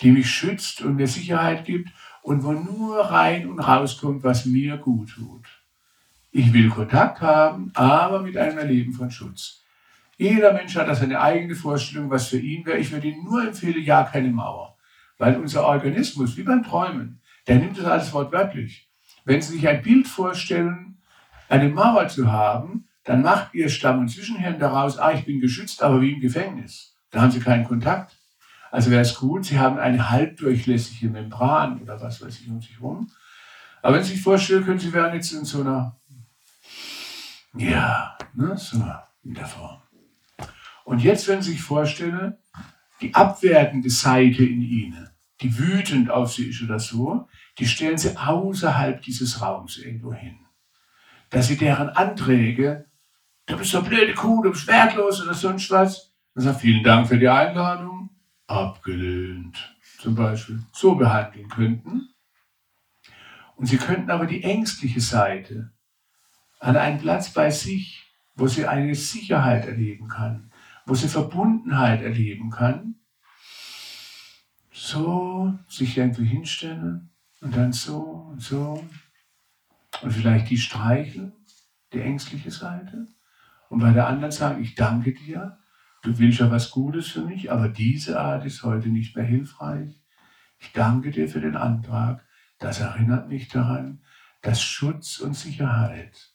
die 0.00 0.10
mich 0.10 0.30
schützt 0.30 0.80
und 0.80 0.96
mir 0.96 1.06
Sicherheit 1.06 1.66
gibt 1.66 1.90
und 2.22 2.44
wo 2.44 2.52
nur 2.52 2.98
rein 2.98 3.46
und 3.46 3.60
rauskommt, 3.60 4.24
was 4.24 4.46
mir 4.46 4.78
gut 4.78 5.10
tut. 5.10 5.61
Ich 6.34 6.50
will 6.54 6.70
Kontakt 6.70 7.20
haben, 7.20 7.70
aber 7.74 8.22
mit 8.22 8.38
einem 8.38 8.56
Erleben 8.56 8.94
von 8.94 9.10
Schutz. 9.10 9.64
Jeder 10.16 10.54
Mensch 10.54 10.74
hat 10.76 10.88
da 10.88 10.94
seine 10.94 11.20
eigene 11.20 11.54
Vorstellung, 11.54 12.08
was 12.08 12.28
für 12.28 12.38
ihn 12.38 12.64
wäre. 12.64 12.78
Ich 12.78 12.90
würde 12.90 13.08
Ihnen 13.08 13.22
nur 13.22 13.46
empfehlen, 13.46 13.82
ja, 13.82 14.02
keine 14.04 14.30
Mauer. 14.30 14.78
Weil 15.18 15.36
unser 15.36 15.66
Organismus, 15.66 16.38
wie 16.38 16.42
beim 16.42 16.62
Träumen, 16.62 17.20
der 17.46 17.56
nimmt 17.56 17.78
das 17.78 17.84
alles 17.84 18.12
wortwörtlich. 18.14 18.88
Wenn 19.26 19.42
Sie 19.42 19.52
sich 19.52 19.68
ein 19.68 19.82
Bild 19.82 20.08
vorstellen, 20.08 21.02
eine 21.50 21.68
Mauer 21.68 22.08
zu 22.08 22.32
haben, 22.32 22.88
dann 23.04 23.20
macht 23.20 23.52
Ihr 23.52 23.68
Stamm- 23.68 23.98
und 23.98 24.08
Zwischenhirn 24.08 24.58
daraus, 24.58 24.98
ah, 24.98 25.12
ich 25.12 25.26
bin 25.26 25.38
geschützt, 25.38 25.82
aber 25.82 26.00
wie 26.00 26.12
im 26.12 26.20
Gefängnis. 26.20 26.96
Da 27.10 27.20
haben 27.20 27.30
Sie 27.30 27.40
keinen 27.40 27.64
Kontakt. 27.64 28.16
Also 28.70 28.90
wäre 28.90 29.02
es 29.02 29.16
gut, 29.16 29.44
Sie 29.44 29.58
haben 29.58 29.78
eine 29.78 30.08
halbdurchlässige 30.08 31.10
Membran 31.10 31.82
oder 31.82 32.00
was 32.00 32.22
weiß 32.22 32.40
ich 32.40 32.48
um 32.48 32.62
sich 32.62 32.78
herum. 32.78 33.10
Aber 33.82 33.96
wenn 33.96 34.04
Sie 34.04 34.12
sich 34.12 34.22
vorstellen 34.22 34.64
können, 34.64 34.78
Sie 34.78 34.94
wären 34.94 35.12
jetzt 35.12 35.32
in 35.32 35.44
so 35.44 35.60
einer 35.60 35.98
ja, 37.54 38.16
ne, 38.34 38.56
so 38.56 38.82
in 39.24 39.34
der 39.34 39.46
Form. 39.46 39.82
Und 40.84 41.00
jetzt, 41.00 41.28
wenn 41.28 41.42
Sie 41.42 41.52
sich 41.52 41.62
vorstellen, 41.62 42.36
die 43.00 43.14
abwertende 43.14 43.90
Seite 43.90 44.44
in 44.44 44.62
Ihnen, 44.62 45.08
die 45.40 45.58
wütend 45.58 46.10
auf 46.10 46.32
Sie 46.32 46.48
ist 46.48 46.62
oder 46.62 46.78
so, 46.78 47.28
die 47.58 47.66
stellen 47.66 47.98
Sie 47.98 48.16
außerhalb 48.16 49.02
dieses 49.02 49.40
Raums 49.42 49.78
irgendwo 49.78 50.12
hin. 50.12 50.38
Dass 51.30 51.48
Sie 51.48 51.56
deren 51.56 51.88
Anträge, 51.90 52.86
du 53.46 53.56
bist 53.56 53.70
so 53.70 53.82
blöde 53.82 54.14
Kuh, 54.14 54.42
du 54.42 54.50
bist 54.50 54.66
wertlos 54.66 55.22
oder 55.22 55.34
sonst 55.34 55.70
was, 55.70 56.12
dann 56.34 56.44
sagen, 56.44 56.58
vielen 56.58 56.84
Dank 56.84 57.08
für 57.08 57.18
die 57.18 57.28
Einladung, 57.28 58.10
abgelehnt 58.46 59.76
zum 59.98 60.14
Beispiel, 60.14 60.62
so 60.72 60.94
behandeln 60.94 61.48
könnten. 61.48 62.08
Und 63.56 63.66
Sie 63.66 63.76
könnten 63.76 64.10
aber 64.10 64.26
die 64.26 64.42
ängstliche 64.42 65.00
Seite, 65.00 65.71
an 66.62 66.76
einen 66.76 67.00
Platz 67.00 67.30
bei 67.30 67.50
sich, 67.50 68.14
wo 68.36 68.46
sie 68.46 68.66
eine 68.66 68.94
Sicherheit 68.94 69.66
erleben 69.66 70.06
kann, 70.08 70.52
wo 70.86 70.94
sie 70.94 71.08
Verbundenheit 71.08 72.02
erleben 72.02 72.50
kann. 72.50 72.94
So 74.70 75.58
sich 75.68 75.98
irgendwie 75.98 76.24
hinstellen 76.24 77.10
und 77.40 77.56
dann 77.56 77.72
so 77.72 78.00
und 78.30 78.40
so 78.40 78.82
und 80.02 80.12
vielleicht 80.12 80.50
die 80.50 80.56
streicheln, 80.56 81.32
die 81.92 82.00
ängstliche 82.00 82.52
Seite. 82.52 83.08
Und 83.68 83.80
bei 83.80 83.90
der 83.90 84.06
anderen 84.06 84.32
sagen, 84.32 84.62
ich 84.62 84.76
danke 84.76 85.12
dir, 85.12 85.58
du 86.02 86.16
willst 86.18 86.38
ja 86.38 86.50
was 86.50 86.70
Gutes 86.70 87.08
für 87.08 87.22
mich, 87.22 87.50
aber 87.50 87.68
diese 87.68 88.20
Art 88.20 88.46
ist 88.46 88.62
heute 88.62 88.88
nicht 88.88 89.16
mehr 89.16 89.24
hilfreich. 89.24 90.00
Ich 90.58 90.72
danke 90.72 91.10
dir 91.10 91.28
für 91.28 91.40
den 91.40 91.56
Antrag. 91.56 92.24
Das 92.58 92.78
erinnert 92.78 93.28
mich 93.28 93.48
daran, 93.48 94.04
dass 94.42 94.62
Schutz 94.62 95.18
und 95.18 95.34
Sicherheit 95.34 96.31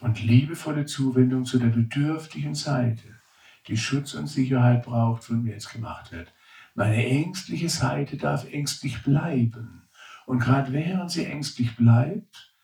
und 0.00 0.22
liebevolle 0.22 0.86
Zuwendung 0.86 1.44
zu 1.44 1.58
der 1.58 1.68
bedürftigen 1.68 2.54
Seite, 2.54 3.20
die 3.68 3.76
Schutz 3.76 4.14
und 4.14 4.26
Sicherheit 4.26 4.84
braucht, 4.84 5.24
von 5.24 5.42
mir 5.42 5.52
jetzt 5.52 5.72
gemacht 5.72 6.12
wird. 6.12 6.32
Meine 6.74 7.04
ängstliche 7.04 7.68
Seite 7.68 8.16
darf 8.16 8.50
ängstlich 8.50 9.02
bleiben. 9.02 9.88
Und 10.26 10.38
gerade 10.38 10.72
während 10.72 11.10
sie 11.10 11.26
ängstlich 11.26 11.76
bleibt, 11.76 12.54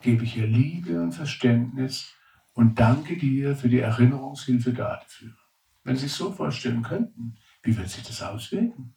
gebe 0.00 0.24
ich 0.24 0.36
ihr 0.36 0.46
Liebe 0.46 1.00
und 1.00 1.12
Verständnis 1.12 2.12
und 2.54 2.78
danke 2.78 3.16
dir 3.16 3.56
für 3.56 3.68
die 3.68 3.80
Erinnerungshilfe 3.80 4.72
dafür. 4.72 5.32
Wenn 5.84 5.96
Sie 5.96 6.02
sich 6.02 6.12
so 6.12 6.32
vorstellen 6.32 6.82
könnten, 6.82 7.36
wie 7.62 7.76
wird 7.76 7.88
sich 7.88 8.04
das 8.04 8.22
auswirken? 8.22 8.94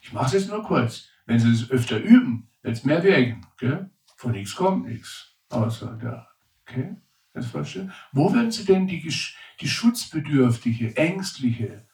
Ich 0.00 0.12
mache 0.12 0.26
es 0.26 0.32
jetzt 0.32 0.48
nur 0.48 0.62
kurz. 0.62 1.08
Wenn 1.26 1.40
Sie 1.40 1.50
es 1.50 1.70
öfter 1.70 1.98
üben, 1.98 2.48
wird 2.62 2.76
es 2.76 2.84
mehr 2.84 3.02
wirken. 3.02 3.46
Gell? 3.58 3.90
Von 4.16 4.32
nichts 4.32 4.54
kommt 4.54 4.86
nichts. 4.86 5.34
Außer 5.50 5.98
der 6.00 6.28
Okay? 6.68 6.96
Das 7.32 7.46
vorstellen? 7.46 7.92
Wo 8.12 8.32
würden 8.32 8.50
Sie 8.50 8.64
denn 8.64 8.86
die, 8.86 9.12
die 9.60 9.68
schutzbedürftige, 9.68 10.96
ängstliche 10.96 11.86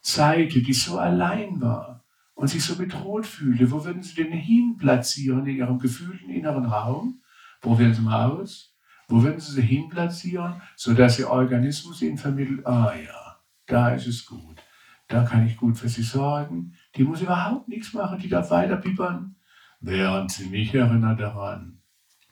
Seite, 0.00 0.62
die 0.62 0.72
so 0.72 0.98
allein 0.98 1.60
war 1.60 2.04
und 2.34 2.48
sich 2.48 2.64
so 2.64 2.76
bedroht 2.76 3.26
fühlte, 3.26 3.70
wo 3.70 3.84
würden 3.84 4.02
Sie 4.02 4.14
denn 4.14 4.32
hin 4.32 4.76
platzieren 4.78 5.46
in 5.46 5.56
Ihrem 5.56 5.78
gefühlten 5.78 6.30
inneren 6.30 6.66
Raum? 6.66 7.22
Probieren 7.60 7.94
Sie 7.94 8.02
mal 8.02 8.30
aus. 8.30 8.74
Wo 9.08 9.22
würden 9.22 9.40
Sie 9.40 9.52
sie 9.52 9.62
hin 9.62 9.88
platzieren, 9.88 10.60
sodass 10.76 11.18
Ihr 11.18 11.30
Organismus 11.30 12.02
Ihnen 12.02 12.18
vermittelt, 12.18 12.64
ah 12.66 12.94
ja, 12.94 13.40
da 13.66 13.90
ist 13.90 14.06
es 14.06 14.26
gut. 14.26 14.62
Da 15.08 15.24
kann 15.24 15.46
ich 15.46 15.56
gut 15.56 15.78
für 15.78 15.88
Sie 15.88 16.02
sorgen. 16.02 16.74
Die 16.94 17.04
muss 17.04 17.22
überhaupt 17.22 17.68
nichts 17.68 17.94
machen, 17.94 18.18
die 18.18 18.28
darf 18.28 18.50
weiter 18.50 18.76
piepern. 18.76 19.36
Während 19.80 20.30
Sie 20.30 20.50
mich 20.50 20.74
erinnern 20.74 21.16
daran, 21.16 21.77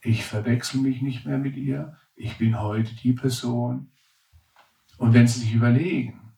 ich 0.07 0.25
verwechsel 0.25 0.81
mich 0.81 1.03
nicht 1.03 1.27
mehr 1.27 1.39
mit 1.39 1.57
ihr. 1.57 1.97
Ich 2.15 2.39
bin 2.39 2.61
heute 2.61 2.95
die 2.95 3.13
Person. 3.13 3.91
Und 4.99 5.13
wenn 5.13 5.27
Sie 5.27 5.41
sich 5.41 5.53
überlegen, 5.53 6.33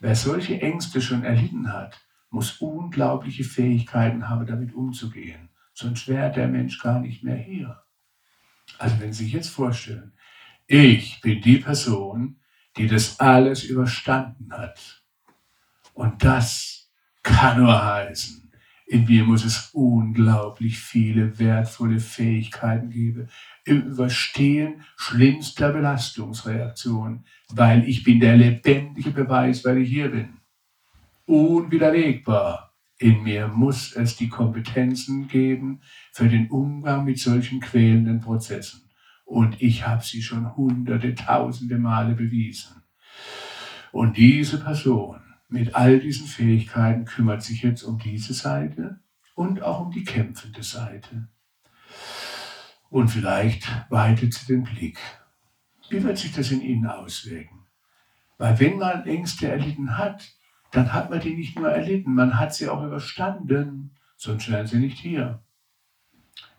wer 0.00 0.14
solche 0.14 0.60
Ängste 0.60 1.00
schon 1.00 1.24
erlitten 1.24 1.72
hat, 1.72 1.98
muss 2.28 2.58
unglaubliche 2.58 3.44
Fähigkeiten 3.44 4.28
haben, 4.28 4.46
damit 4.46 4.74
umzugehen. 4.74 5.48
Sonst 5.72 6.08
wäre 6.08 6.30
der 6.30 6.46
Mensch 6.46 6.78
gar 6.78 7.00
nicht 7.00 7.24
mehr 7.24 7.36
hier. 7.36 7.82
Also 8.78 9.00
wenn 9.00 9.12
Sie 9.12 9.24
sich 9.24 9.32
jetzt 9.32 9.48
vorstellen, 9.48 10.12
ich 10.66 11.20
bin 11.22 11.40
die 11.40 11.58
Person, 11.58 12.40
die 12.76 12.86
das 12.86 13.18
alles 13.18 13.64
überstanden 13.64 14.52
hat. 14.52 15.02
Und 15.94 16.22
das 16.22 16.90
kann 17.22 17.62
nur 17.62 17.82
heißen, 17.82 18.43
in 18.86 19.06
mir 19.06 19.24
muss 19.24 19.44
es 19.44 19.70
unglaublich 19.72 20.78
viele 20.78 21.38
wertvolle 21.38 22.00
Fähigkeiten 22.00 22.90
geben 22.90 23.28
im 23.64 23.82
Überstehen 23.82 24.82
schlimmster 24.96 25.72
Belastungsreaktionen, 25.72 27.24
weil 27.48 27.88
ich 27.88 28.04
bin 28.04 28.20
der 28.20 28.36
lebendige 28.36 29.10
Beweis, 29.10 29.64
weil 29.64 29.78
ich 29.78 29.88
hier 29.88 30.10
bin. 30.10 30.36
Unwiderlegbar. 31.26 32.74
In 32.98 33.22
mir 33.22 33.48
muss 33.48 33.96
es 33.96 34.16
die 34.16 34.28
Kompetenzen 34.28 35.28
geben 35.28 35.80
für 36.12 36.28
den 36.28 36.48
Umgang 36.50 37.04
mit 37.04 37.18
solchen 37.18 37.60
quälenden 37.60 38.20
Prozessen. 38.20 38.82
Und 39.24 39.60
ich 39.60 39.86
habe 39.86 40.04
sie 40.04 40.22
schon 40.22 40.54
hunderte, 40.56 41.14
tausende 41.14 41.78
Male 41.78 42.14
bewiesen. 42.14 42.82
Und 43.90 44.16
diese 44.16 44.62
Person 44.62 45.23
mit 45.48 45.74
all 45.74 46.00
diesen 46.00 46.26
Fähigkeiten 46.26 47.04
kümmert 47.04 47.42
sich 47.42 47.62
jetzt 47.62 47.82
um 47.82 47.98
diese 47.98 48.34
Seite 48.34 49.00
und 49.34 49.62
auch 49.62 49.80
um 49.80 49.90
die 49.90 50.04
kämpfende 50.04 50.62
Seite. 50.62 51.28
Und 52.90 53.08
vielleicht 53.08 53.68
weitet 53.90 54.34
sie 54.34 54.46
den 54.46 54.64
Blick. 54.64 54.98
Wie 55.90 56.02
wird 56.02 56.18
sich 56.18 56.32
das 56.32 56.50
in 56.50 56.60
Ihnen 56.60 56.86
auswirken? 56.86 57.66
Weil 58.38 58.58
wenn 58.60 58.78
man 58.78 59.06
Ängste 59.06 59.48
erlitten 59.48 59.98
hat, 59.98 60.32
dann 60.70 60.92
hat 60.92 61.10
man 61.10 61.20
die 61.20 61.34
nicht 61.34 61.58
nur 61.58 61.70
erlitten, 61.70 62.14
man 62.14 62.38
hat 62.38 62.54
sie 62.54 62.68
auch 62.68 62.82
überstanden, 62.82 63.94
sonst 64.16 64.50
wären 64.50 64.66
sie 64.66 64.78
nicht 64.78 64.98
hier. 64.98 65.42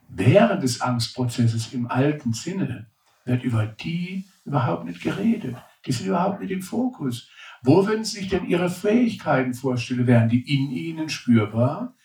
Während 0.08 0.64
des 0.64 0.82
Angstprozesses 0.82 1.74
im 1.74 1.88
alten 1.88 2.34
Sinne 2.34 2.90
wird 3.26 3.44
über 3.44 3.66
die 3.66 4.26
überhaupt 4.46 4.86
nicht 4.86 5.02
geredet. 5.02 5.56
Die 5.86 5.92
sind 5.92 6.08
überhaupt 6.08 6.40
nicht 6.42 6.52
im 6.52 6.62
Fokus. 6.62 7.30
Wo 7.64 7.86
würden 7.86 8.04
Sie 8.04 8.20
sich 8.20 8.30
denn 8.30 8.46
Ihre 8.46 8.70
Fähigkeiten 8.70 9.54
vorstellen? 9.54 10.08
Wären 10.08 10.30
die 10.30 10.42
in 10.42 10.72
Ihnen 10.72 11.10
spürbar? 11.10 11.96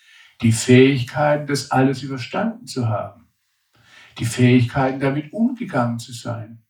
Die 0.43 0.53
Fähigkeiten, 0.53 1.47
das 1.47 1.71
alles 1.71 2.03
überstanden 2.03 2.67
zu 2.67 2.89
haben. 2.89 3.29
Die 4.19 4.25
Fähigkeiten, 4.25 5.01
damit 5.01 5.33
umgegangen 5.33 5.99
zu 5.99 6.13
sein. 6.13 6.63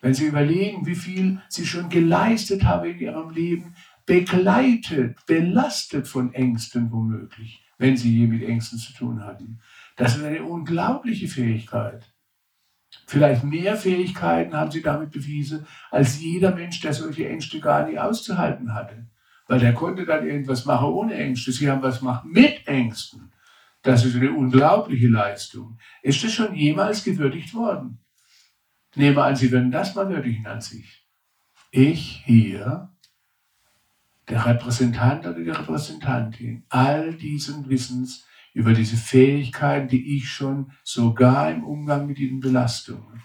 Wenn 0.00 0.14
Sie 0.14 0.26
überlegen, 0.26 0.86
wie 0.86 0.94
viel 0.94 1.40
Sie 1.48 1.66
schon 1.66 1.88
geleistet 1.88 2.64
haben 2.64 2.90
in 2.90 2.98
Ihrem 2.98 3.30
Leben, 3.30 3.74
begleitet, 4.04 5.18
belastet 5.26 6.06
von 6.06 6.32
Ängsten 6.32 6.92
womöglich, 6.92 7.60
wenn 7.78 7.96
Sie 7.96 8.16
je 8.16 8.26
mit 8.26 8.42
Ängsten 8.42 8.78
zu 8.78 8.92
tun 8.92 9.24
hatten. 9.24 9.60
Das 9.96 10.16
ist 10.16 10.22
eine 10.22 10.44
unglaubliche 10.44 11.28
Fähigkeit. 11.28 12.04
Vielleicht 13.06 13.44
mehr 13.44 13.76
Fähigkeiten 13.76 14.54
haben 14.54 14.72
sie 14.72 14.82
damit 14.82 15.12
bewiesen, 15.12 15.64
als 15.92 16.20
jeder 16.20 16.52
Mensch, 16.52 16.80
der 16.80 16.92
solche 16.92 17.28
Ängste 17.28 17.60
gar 17.60 17.86
nicht 17.86 17.98
auszuhalten 17.98 18.74
hatte. 18.74 19.06
Weil 19.46 19.60
der 19.60 19.74
konnte 19.74 20.04
dann 20.04 20.26
irgendwas 20.26 20.64
machen 20.64 20.88
ohne 20.88 21.14
Ängste. 21.14 21.52
Sie 21.52 21.70
haben 21.70 21.82
was 21.82 22.00
gemacht 22.00 22.24
mit 22.24 22.66
Ängsten. 22.66 23.32
Das 23.82 24.04
ist 24.04 24.16
eine 24.16 24.32
unglaubliche 24.32 25.06
Leistung. 25.06 25.78
Ist 26.02 26.24
das 26.24 26.32
schon 26.32 26.56
jemals 26.56 27.04
gewürdigt 27.04 27.54
worden? 27.54 28.00
Nehmen 28.96 29.14
wir 29.14 29.24
an, 29.24 29.36
Sie 29.36 29.52
würden 29.52 29.70
das 29.70 29.94
mal 29.94 30.08
würdigen 30.08 30.46
an 30.48 30.60
sich. 30.60 31.06
Ich 31.70 32.22
hier, 32.24 32.90
der 34.28 34.44
Repräsentant 34.46 35.24
oder 35.26 35.38
die 35.38 35.50
Repräsentantin 35.50 36.64
all 36.68 37.14
diesen 37.14 37.68
Wissens 37.68 38.25
über 38.56 38.72
diese 38.72 38.96
Fähigkeiten, 38.96 39.88
die 39.88 40.16
ich 40.16 40.30
schon 40.30 40.72
sogar 40.82 41.50
im 41.50 41.62
Umgang 41.62 42.06
mit 42.06 42.16
diesen 42.16 42.40
Belastungen 42.40 43.22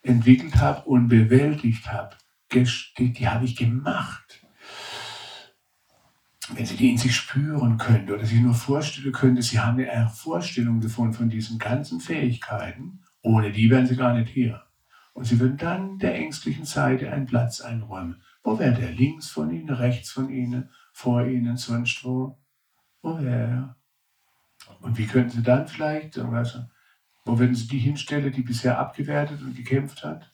entwickelt 0.00 0.56
habe 0.56 0.88
und 0.88 1.08
bewältigt 1.08 1.92
habe. 1.92 2.16
Die, 2.50 3.12
die 3.12 3.28
habe 3.28 3.44
ich 3.44 3.56
gemacht. 3.56 4.42
Wenn 6.54 6.64
Sie 6.64 6.76
die 6.76 6.88
in 6.88 6.96
sich 6.96 7.14
spüren 7.14 7.76
könnte 7.76 8.14
oder 8.14 8.24
sich 8.24 8.40
nur 8.40 8.54
vorstellen 8.54 9.12
könnte, 9.12 9.42
Sie 9.42 9.60
haben 9.60 9.78
eine 9.78 10.08
Vorstellung 10.08 10.80
davon, 10.80 11.12
von 11.12 11.28
diesen 11.28 11.58
ganzen 11.58 12.00
Fähigkeiten, 12.00 13.02
ohne 13.20 13.52
die 13.52 13.68
wären 13.68 13.86
Sie 13.86 13.96
gar 13.96 14.14
nicht 14.14 14.30
hier. 14.30 14.62
Und 15.12 15.24
Sie 15.24 15.38
würden 15.38 15.58
dann 15.58 15.98
der 15.98 16.14
ängstlichen 16.14 16.64
Seite 16.64 17.12
einen 17.12 17.26
Platz 17.26 17.60
einräumen. 17.60 18.22
Wo 18.42 18.58
wäre 18.58 18.80
der? 18.80 18.92
Links 18.92 19.28
von 19.28 19.50
Ihnen, 19.50 19.68
rechts 19.68 20.10
von 20.10 20.30
Ihnen, 20.30 20.70
vor 20.94 21.26
Ihnen, 21.26 21.58
sonst 21.58 22.02
wo? 22.02 22.38
Wo 23.02 23.18
wäre 23.18 23.50
er? 23.50 23.79
Und 24.80 24.98
wie 24.98 25.06
könnten 25.06 25.30
Sie 25.30 25.42
dann 25.42 25.68
vielleicht, 25.68 26.18
also, 26.18 26.60
wo 27.24 27.38
würden 27.38 27.54
Sie 27.54 27.68
die 27.68 27.78
hinstellen, 27.78 28.32
die 28.32 28.42
bisher 28.42 28.78
abgewertet 28.78 29.40
und 29.42 29.54
gekämpft 29.54 30.04
hat? 30.04 30.32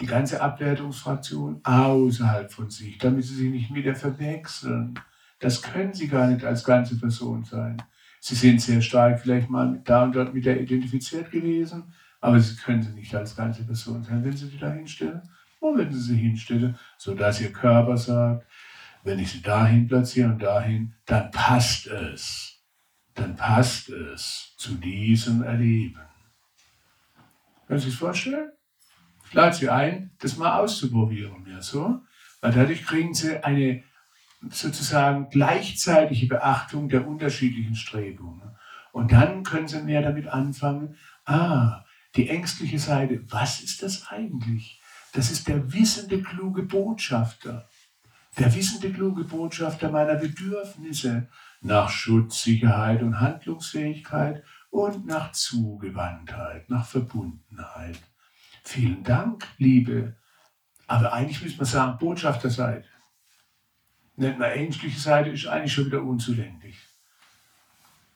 Die 0.00 0.06
ganze 0.06 0.40
Abwertungsfraktion 0.40 1.60
außerhalb 1.62 2.50
von 2.50 2.70
sich, 2.70 2.96
damit 2.98 3.24
Sie 3.24 3.34
sich 3.34 3.50
nicht 3.50 3.74
wieder 3.74 3.94
verwechseln. 3.94 4.98
Das 5.38 5.60
können 5.62 5.92
Sie 5.92 6.08
gar 6.08 6.26
nicht 6.28 6.44
als 6.44 6.64
ganze 6.64 6.98
Person 6.98 7.44
sein. 7.44 7.82
Sie 8.20 8.34
sind 8.34 8.60
sehr 8.60 8.82
stark 8.82 9.20
vielleicht 9.20 9.48
mal 9.48 9.80
da 9.84 10.04
und 10.04 10.14
dort 10.14 10.34
mit 10.34 10.44
der 10.44 10.60
identifiziert 10.60 11.30
gewesen, 11.30 11.92
aber 12.20 12.40
Sie 12.40 12.56
können 12.56 12.82
sie 12.82 12.92
nicht 12.92 13.14
als 13.14 13.36
ganze 13.36 13.64
Person 13.64 14.02
sein, 14.02 14.24
wenn 14.24 14.36
Sie 14.36 14.48
sie 14.48 14.58
da 14.58 14.70
hinstellen. 14.70 15.22
Wo 15.60 15.74
würden 15.74 15.92
Sie 15.92 16.00
sie 16.00 16.16
hinstellen? 16.16 16.78
Sodass 16.96 17.40
Ihr 17.40 17.52
Körper 17.52 17.96
sagt, 17.96 18.46
wenn 19.04 19.18
ich 19.18 19.32
sie 19.32 19.42
dahin 19.42 19.86
platziere 19.86 20.30
und 20.30 20.42
dahin, 20.42 20.94
dann 21.06 21.30
passt 21.30 21.86
es 21.86 22.49
dann 23.14 23.36
passt 23.36 23.88
es 23.90 24.54
zu 24.56 24.74
diesem 24.74 25.42
Erleben. 25.42 26.00
Können 27.66 27.80
Sie 27.80 27.90
sich 27.90 27.98
vorstellen? 27.98 28.50
Ich 29.28 29.34
lade 29.34 29.54
Sie 29.54 29.68
ein, 29.68 30.10
das 30.18 30.36
mal 30.36 30.58
auszuprobieren. 30.58 31.46
Ja, 31.48 31.62
so? 31.62 32.00
Weil 32.40 32.52
dadurch 32.52 32.84
kriegen 32.84 33.14
Sie 33.14 33.44
eine 33.44 33.84
sozusagen 34.50 35.28
gleichzeitige 35.28 36.26
Beachtung 36.26 36.88
der 36.88 37.06
unterschiedlichen 37.06 37.76
Strebungen. 37.76 38.56
Und 38.92 39.12
dann 39.12 39.44
können 39.44 39.68
Sie 39.68 39.80
mehr 39.82 40.02
damit 40.02 40.26
anfangen, 40.26 40.96
ah, 41.26 41.84
die 42.16 42.28
ängstliche 42.28 42.78
Seite, 42.78 43.24
was 43.30 43.60
ist 43.60 43.82
das 43.82 44.08
eigentlich? 44.08 44.80
Das 45.12 45.30
ist 45.30 45.46
der 45.48 45.72
wissende, 45.72 46.22
kluge 46.22 46.64
Botschafter. 46.64 47.68
Der 48.38 48.54
wissende, 48.54 48.92
kluge 48.92 49.24
Botschafter 49.24 49.90
meiner 49.90 50.14
Bedürfnisse, 50.14 51.28
nach 51.60 51.90
Schutz, 51.90 52.42
Sicherheit 52.42 53.02
und 53.02 53.20
Handlungsfähigkeit 53.20 54.44
und 54.70 55.06
nach 55.06 55.32
Zugewandtheit, 55.32 56.70
nach 56.70 56.86
Verbundenheit. 56.86 57.98
Vielen 58.62 59.02
Dank, 59.02 59.46
liebe, 59.58 60.16
aber 60.86 61.12
eigentlich 61.12 61.42
müsste 61.42 61.58
man 61.58 61.66
sagen, 61.66 61.98
Botschafterseite. 61.98 62.88
Nennt 64.16 64.38
man 64.38 64.50
ängstliche 64.50 64.98
Seite, 64.98 65.30
ist 65.30 65.46
eigentlich 65.46 65.72
schon 65.72 65.86
wieder 65.86 66.02
unzulänglich. 66.02 66.76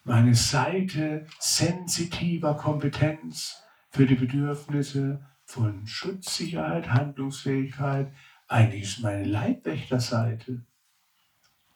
Meine 0.05 0.35
Seite 0.35 1.27
sensitiver 1.39 2.57
Kompetenz 2.57 3.63
für 3.91 4.07
die 4.07 4.17
Bedürfnisse 4.17 5.25
von 5.45 5.87
Schutz, 5.87 6.37
Sicherheit, 6.37 6.91
Handlungsfähigkeit, 6.91 8.13
eigentlich 8.49 8.83
ist 8.83 9.01
meine 9.01 9.25
Leibwächterseite, 9.25 10.65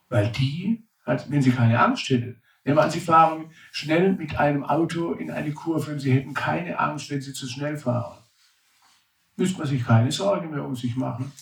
weil 0.09 0.31
die 0.33 0.89
wenn 1.29 1.43
Sie 1.43 1.53
keine 1.53 1.81
Angst 1.81 2.09
hätten. 2.11 2.43
Nehmen 2.65 2.77
wir 2.77 2.83
an, 2.83 2.91
Sie 2.91 3.01
fahren 3.01 3.51
schnell 3.73 4.13
mit 4.13 4.39
einem 4.39 4.65
Auto 4.65 5.13
in 5.13 5.31
eine 5.31 5.53
Kurve 5.53 5.93
und 5.93 6.01
Sie 6.01 6.13
hätten 6.13 6.35
keine 6.35 6.79
Angst, 6.79 7.11
wenn 7.11 7.21
Sie 7.21 7.33
zu 7.33 7.47
schnell 7.49 7.79
fahren. 7.79 8.23
Müsste 9.37 9.59
man 9.59 9.67
sich 9.67 9.85
keine 9.85 10.13
Sorge 10.13 10.49
mehr 10.49 10.65
um 10.65 10.77
sich 10.77 10.97
machen. 10.97 11.33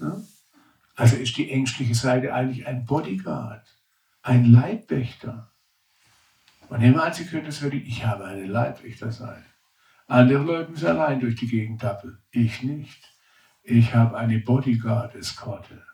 Ja? 0.00 0.20
Also 0.96 1.16
ist 1.16 1.36
die 1.36 1.50
ängstliche 1.50 1.94
Seite 1.94 2.34
eigentlich 2.34 2.66
ein 2.66 2.84
Bodyguard, 2.84 3.66
ein 4.22 4.52
Leibwächter. 4.52 5.50
Und 6.68 6.80
nehmen 6.80 6.96
wir 6.96 7.04
an, 7.04 7.14
Sie 7.14 7.24
können 7.24 7.46
das 7.46 7.62
wirklich, 7.62 7.88
ich 7.88 8.04
habe 8.04 8.24
eine 8.24 8.46
Leibwächterseite. 8.46 9.44
Andere 10.08 10.42
Leute 10.42 10.70
müssen 10.72 10.88
allein 10.88 11.20
durch 11.20 11.36
die 11.36 11.48
Gegend 11.48 11.80
tappeln. 11.80 12.18
Ich 12.32 12.62
nicht. 12.62 13.02
Ich 13.62 13.94
habe 13.94 14.16
eine 14.16 14.38
Bodyguard-Eskorte. 14.38 15.84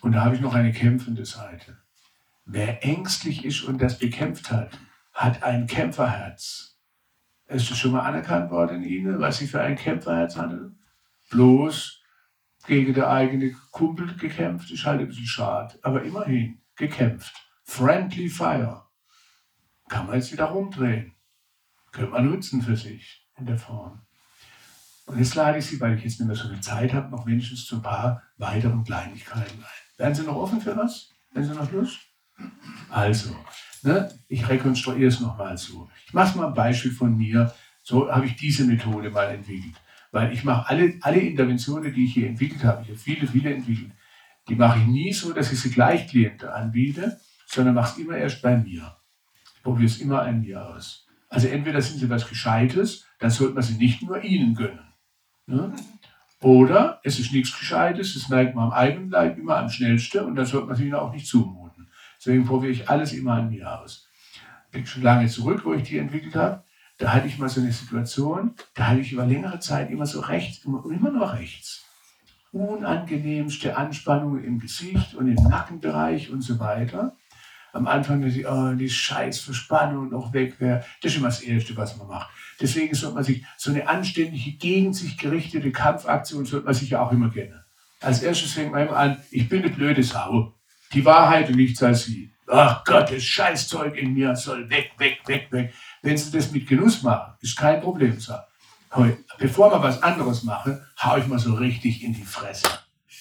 Und 0.00 0.12
da 0.12 0.24
habe 0.24 0.36
ich 0.36 0.40
noch 0.40 0.54
eine 0.54 0.72
kämpfende 0.72 1.24
Seite. 1.24 1.78
Wer 2.44 2.84
ängstlich 2.84 3.44
ist 3.44 3.62
und 3.62 3.80
das 3.80 3.98
bekämpft 3.98 4.50
hat, 4.50 4.78
hat 5.12 5.42
ein 5.42 5.66
Kämpferherz. 5.66 6.78
Ist 7.46 7.70
das 7.70 7.78
schon 7.78 7.92
mal 7.92 8.02
anerkannt 8.02 8.50
worden 8.50 8.82
in 8.82 8.88
Ihnen, 8.88 9.20
was 9.20 9.38
Sie 9.38 9.46
für 9.46 9.60
ein 9.60 9.76
Kämpferherz 9.76 10.36
hatten? 10.36 10.78
Bloß 11.30 12.02
gegen 12.66 12.94
der 12.94 13.10
eigene 13.10 13.52
Kumpel 13.70 14.14
gekämpft, 14.16 14.70
ist 14.70 14.84
halt 14.84 15.00
ein 15.00 15.08
bisschen 15.08 15.26
schade, 15.26 15.78
aber 15.82 16.02
immerhin 16.02 16.60
gekämpft. 16.76 17.34
Friendly 17.64 18.28
Fire. 18.28 18.86
Kann 19.88 20.06
man 20.06 20.16
jetzt 20.16 20.32
wieder 20.32 20.46
rumdrehen. 20.46 21.14
Könnte 21.92 22.10
man 22.10 22.30
nutzen 22.30 22.62
für 22.62 22.76
sich 22.76 23.28
in 23.36 23.46
der 23.46 23.58
Form. 23.58 24.02
Und 25.06 25.18
jetzt 25.18 25.34
lade 25.34 25.58
ich 25.58 25.66
Sie, 25.66 25.80
weil 25.80 25.96
ich 25.96 26.04
jetzt 26.04 26.18
nicht 26.18 26.26
mehr 26.26 26.36
so 26.36 26.48
viel 26.48 26.60
Zeit 26.60 26.92
habe, 26.92 27.10
noch 27.10 27.26
wenigstens 27.26 27.66
zu 27.66 27.76
ein 27.76 27.82
paar 27.82 28.22
weiteren 28.36 28.84
Kleinigkeiten 28.84 29.58
ein. 29.58 29.64
Wären 29.96 30.14
Sie 30.14 30.22
noch 30.22 30.36
offen 30.36 30.60
für 30.60 30.76
was? 30.76 31.10
Wären 31.32 31.46
Sie 31.46 31.54
noch 31.54 31.70
Lust? 31.72 32.00
Also, 32.90 33.36
ne, 33.82 34.10
ich 34.28 34.48
rekonstruiere 34.48 35.08
es 35.08 35.20
nochmal 35.20 35.56
so. 35.58 35.88
Ich 36.06 36.14
mache 36.14 36.36
mal 36.38 36.48
ein 36.48 36.54
Beispiel 36.54 36.90
von 36.92 37.16
mir. 37.16 37.52
So 37.82 38.10
habe 38.10 38.26
ich 38.26 38.36
diese 38.36 38.64
Methode 38.64 39.10
mal 39.10 39.26
entwickelt. 39.26 39.74
Weil 40.10 40.32
ich 40.32 40.44
mache 40.44 40.68
alle, 40.68 40.94
alle 41.00 41.20
Interventionen, 41.20 41.92
die 41.92 42.04
ich 42.04 42.14
hier 42.14 42.28
entwickelt 42.28 42.64
habe, 42.64 42.82
ich 42.82 42.88
habe 42.88 42.98
viele, 42.98 43.26
viele 43.26 43.54
entwickelt, 43.54 43.92
die 44.48 44.54
mache 44.54 44.78
ich 44.78 44.86
nie 44.86 45.12
so, 45.12 45.32
dass 45.32 45.52
ich 45.52 45.60
sie 45.60 45.70
gleich 45.70 46.08
Klienten 46.08 46.48
anbiete, 46.48 47.20
sondern 47.46 47.74
mache 47.74 47.92
es 47.92 47.98
immer 47.98 48.16
erst 48.16 48.42
bei 48.42 48.56
mir. 48.56 48.96
Ich 49.56 49.62
probiere 49.62 49.86
es 49.86 50.00
immer 50.00 50.22
an 50.22 50.40
mir 50.40 50.66
aus. 50.66 51.06
Also 51.28 51.48
entweder 51.48 51.82
sind 51.82 51.98
sie 51.98 52.08
was 52.08 52.28
Gescheites, 52.28 53.06
dann 53.18 53.30
sollte 53.30 53.54
man 53.54 53.62
sie 53.62 53.74
nicht 53.74 54.02
nur 54.02 54.22
ihnen 54.22 54.54
gönnen. 54.54 54.93
Ne? 55.46 55.72
Oder 56.40 57.00
es 57.02 57.18
ist 57.18 57.32
nichts 57.32 57.58
Gescheites, 57.58 58.14
das 58.14 58.28
merkt 58.28 58.54
man 58.54 58.66
am 58.66 58.72
eigenen 58.72 59.10
Leib 59.10 59.38
immer 59.38 59.56
am 59.56 59.70
schnellsten 59.70 60.24
und 60.24 60.36
dann 60.36 60.46
sollte 60.46 60.68
man 60.68 60.80
ihnen 60.80 60.94
auch 60.94 61.12
nicht 61.12 61.26
zumuten. 61.26 61.88
Deswegen 62.18 62.44
probiere 62.44 62.72
ich 62.72 62.88
alles 62.88 63.12
immer 63.12 63.34
an 63.34 63.50
mir 63.50 63.80
aus. 63.80 64.08
Bin 64.70 64.86
schon 64.86 65.02
lange 65.02 65.28
zurück, 65.28 65.62
wo 65.64 65.72
ich 65.72 65.84
die 65.84 65.98
entwickelt 65.98 66.34
habe. 66.36 66.62
Da 66.98 67.12
hatte 67.12 67.26
ich 67.26 67.38
mal 67.38 67.48
so 67.48 67.60
eine 67.60 67.72
Situation, 67.72 68.54
da 68.74 68.88
hatte 68.88 69.00
ich 69.00 69.12
über 69.12 69.26
längere 69.26 69.58
Zeit 69.58 69.90
immer 69.90 70.06
so 70.06 70.20
rechts, 70.20 70.64
immer, 70.64 70.84
immer 70.84 71.10
noch 71.10 71.34
rechts. 71.34 71.84
Unangenehmste 72.52 73.76
Anspannungen 73.76 74.44
im 74.44 74.60
Gesicht 74.60 75.14
und 75.14 75.26
im 75.26 75.42
Nackenbereich 75.48 76.30
und 76.30 76.42
so 76.42 76.60
weiter. 76.60 77.16
am 77.72 77.88
Anfang, 77.88 78.22
dass 78.22 78.36
ich, 78.36 78.46
oh, 78.46 78.72
die 78.74 78.88
scheiß 78.88 79.40
Verspannung 79.40 80.10
noch 80.10 80.32
weg 80.32 80.60
wäre. 80.60 80.84
Das 81.02 81.12
ist 81.12 81.18
immer 81.18 81.28
das 81.28 81.42
Erste, 81.42 81.76
was 81.76 81.96
man 81.96 82.06
macht. 82.06 82.30
Deswegen 82.60 82.94
sollte 82.94 83.16
man 83.16 83.24
sich 83.24 83.44
so 83.56 83.70
eine 83.70 83.88
anständige, 83.88 84.52
gegen 84.52 84.92
sich 84.92 85.18
gerichtete 85.18 85.72
Kampfaktion 85.72 86.44
sollte 86.44 86.66
man 86.66 86.74
sich 86.74 86.90
ja 86.90 87.00
auch 87.00 87.12
immer 87.12 87.30
kennen. 87.30 87.60
Als 88.00 88.22
erstes 88.22 88.52
fängt 88.52 88.72
man 88.72 88.86
immer 88.86 88.96
an, 88.96 89.22
ich 89.30 89.48
bin 89.48 89.62
eine 89.62 89.72
blöde 89.72 90.02
Sau. 90.02 90.54
Die 90.92 91.04
Wahrheit 91.04 91.48
und 91.48 91.56
nichts 91.56 91.82
als 91.82 92.04
sie. 92.04 92.32
Ach 92.46 92.84
Gott, 92.84 93.10
das 93.10 93.24
Scheißzeug 93.24 93.96
in 93.96 94.12
mir 94.12 94.36
soll 94.36 94.68
weg, 94.68 94.92
weg, 94.98 95.20
weg, 95.26 95.48
weg. 95.50 95.74
Wenn 96.02 96.16
sie 96.16 96.30
das 96.30 96.52
mit 96.52 96.68
Genuss 96.68 97.02
machen, 97.02 97.34
ist 97.40 97.56
kein 97.56 97.80
Problem. 97.80 98.20
So. 98.20 98.34
Bevor 99.38 99.72
wir 99.72 99.82
was 99.82 100.02
anderes 100.02 100.44
machen, 100.44 100.80
hau 101.02 101.16
ich 101.16 101.26
mal 101.26 101.38
so 101.38 101.54
richtig 101.54 102.04
in 102.04 102.12
die 102.12 102.22
Fresse. 102.22 102.68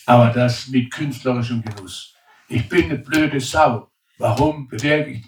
Aber 0.05 0.29
das 0.29 0.67
mit 0.67 0.91
künstlerischem 0.91 1.63
Genuss. 1.63 2.13
Ich 2.49 2.67
bin 2.67 2.85
eine 2.85 2.97
blöde 2.97 3.39
Sau. 3.39 3.89
Warum 4.23 4.69
bewirke 4.69 5.09
ich, 5.11 5.25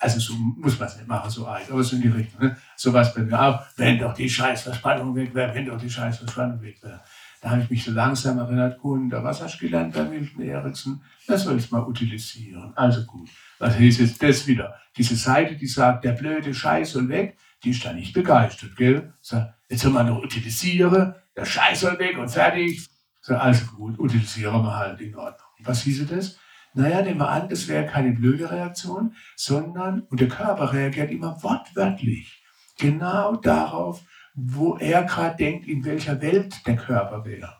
also 0.00 0.18
so 0.18 0.32
muss 0.32 0.78
man 0.78 0.88
es 0.88 0.96
nicht 0.96 1.06
machen, 1.06 1.28
so 1.28 1.46
alt, 1.46 1.70
aber 1.70 1.84
so 1.84 1.96
in 1.96 2.00
die 2.00 2.08
Richtung. 2.08 2.46
Ne? 2.46 2.56
So 2.76 2.94
was 2.94 3.12
bei 3.12 3.20
mir 3.20 3.38
auch, 3.38 3.60
wenn 3.76 3.98
doch 3.98 4.14
die 4.14 4.30
Scheißverspannung 4.30 5.14
weg 5.14 5.34
wäre, 5.34 5.54
wenn 5.54 5.66
doch 5.66 5.78
die 5.78 5.90
Scheißverspannung 5.90 6.62
weg 6.62 6.82
wäre. 6.82 7.02
Da 7.42 7.50
habe 7.50 7.60
ich 7.60 7.68
mich 7.68 7.84
so 7.84 7.90
langsam 7.90 8.38
erinnert, 8.38 8.78
Kunde, 8.78 9.22
was 9.22 9.42
hast 9.42 9.56
du 9.56 9.66
gelernt 9.66 9.92
bei 9.92 10.02
Milton 10.04 10.40
Erickson? 10.40 11.02
Das 11.26 11.42
soll 11.42 11.58
ich 11.58 11.70
mal 11.70 11.82
utilisieren. 11.82 12.72
Also 12.74 13.04
gut. 13.04 13.28
Was 13.58 13.76
hieß 13.76 13.98
jetzt 13.98 14.22
das 14.22 14.46
wieder? 14.46 14.74
Diese 14.96 15.16
Seite, 15.16 15.54
die 15.54 15.66
sagt, 15.66 16.06
der 16.06 16.12
blöde 16.12 16.54
Scheiß 16.54 16.92
soll 16.92 17.06
weg, 17.10 17.36
die 17.62 17.72
ist 17.72 17.84
da 17.84 17.92
nicht 17.92 18.14
begeistert, 18.14 18.74
gell? 18.76 19.12
So, 19.20 19.44
jetzt 19.68 19.82
soll 19.82 19.92
man 19.92 20.06
noch 20.06 20.22
utilisieren, 20.22 21.14
der 21.36 21.44
Scheiß 21.44 21.80
soll 21.80 21.98
weg 21.98 22.16
und 22.16 22.30
fertig. 22.30 22.88
So, 23.20 23.36
also 23.36 23.66
gut, 23.66 23.98
utilisieren 23.98 24.62
wir 24.62 24.74
halt 24.74 24.98
in 25.02 25.14
Ordnung. 25.14 25.48
Was 25.64 25.82
hieße 25.82 26.06
das? 26.06 26.38
Naja, 26.74 27.02
nehmen 27.02 27.20
wir 27.20 27.28
an, 27.28 27.48
das 27.48 27.68
wäre 27.68 27.86
keine 27.86 28.12
blöde 28.12 28.50
Reaktion, 28.50 29.14
sondern, 29.36 30.02
und 30.02 30.20
der 30.20 30.28
Körper 30.28 30.72
reagiert 30.72 31.10
immer 31.10 31.42
wortwörtlich, 31.42 32.42
genau 32.78 33.36
darauf, 33.36 34.02
wo 34.34 34.76
er 34.76 35.02
gerade 35.02 35.36
denkt, 35.36 35.66
in 35.66 35.84
welcher 35.84 36.20
Welt 36.20 36.66
der 36.66 36.76
Körper 36.76 37.24
wäre. 37.24 37.56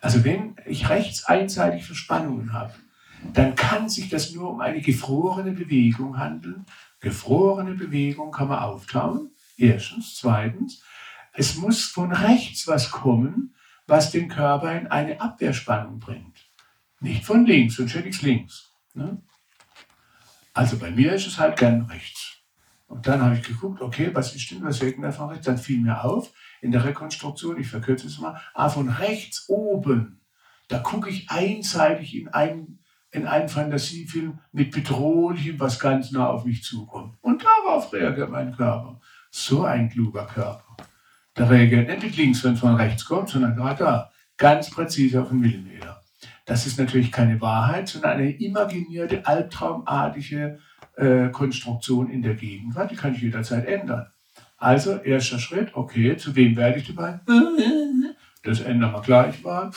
Also 0.00 0.24
wenn 0.24 0.56
ich 0.66 0.88
rechts 0.88 1.24
einseitig 1.24 1.84
Verspannungen 1.84 2.52
habe, 2.52 2.72
dann 3.32 3.54
kann 3.54 3.88
sich 3.88 4.08
das 4.08 4.32
nur 4.32 4.50
um 4.50 4.60
eine 4.60 4.80
gefrorene 4.80 5.52
Bewegung 5.52 6.18
handeln. 6.18 6.66
Gefrorene 7.00 7.74
Bewegung 7.74 8.32
kann 8.32 8.48
man 8.48 8.58
auftauen. 8.60 9.30
Erstens. 9.56 10.16
Zweitens, 10.16 10.82
es 11.34 11.56
muss 11.56 11.84
von 11.84 12.12
rechts 12.12 12.66
was 12.66 12.90
kommen, 12.90 13.54
was 13.86 14.10
den 14.10 14.28
Körper 14.28 14.72
in 14.72 14.86
eine 14.88 15.20
Abwehrspannung 15.20 15.98
bringt. 15.98 16.31
Nicht 17.02 17.24
von 17.24 17.44
links, 17.44 17.76
sonst 17.76 17.94
hätte 17.94 18.08
ich 18.08 18.16
es 18.16 18.22
links. 18.22 18.72
Ne? 18.94 19.20
Also 20.54 20.78
bei 20.78 20.90
mir 20.90 21.12
ist 21.14 21.26
es 21.26 21.38
halt 21.38 21.58
gern 21.58 21.82
rechts. 21.82 22.38
Und 22.86 23.06
dann 23.06 23.22
habe 23.22 23.34
ich 23.34 23.42
geguckt, 23.42 23.80
okay, 23.80 24.10
was 24.12 24.36
ist 24.36 24.50
denn, 24.50 24.62
was 24.62 24.80
wirkt 24.80 25.02
davon 25.02 25.30
rechts? 25.30 25.46
Dann 25.46 25.58
fiel 25.58 25.80
mir 25.80 26.04
auf, 26.04 26.32
in 26.60 26.70
der 26.70 26.84
Rekonstruktion, 26.84 27.58
ich 27.58 27.66
verkürze 27.66 28.06
es 28.06 28.18
mal, 28.18 28.40
ah, 28.54 28.68
von 28.68 28.88
rechts 28.88 29.48
oben, 29.48 30.20
da 30.68 30.78
gucke 30.78 31.10
ich 31.10 31.28
einseitig 31.28 32.14
in 32.14 32.28
einen, 32.28 32.78
in 33.10 33.26
einen 33.26 33.48
Fantasiefilm 33.48 34.38
mit 34.52 34.70
Bedrohlichem, 34.70 35.58
was 35.58 35.80
ganz 35.80 36.12
nah 36.12 36.28
auf 36.28 36.44
mich 36.44 36.62
zukommt. 36.62 37.16
Und 37.20 37.42
darauf 37.42 37.92
reagiert 37.92 38.30
mein 38.30 38.54
Körper. 38.54 39.00
So 39.30 39.64
ein 39.64 39.88
kluger 39.88 40.26
Körper. 40.26 40.76
Der 41.36 41.50
reagiert 41.50 41.88
nicht 41.88 42.02
mit 42.02 42.16
links, 42.16 42.44
wenn 42.44 42.54
es 42.54 42.60
von 42.60 42.76
rechts 42.76 43.04
kommt, 43.04 43.30
sondern 43.30 43.56
gerade 43.56 43.84
da. 43.84 44.12
Ganz 44.36 44.70
präzise 44.70 45.22
auf 45.22 45.30
den 45.30 45.40
Millimeter. 45.40 46.01
Das 46.44 46.66
ist 46.66 46.78
natürlich 46.78 47.12
keine 47.12 47.40
Wahrheit, 47.40 47.88
sondern 47.88 48.12
eine 48.12 48.30
imaginierte, 48.30 49.26
albtraumartige 49.26 50.58
äh, 50.96 51.28
Konstruktion 51.28 52.10
in 52.10 52.22
der 52.22 52.34
Gegenwart. 52.34 52.90
Die 52.90 52.96
kann 52.96 53.14
ich 53.14 53.22
jederzeit 53.22 53.66
ändern. 53.66 54.06
Also, 54.56 54.96
erster 54.96 55.38
Schritt, 55.38 55.74
okay, 55.74 56.16
zu 56.16 56.34
wem 56.36 56.56
werde 56.56 56.78
ich 56.78 56.86
dabei? 56.86 57.20
Das 58.42 58.60
ändern 58.60 58.92
wir 58.92 59.00
gleich 59.00 59.42
mal. 59.42 59.70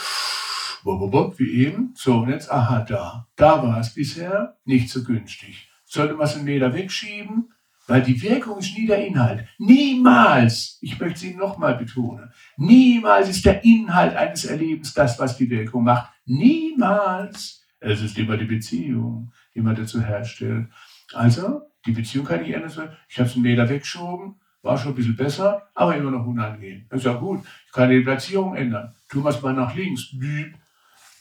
Wie 1.38 1.66
eben. 1.66 1.94
So, 1.96 2.18
und 2.20 2.30
jetzt, 2.30 2.52
aha, 2.52 2.82
da. 2.82 3.28
Da 3.36 3.64
war 3.64 3.80
es 3.80 3.94
bisher 3.94 4.58
nicht 4.66 4.90
so 4.90 5.04
günstig. 5.04 5.70
Sollte 5.86 6.14
man 6.14 6.26
es 6.26 6.36
einen 6.36 6.46
Meter 6.46 6.74
wegschieben? 6.74 7.52
Weil 7.88 8.02
die 8.02 8.20
Wirkung 8.22 8.60
ist 8.60 8.78
nie 8.78 8.88
der 8.88 9.06
Inhalt. 9.06 9.48
Niemals, 9.60 10.80
ich 10.82 11.00
möchte 11.00 11.16
es 11.16 11.24
Ihnen 11.24 11.38
nochmal 11.38 11.76
betonen, 11.76 12.32
niemals 12.58 13.30
ist 13.30 13.46
der 13.46 13.64
Inhalt 13.64 14.16
eines 14.16 14.46
Erlebens 14.46 14.94
das, 14.94 15.20
was 15.20 15.38
die 15.38 15.50
Wirkung 15.50 15.84
macht. 15.84 16.12
Niemals. 16.26 17.66
Es 17.80 18.02
ist 18.02 18.18
immer 18.18 18.38
die 18.38 18.46
Beziehung, 18.46 19.32
die 19.54 19.62
man 19.62 19.76
dazu 19.76 20.02
herstellt. 20.02 20.68
Also, 21.14 21.62
die 21.86 21.92
Beziehung 21.92 22.26
kann 22.26 22.44
ich 22.44 22.52
ändern. 22.52 22.98
Ich 23.08 23.20
habe 23.20 23.30
es 23.30 23.36
einen 23.36 23.44
Meter 23.44 23.70
weggeschoben, 23.70 24.40
war 24.64 24.78
schon 24.78 24.94
ein 24.94 24.96
bisschen 24.96 25.16
besser, 25.16 25.70
aber 25.76 25.96
immer 25.96 26.12
noch 26.12 26.26
unangenehm. 26.26 26.88
Das 26.90 27.00
ist 27.00 27.06
ja 27.06 27.14
gut. 27.14 27.46
Ich 27.68 27.72
kann 27.72 27.90
die 27.90 28.02
Platzierung 28.02 28.56
ändern. 28.56 28.96
Tun 29.10 29.24
wir 29.24 29.30
es 29.30 29.42
mal 29.42 29.54
nach 29.54 29.76
links. 29.76 30.16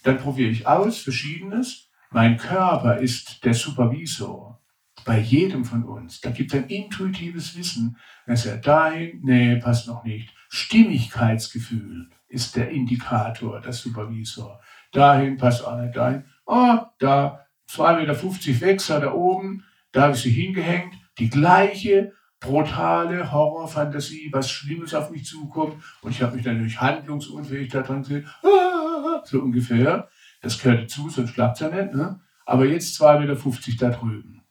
Dann 0.03 0.19
probiere 0.19 0.51
ich 0.51 0.67
aus, 0.67 0.99
Verschiedenes. 0.99 1.91
Mein 2.11 2.37
Körper 2.39 2.99
ist 2.99 3.45
der 3.45 3.55
Supervisor 3.55 4.63
bei 5.05 5.19
jedem 5.19 5.65
von 5.65 5.85
uns. 5.85 6.21
Da 6.21 6.31
gibt 6.31 6.55
es 6.55 6.59
ein 6.61 6.69
intuitives 6.69 7.57
Wissen. 7.57 7.99
Das 8.27 8.41
ist 8.41 8.47
ja 8.47 8.57
dahin, 8.57 9.21
nee, 9.23 9.57
passt 9.57 9.87
noch 9.87 10.05
nicht. 10.05 10.33
Stimmigkeitsgefühl 10.49 12.09
ist 12.29 12.57
der 12.57 12.71
Indikator, 12.71 13.61
der 13.61 13.73
Supervisor. 13.73 14.61
Dahin 14.95 15.37
passt 15.37 15.67
auch 15.67 15.79
nicht 15.79 15.97
dahin. 15.97 16.25
Oh, 16.47 16.79
da 16.99 17.47
2,50 17.69 18.49
Meter 18.49 18.61
weg, 18.61 18.81
da 18.87 19.13
oben, 19.13 19.65
da 19.93 20.03
habe 20.03 20.15
ich 20.15 20.23
sie 20.23 20.31
hingehängt. 20.31 20.95
Die 21.19 21.29
gleiche 21.29 22.13
brutale 22.41 23.33
Horrorfantasie, 23.33 24.31
was 24.33 24.51
Schlimmes 24.51 24.95
auf 24.95 25.11
mich 25.11 25.25
zukommt. 25.25 25.83
Und 26.03 26.13
ich 26.13 26.23
habe 26.23 26.37
mich 26.37 26.45
durch 26.45 26.81
handlungsunfähig 26.81 27.71
daran 27.71 28.03
gesehen. 28.03 28.29
Ah, 28.43 29.23
so 29.25 29.41
ungefähr. 29.41 30.09
Das 30.43 30.61
gehört 30.61 30.85
dazu, 30.85 31.09
sonst 31.09 31.35
klappt 31.35 31.57
es 31.57 31.61
ja 31.61 31.69
nicht. 31.75 31.95
Ne? 31.95 32.21
Aber 32.47 32.67
jetzt 32.67 33.01
2,50 33.01 33.71
Meter 33.71 33.91
da 33.91 33.97
drüben. 33.97 34.43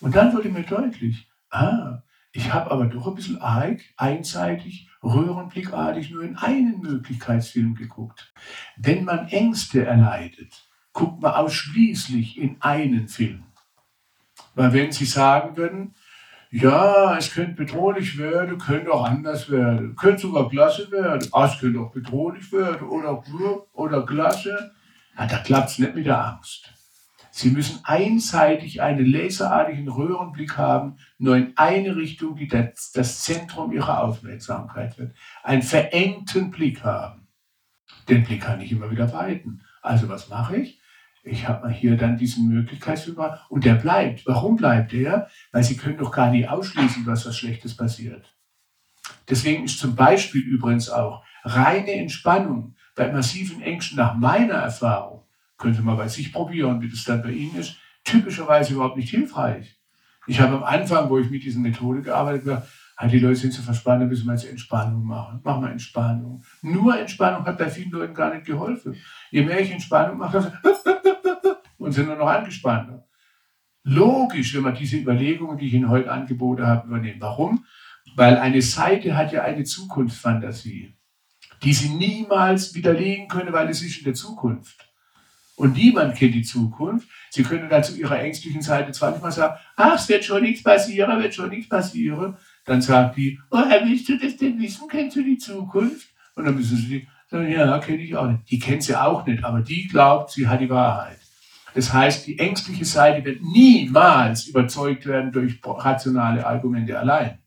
Und 0.00 0.14
dann 0.14 0.32
wurde 0.32 0.48
mir 0.48 0.62
deutlich, 0.62 1.28
ah, 1.50 2.02
ich 2.36 2.52
habe 2.52 2.72
aber 2.72 2.86
doch 2.86 3.06
ein 3.06 3.14
bisschen 3.14 3.40
arg, 3.40 3.80
einseitig, 3.96 4.88
röhrenblickartig 5.04 6.10
nur 6.10 6.24
in 6.24 6.36
einen 6.36 6.80
Möglichkeitsfilm 6.80 7.76
geguckt. 7.76 8.34
Wenn 8.76 9.04
man 9.04 9.28
Ängste 9.28 9.86
erleidet, 9.86 10.68
guckt 10.92 11.22
man 11.22 11.32
ausschließlich 11.32 12.36
in 12.36 12.60
einen 12.60 13.06
Film. 13.06 13.44
Weil 14.56 14.72
wenn 14.72 14.90
Sie 14.90 15.04
sagen 15.04 15.56
würden, 15.56 15.94
ja, 16.50 17.16
es 17.16 17.32
könnte 17.32 17.54
bedrohlich 17.54 18.18
werden, 18.18 18.58
könnte 18.58 18.92
auch 18.92 19.04
anders 19.04 19.48
werden, 19.48 19.94
könnte 19.94 20.22
sogar 20.22 20.48
klasse 20.48 20.90
werden, 20.90 21.28
ah, 21.30 21.46
es 21.46 21.60
könnte 21.60 21.78
auch 21.78 21.92
bedrohlich 21.92 22.50
werden 22.52 22.88
oder, 22.88 23.22
oder 23.74 24.04
klasse, 24.04 24.72
ja, 25.16 25.26
da 25.26 25.38
klappt 25.38 25.70
es 25.70 25.78
nicht 25.78 25.94
mit 25.94 26.06
der 26.06 26.26
Angst. 26.26 26.73
Sie 27.36 27.50
müssen 27.50 27.80
einseitig 27.82 28.80
einen 28.80 29.06
laserartigen 29.06 29.88
Röhrenblick 29.88 30.56
haben, 30.56 30.98
nur 31.18 31.36
in 31.36 31.52
eine 31.56 31.96
Richtung, 31.96 32.36
die 32.36 32.46
das, 32.46 32.92
das 32.92 33.24
Zentrum 33.24 33.72
ihrer 33.72 34.04
Aufmerksamkeit 34.04 34.96
wird. 34.98 35.16
Einen 35.42 35.62
verengten 35.62 36.52
Blick 36.52 36.84
haben. 36.84 37.26
Den 38.08 38.22
Blick 38.22 38.42
kann 38.42 38.60
ich 38.60 38.70
immer 38.70 38.88
wieder 38.92 39.12
weiten. 39.12 39.62
Also 39.82 40.08
was 40.08 40.28
mache 40.28 40.58
ich? 40.58 40.80
Ich 41.24 41.48
habe 41.48 41.68
hier 41.70 41.96
dann 41.96 42.16
diesen 42.16 42.46
Möglichkeitsfilm 42.46 43.18
und 43.48 43.64
der 43.64 43.74
bleibt. 43.74 44.24
Warum 44.26 44.54
bleibt 44.54 44.92
der? 44.92 45.28
Weil 45.50 45.64
Sie 45.64 45.76
können 45.76 45.98
doch 45.98 46.12
gar 46.12 46.30
nicht 46.30 46.48
ausschließen, 46.48 47.04
dass 47.04 47.26
was 47.26 47.36
Schlechtes 47.36 47.76
passiert. 47.76 48.32
Deswegen 49.28 49.64
ist 49.64 49.80
zum 49.80 49.96
Beispiel 49.96 50.42
übrigens 50.42 50.88
auch 50.88 51.24
reine 51.42 51.94
Entspannung 51.94 52.76
bei 52.94 53.10
massiven 53.10 53.60
Ängsten 53.60 53.96
nach 53.96 54.14
meiner 54.14 54.54
Erfahrung 54.54 55.13
könnte 55.56 55.82
man 55.82 55.96
bei 55.96 56.08
sich 56.08 56.32
probieren, 56.32 56.80
wie 56.80 56.88
das 56.88 57.04
dann 57.04 57.22
bei 57.22 57.30
Ihnen 57.30 57.56
ist, 57.56 57.76
typischerweise 58.04 58.74
überhaupt 58.74 58.96
nicht 58.96 59.10
hilfreich. 59.10 59.76
Ich 60.26 60.40
habe 60.40 60.56
am 60.56 60.64
Anfang, 60.64 61.10
wo 61.10 61.18
ich 61.18 61.30
mit 61.30 61.44
dieser 61.44 61.60
Methode 61.60 62.02
gearbeitet 62.02 62.46
habe, 62.48 62.66
halt 62.96 63.12
die 63.12 63.18
Leute 63.18 63.36
sind 63.36 63.52
zu 63.52 63.62
verspannen, 63.62 64.08
müssen 64.08 64.26
wir 64.26 64.34
jetzt 64.34 64.48
Entspannung 64.48 65.04
machen. 65.04 65.40
Machen 65.42 65.62
wir 65.62 65.70
Entspannung. 65.70 66.42
Nur 66.62 66.98
Entspannung 66.98 67.44
hat 67.44 67.58
bei 67.58 67.68
vielen 67.68 67.90
Leuten 67.90 68.14
gar 68.14 68.32
nicht 68.32 68.46
geholfen. 68.46 68.96
Je 69.30 69.42
mehr 69.42 69.60
ich 69.60 69.70
Entspannung 69.70 70.18
mache, 70.18 70.52
und 71.78 71.92
sind 71.92 72.06
nur 72.06 72.16
noch 72.16 72.28
angespannt. 72.28 73.02
Logisch, 73.82 74.54
wenn 74.54 74.62
man 74.62 74.74
diese 74.74 74.96
Überlegungen, 74.96 75.58
die 75.58 75.66
ich 75.66 75.74
Ihnen 75.74 75.90
heute 75.90 76.10
angeboten 76.10 76.66
habe, 76.66 76.86
übernehmen. 76.88 77.20
Warum? 77.20 77.66
Weil 78.16 78.38
eine 78.38 78.62
Seite 78.62 79.16
hat 79.16 79.32
ja 79.32 79.42
eine 79.42 79.64
Zukunftsfantasie, 79.64 80.96
die 81.62 81.72
Sie 81.72 81.90
niemals 81.90 82.74
widerlegen 82.74 83.28
können, 83.28 83.52
weil 83.52 83.68
es 83.68 83.82
ist 83.82 83.98
in 83.98 84.04
der 84.04 84.14
Zukunft. 84.14 84.93
Und 85.56 85.76
niemand 85.76 86.16
kennt 86.16 86.34
die 86.34 86.42
Zukunft. 86.42 87.08
Sie 87.30 87.44
können 87.44 87.68
dann 87.68 87.84
zu 87.84 87.96
ihrer 87.96 88.18
ängstlichen 88.18 88.62
Seite 88.62 88.90
zwar 88.92 89.30
sagen, 89.30 89.54
ach, 89.76 89.94
es 89.94 90.08
wird 90.08 90.24
schon 90.24 90.42
nichts 90.42 90.62
passieren, 90.62 91.22
wird 91.22 91.34
schon 91.34 91.50
nichts 91.50 91.68
passieren. 91.68 92.36
Dann 92.64 92.82
sagt 92.82 93.16
die, 93.16 93.38
oh, 93.50 93.58
willst 93.58 94.08
du 94.08 94.18
das 94.18 94.36
denn 94.36 94.58
wissen? 94.58 94.88
Kennst 94.88 95.16
du 95.16 95.22
die 95.22 95.38
Zukunft? 95.38 96.08
Und 96.34 96.44
dann 96.44 96.56
müssen 96.56 96.76
sie 96.76 97.06
sagen, 97.30 97.50
ja, 97.50 97.78
kenne 97.78 98.02
ich 98.02 98.16
auch 98.16 98.28
nicht. 98.28 98.50
Die 98.50 98.58
kennt 98.58 98.82
sie 98.82 98.96
auch 98.96 99.24
nicht, 99.26 99.44
aber 99.44 99.60
die 99.60 99.86
glaubt, 99.86 100.32
sie 100.32 100.48
hat 100.48 100.60
die 100.60 100.70
Wahrheit. 100.70 101.18
Das 101.74 101.92
heißt, 101.92 102.26
die 102.26 102.38
ängstliche 102.38 102.84
Seite 102.84 103.24
wird 103.24 103.42
niemals 103.42 104.46
überzeugt 104.46 105.06
werden 105.06 105.32
durch 105.32 105.60
rationale 105.64 106.46
Argumente 106.46 106.98
allein, 106.98 107.38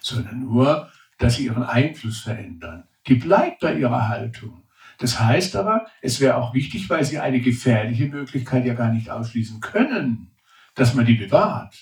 sondern 0.00 0.40
nur, 0.40 0.90
dass 1.18 1.36
sie 1.36 1.46
ihren 1.46 1.62
Einfluss 1.62 2.20
verändern. 2.20 2.84
Die 3.06 3.14
bleibt 3.14 3.60
bei 3.60 3.74
ihrer 3.74 4.08
Haltung. 4.08 4.63
Das 4.98 5.20
heißt 5.20 5.56
aber, 5.56 5.86
es 6.02 6.20
wäre 6.20 6.36
auch 6.36 6.54
wichtig, 6.54 6.88
weil 6.88 7.04
sie 7.04 7.18
eine 7.18 7.40
gefährliche 7.40 8.06
Möglichkeit 8.06 8.64
ja 8.64 8.74
gar 8.74 8.92
nicht 8.92 9.10
ausschließen 9.10 9.60
können, 9.60 10.30
dass 10.74 10.94
man 10.94 11.06
die 11.06 11.14
bewahrt, 11.14 11.74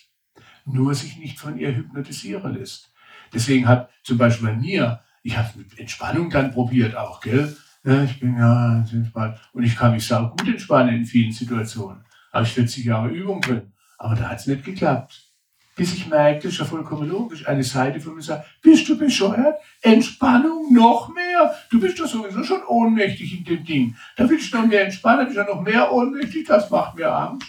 nur 0.64 0.94
sich 0.94 1.16
nicht 1.18 1.38
von 1.38 1.58
ihr 1.58 1.74
hypnotisieren 1.74 2.54
lässt. 2.54 2.92
Deswegen 3.32 3.66
hat 3.66 3.90
zum 4.02 4.18
Beispiel 4.18 4.48
bei 4.48 4.56
mir, 4.56 5.00
ich 5.22 5.36
habe 5.36 5.58
mit 5.58 5.78
Entspannung 5.78 6.30
dann 6.30 6.52
probiert 6.52 6.96
auch, 6.96 7.20
gell? 7.20 7.56
Ja, 7.84 8.04
ich 8.04 8.20
bin 8.20 8.36
ja 8.36 8.84
entspannt 8.92 9.40
und 9.52 9.64
ich 9.64 9.74
kann 9.74 9.92
mich 9.92 10.06
sau 10.06 10.28
gut 10.28 10.46
entspannen 10.46 10.94
in 10.94 11.04
vielen 11.04 11.32
Situationen. 11.32 12.04
Habe 12.32 12.46
ich 12.46 12.52
40 12.52 12.84
Jahre 12.84 13.08
Übung 13.08 13.40
drin, 13.40 13.72
aber 13.98 14.14
da 14.14 14.28
hat 14.28 14.38
es 14.38 14.46
nicht 14.46 14.64
geklappt 14.64 15.31
bis 15.74 15.94
ich 15.94 16.06
merkte, 16.06 16.48
ist 16.48 16.58
ja 16.58 16.64
vollkommen 16.64 17.08
logisch, 17.08 17.46
eine 17.46 17.64
Seite 17.64 17.98
von 18.00 18.14
mir 18.14 18.22
sagt, 18.22 18.46
bist 18.60 18.88
du 18.88 18.98
bescheuert? 18.98 19.56
Entspannung 19.80 20.72
noch 20.72 21.12
mehr? 21.14 21.54
Du 21.70 21.80
bist 21.80 21.98
doch 21.98 22.06
sowieso 22.06 22.44
schon 22.44 22.62
ohnmächtig 22.64 23.38
in 23.38 23.44
dem 23.44 23.64
Ding. 23.64 23.96
Da 24.16 24.28
willst 24.28 24.52
du 24.52 24.58
noch 24.58 24.66
mehr 24.66 24.84
entspannen, 24.84 25.26
bist 25.26 25.38
du 25.38 25.44
noch 25.44 25.62
mehr 25.62 25.90
ohnmächtig, 25.90 26.46
das 26.46 26.70
macht 26.70 26.96
mir 26.96 27.10
Angst. 27.10 27.48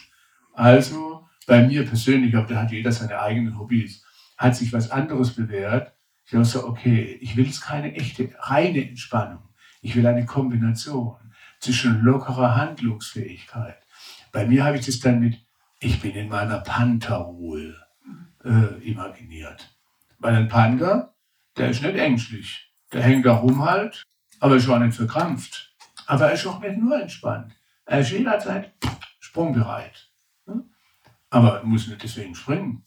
Also, 0.53 1.27
bei 1.45 1.65
mir 1.67 1.85
persönlich, 1.85 2.35
aber 2.35 2.47
da 2.47 2.61
hat 2.61 2.71
jeder 2.71 2.91
seine 2.91 3.19
eigenen 3.19 3.59
Hobbys, 3.59 4.05
hat 4.37 4.55
sich 4.55 4.71
was 4.71 4.91
anderes 4.91 5.35
bewährt. 5.35 5.93
Ich 6.25 6.33
habe 6.33 6.45
so, 6.45 6.65
okay, 6.65 7.17
ich 7.19 7.35
will 7.35 7.45
jetzt 7.45 7.61
keine 7.61 7.93
echte, 7.93 8.29
reine 8.39 8.87
Entspannung. 8.87 9.43
Ich 9.81 9.95
will 9.95 10.07
eine 10.07 10.25
Kombination 10.25 11.17
zwischen 11.59 12.01
lockerer 12.01 12.55
Handlungsfähigkeit. 12.55 13.77
Bei 14.31 14.45
mir 14.45 14.63
habe 14.63 14.77
ich 14.77 14.85
das 14.85 14.99
dann 14.99 15.19
mit, 15.19 15.35
ich 15.79 15.99
bin 15.99 16.11
in 16.11 16.29
meiner 16.29 16.59
Pantherruhe 16.59 17.75
äh, 18.43 18.81
imaginiert. 18.83 19.69
Weil 20.19 20.35
ein 20.35 20.47
Panda, 20.47 21.13
der 21.57 21.69
ist 21.69 21.81
nicht 21.81 21.95
ängstlich. 21.95 22.71
Der 22.91 23.01
hängt 23.01 23.25
da 23.25 23.35
rum 23.35 23.63
halt, 23.63 24.03
aber 24.39 24.55
ist 24.55 24.69
auch 24.69 24.79
nicht 24.79 24.95
verkrampft. 24.95 25.73
Aber 26.05 26.27
er 26.27 26.33
ist 26.33 26.45
auch 26.45 26.59
nicht 26.59 26.77
nur 26.77 26.99
entspannt. 26.99 27.53
Er 27.85 27.99
ist 27.99 28.11
jederzeit 28.11 28.71
sprungbereit. 29.19 30.09
Ne? 30.45 30.63
Aber 31.29 31.63
muss 31.63 31.87
nicht 31.87 32.03
deswegen 32.03 32.35
springen. 32.35 32.83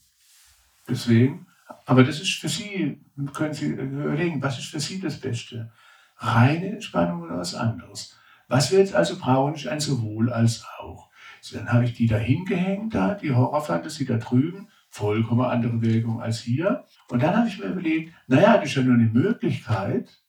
Deswegen, 0.89 1.47
aber 1.87 2.05
das 2.05 2.21
ist 2.21 2.35
für 2.35 2.49
Sie, 2.49 3.01
können 3.33 3.55
Sie 3.55 3.67
überlegen, 3.67 4.43
was 4.43 4.59
ist 4.59 4.69
für 4.69 4.81
Sie 4.81 5.01
das 5.01 5.21
Beste? 5.21 5.73
Reine 6.19 6.71
Entspannung 6.73 7.23
oder 7.23 7.39
was 7.39 7.55
anderes? 7.55 8.17
Was 8.49 8.71
wir 8.71 8.79
jetzt 8.79 8.95
also 8.95 9.19
brauchen, 9.19 9.55
ist 9.55 9.67
ein 9.67 9.81
sowohl 9.81 10.33
als 10.33 10.65
auch. 10.79 11.11
So, 11.41 11.57
dann 11.59 11.73
habe 11.73 11.85
ich 11.85 11.95
die 11.95 12.07
da 12.07 12.17
hingehängt, 12.17 12.95
da, 12.95 13.15
die 13.15 13.35
Horrorfantasie 13.35 14.05
da 14.05 14.17
drüben 14.17 14.69
vollkommen 14.97 15.45
andere 15.45 15.83
Wirkung 15.83 16.23
als 16.23 16.41
hier. 16.41 16.87
Und 17.11 17.23
dann 17.23 17.37
habe 17.37 17.49
ich 17.49 17.59
mir 17.59 17.67
überlegt, 17.67 18.15
naja, 18.29 18.57
das 18.57 18.71
ist 18.71 18.77
ja 18.77 18.83
nur 18.83 18.95
eine 18.95 19.11
Möglichkeit. 19.11 20.23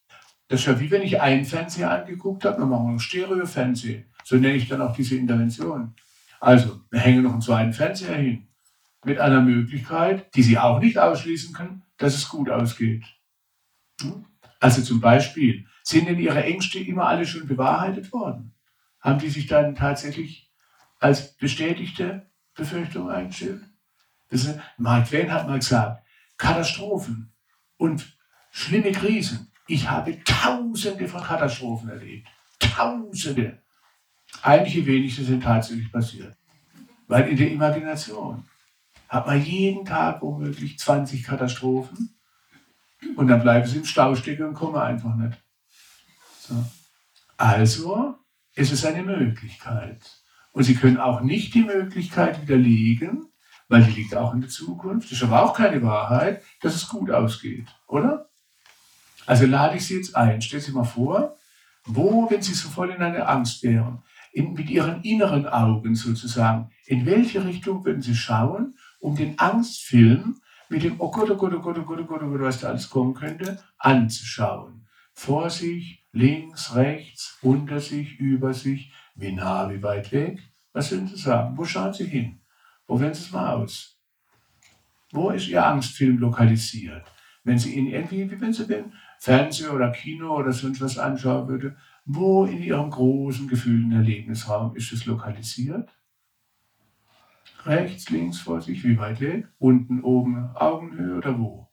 Das 0.48 0.60
ist 0.60 0.66
ja 0.66 0.78
wie 0.78 0.90
wenn 0.90 1.02
ich 1.02 1.20
einen 1.20 1.46
Fernseher 1.46 1.90
angeguckt 1.90 2.44
habe, 2.44 2.60
dann 2.60 2.68
machen 2.68 2.86
wir 2.86 2.92
ein 2.92 3.00
Stereo-Fernsehen. 3.00 4.04
So 4.24 4.36
nenne 4.36 4.56
ich 4.56 4.68
dann 4.68 4.82
auch 4.82 4.94
diese 4.94 5.16
Intervention. 5.16 5.94
Also, 6.38 6.82
wir 6.90 7.00
hängen 7.00 7.22
noch 7.22 7.32
einen 7.32 7.40
zweiten 7.40 7.72
Fernseher 7.72 8.16
hin. 8.16 8.46
Mit 9.04 9.18
einer 9.18 9.40
Möglichkeit, 9.40 10.34
die 10.34 10.42
Sie 10.42 10.58
auch 10.58 10.80
nicht 10.80 10.98
ausschließen 10.98 11.54
können, 11.54 11.82
dass 11.96 12.14
es 12.14 12.28
gut 12.28 12.50
ausgeht. 12.50 13.04
Hm? 14.02 14.26
Also 14.60 14.82
zum 14.82 15.00
Beispiel, 15.00 15.66
sind 15.82 16.08
denn 16.08 16.18
Ihre 16.18 16.44
Ängste 16.44 16.78
immer 16.78 17.06
alle 17.06 17.24
schon 17.24 17.46
bewahrheitet 17.46 18.12
worden? 18.12 18.54
Haben 19.00 19.18
die 19.18 19.30
sich 19.30 19.46
dann 19.46 19.74
tatsächlich 19.74 20.52
als 20.98 21.36
bestätigte 21.36 22.26
Befürchtung 22.54 23.08
eingestellt? 23.08 23.62
Mark 24.76 25.08
Twain 25.08 25.32
hat 25.32 25.46
mal 25.46 25.58
gesagt, 25.58 26.02
Katastrophen 26.36 27.32
und 27.76 28.16
schlimme 28.50 28.92
Krisen. 28.92 29.50
Ich 29.66 29.88
habe 29.88 30.22
tausende 30.24 31.08
von 31.08 31.22
Katastrophen 31.22 31.88
erlebt. 31.88 32.28
Tausende. 32.58 33.62
Einige 34.42 34.84
wenigste 34.86 35.24
sind 35.24 35.42
tatsächlich 35.42 35.90
passiert. 35.90 36.36
Weil 37.06 37.28
in 37.28 37.36
der 37.36 37.50
Imagination 37.50 38.44
hat 39.08 39.26
man 39.26 39.42
jeden 39.42 39.84
Tag 39.84 40.20
womöglich 40.22 40.78
20 40.78 41.22
Katastrophen 41.22 42.18
und 43.16 43.28
dann 43.28 43.42
bleiben 43.42 43.66
sie 43.66 43.78
im 43.78 43.84
Stau 43.84 44.14
stecken 44.14 44.44
und 44.44 44.54
kommen 44.54 44.76
einfach 44.76 45.14
nicht. 45.16 45.42
So. 46.40 46.64
Also 47.36 48.16
ist 48.54 48.72
es 48.72 48.84
eine 48.84 49.02
Möglichkeit. 49.02 50.00
Und 50.52 50.64
Sie 50.64 50.74
können 50.74 50.98
auch 50.98 51.20
nicht 51.20 51.54
die 51.54 51.62
Möglichkeit 51.62 52.42
widerlegen, 52.42 53.26
weil 53.68 53.84
die 53.84 53.92
liegt 53.92 54.16
auch 54.16 54.34
in 54.34 54.40
der 54.40 54.50
Zukunft. 54.50 55.10
Das 55.10 55.18
ist 55.18 55.24
aber 55.24 55.42
auch 55.42 55.54
keine 55.54 55.82
Wahrheit, 55.82 56.42
dass 56.60 56.74
es 56.74 56.88
gut 56.88 57.10
ausgeht, 57.10 57.66
oder? 57.86 58.28
Also 59.26 59.46
lade 59.46 59.76
ich 59.76 59.86
Sie 59.86 59.96
jetzt 59.96 60.16
ein. 60.16 60.40
Stellen 60.40 60.62
Sie 60.62 60.72
mal 60.72 60.84
vor, 60.84 61.36
wo, 61.84 62.30
wenn 62.30 62.42
Sie 62.42 62.54
so 62.54 62.68
voll 62.68 62.90
in 62.90 63.02
einer 63.02 63.28
Angst 63.28 63.62
wären, 63.62 64.02
in, 64.32 64.54
mit 64.54 64.70
Ihren 64.70 65.02
inneren 65.02 65.46
Augen 65.46 65.94
sozusagen, 65.94 66.70
in 66.86 67.04
welche 67.06 67.44
Richtung 67.44 67.84
würden 67.84 68.02
Sie 68.02 68.14
schauen, 68.14 68.74
um 69.00 69.16
den 69.16 69.38
Angstfilm 69.38 70.40
mit 70.70 70.82
dem 70.82 70.96
Oh 70.98 71.10
Gott, 71.10 71.30
oh 71.30 71.36
Gott, 71.36 71.52
oh 71.54 71.60
Gott, 71.60 71.78
oh 71.78 71.84
Gott, 71.84 72.00
oh 72.00 72.04
Gott, 72.04 72.22
oh 72.22 72.30
Gott, 72.30 72.40
was 72.40 72.60
da 72.60 72.68
alles 72.68 72.88
kommen 72.88 73.14
könnte, 73.14 73.58
anzuschauen. 73.78 74.86
Vor 75.12 75.50
sich, 75.50 76.06
links, 76.12 76.74
rechts, 76.74 77.38
unter 77.42 77.80
sich, 77.80 78.18
über 78.18 78.54
sich, 78.54 78.92
wie 79.14 79.32
nah, 79.32 79.68
wie 79.70 79.82
weit 79.82 80.12
weg. 80.12 80.40
Was 80.72 80.90
würden 80.90 81.08
Sie 81.08 81.16
sagen? 81.16 81.56
Wo 81.56 81.64
schauen 81.64 81.92
Sie 81.92 82.04
hin? 82.04 82.40
Probieren 82.88 83.12
Sie 83.12 83.20
es 83.20 83.32
mal 83.32 83.54
aus. 83.54 84.00
Wo 85.12 85.28
ist 85.28 85.46
Ihr 85.46 85.64
Angstfilm 85.64 86.18
lokalisiert? 86.18 87.04
Wenn 87.44 87.58
Sie 87.58 87.74
ihn 87.74 87.86
irgendwie, 87.86 88.30
wie 88.30 88.40
wenn 88.40 88.54
Sie 88.54 88.66
den 88.66 88.94
Fernseher 89.18 89.74
oder 89.74 89.90
Kino 89.90 90.34
oder 90.34 90.52
sonst 90.52 90.80
was 90.80 90.96
anschauen 90.96 91.48
würde, 91.48 91.76
wo 92.06 92.46
in 92.46 92.62
Ihrem 92.62 92.90
großen 92.90 93.46
gefühlten 93.46 93.92
Erlebnisraum 93.92 94.74
ist 94.74 94.90
es 94.90 95.04
lokalisiert? 95.04 95.90
Rechts, 97.66 98.08
links 98.08 98.38
vor 98.38 98.62
sich, 98.62 98.82
wie 98.84 98.98
weit 98.98 99.20
weg? 99.20 99.48
Unten, 99.58 100.00
oben, 100.02 100.56
Augenhöhe 100.56 101.18
oder 101.18 101.38
wo? 101.38 101.68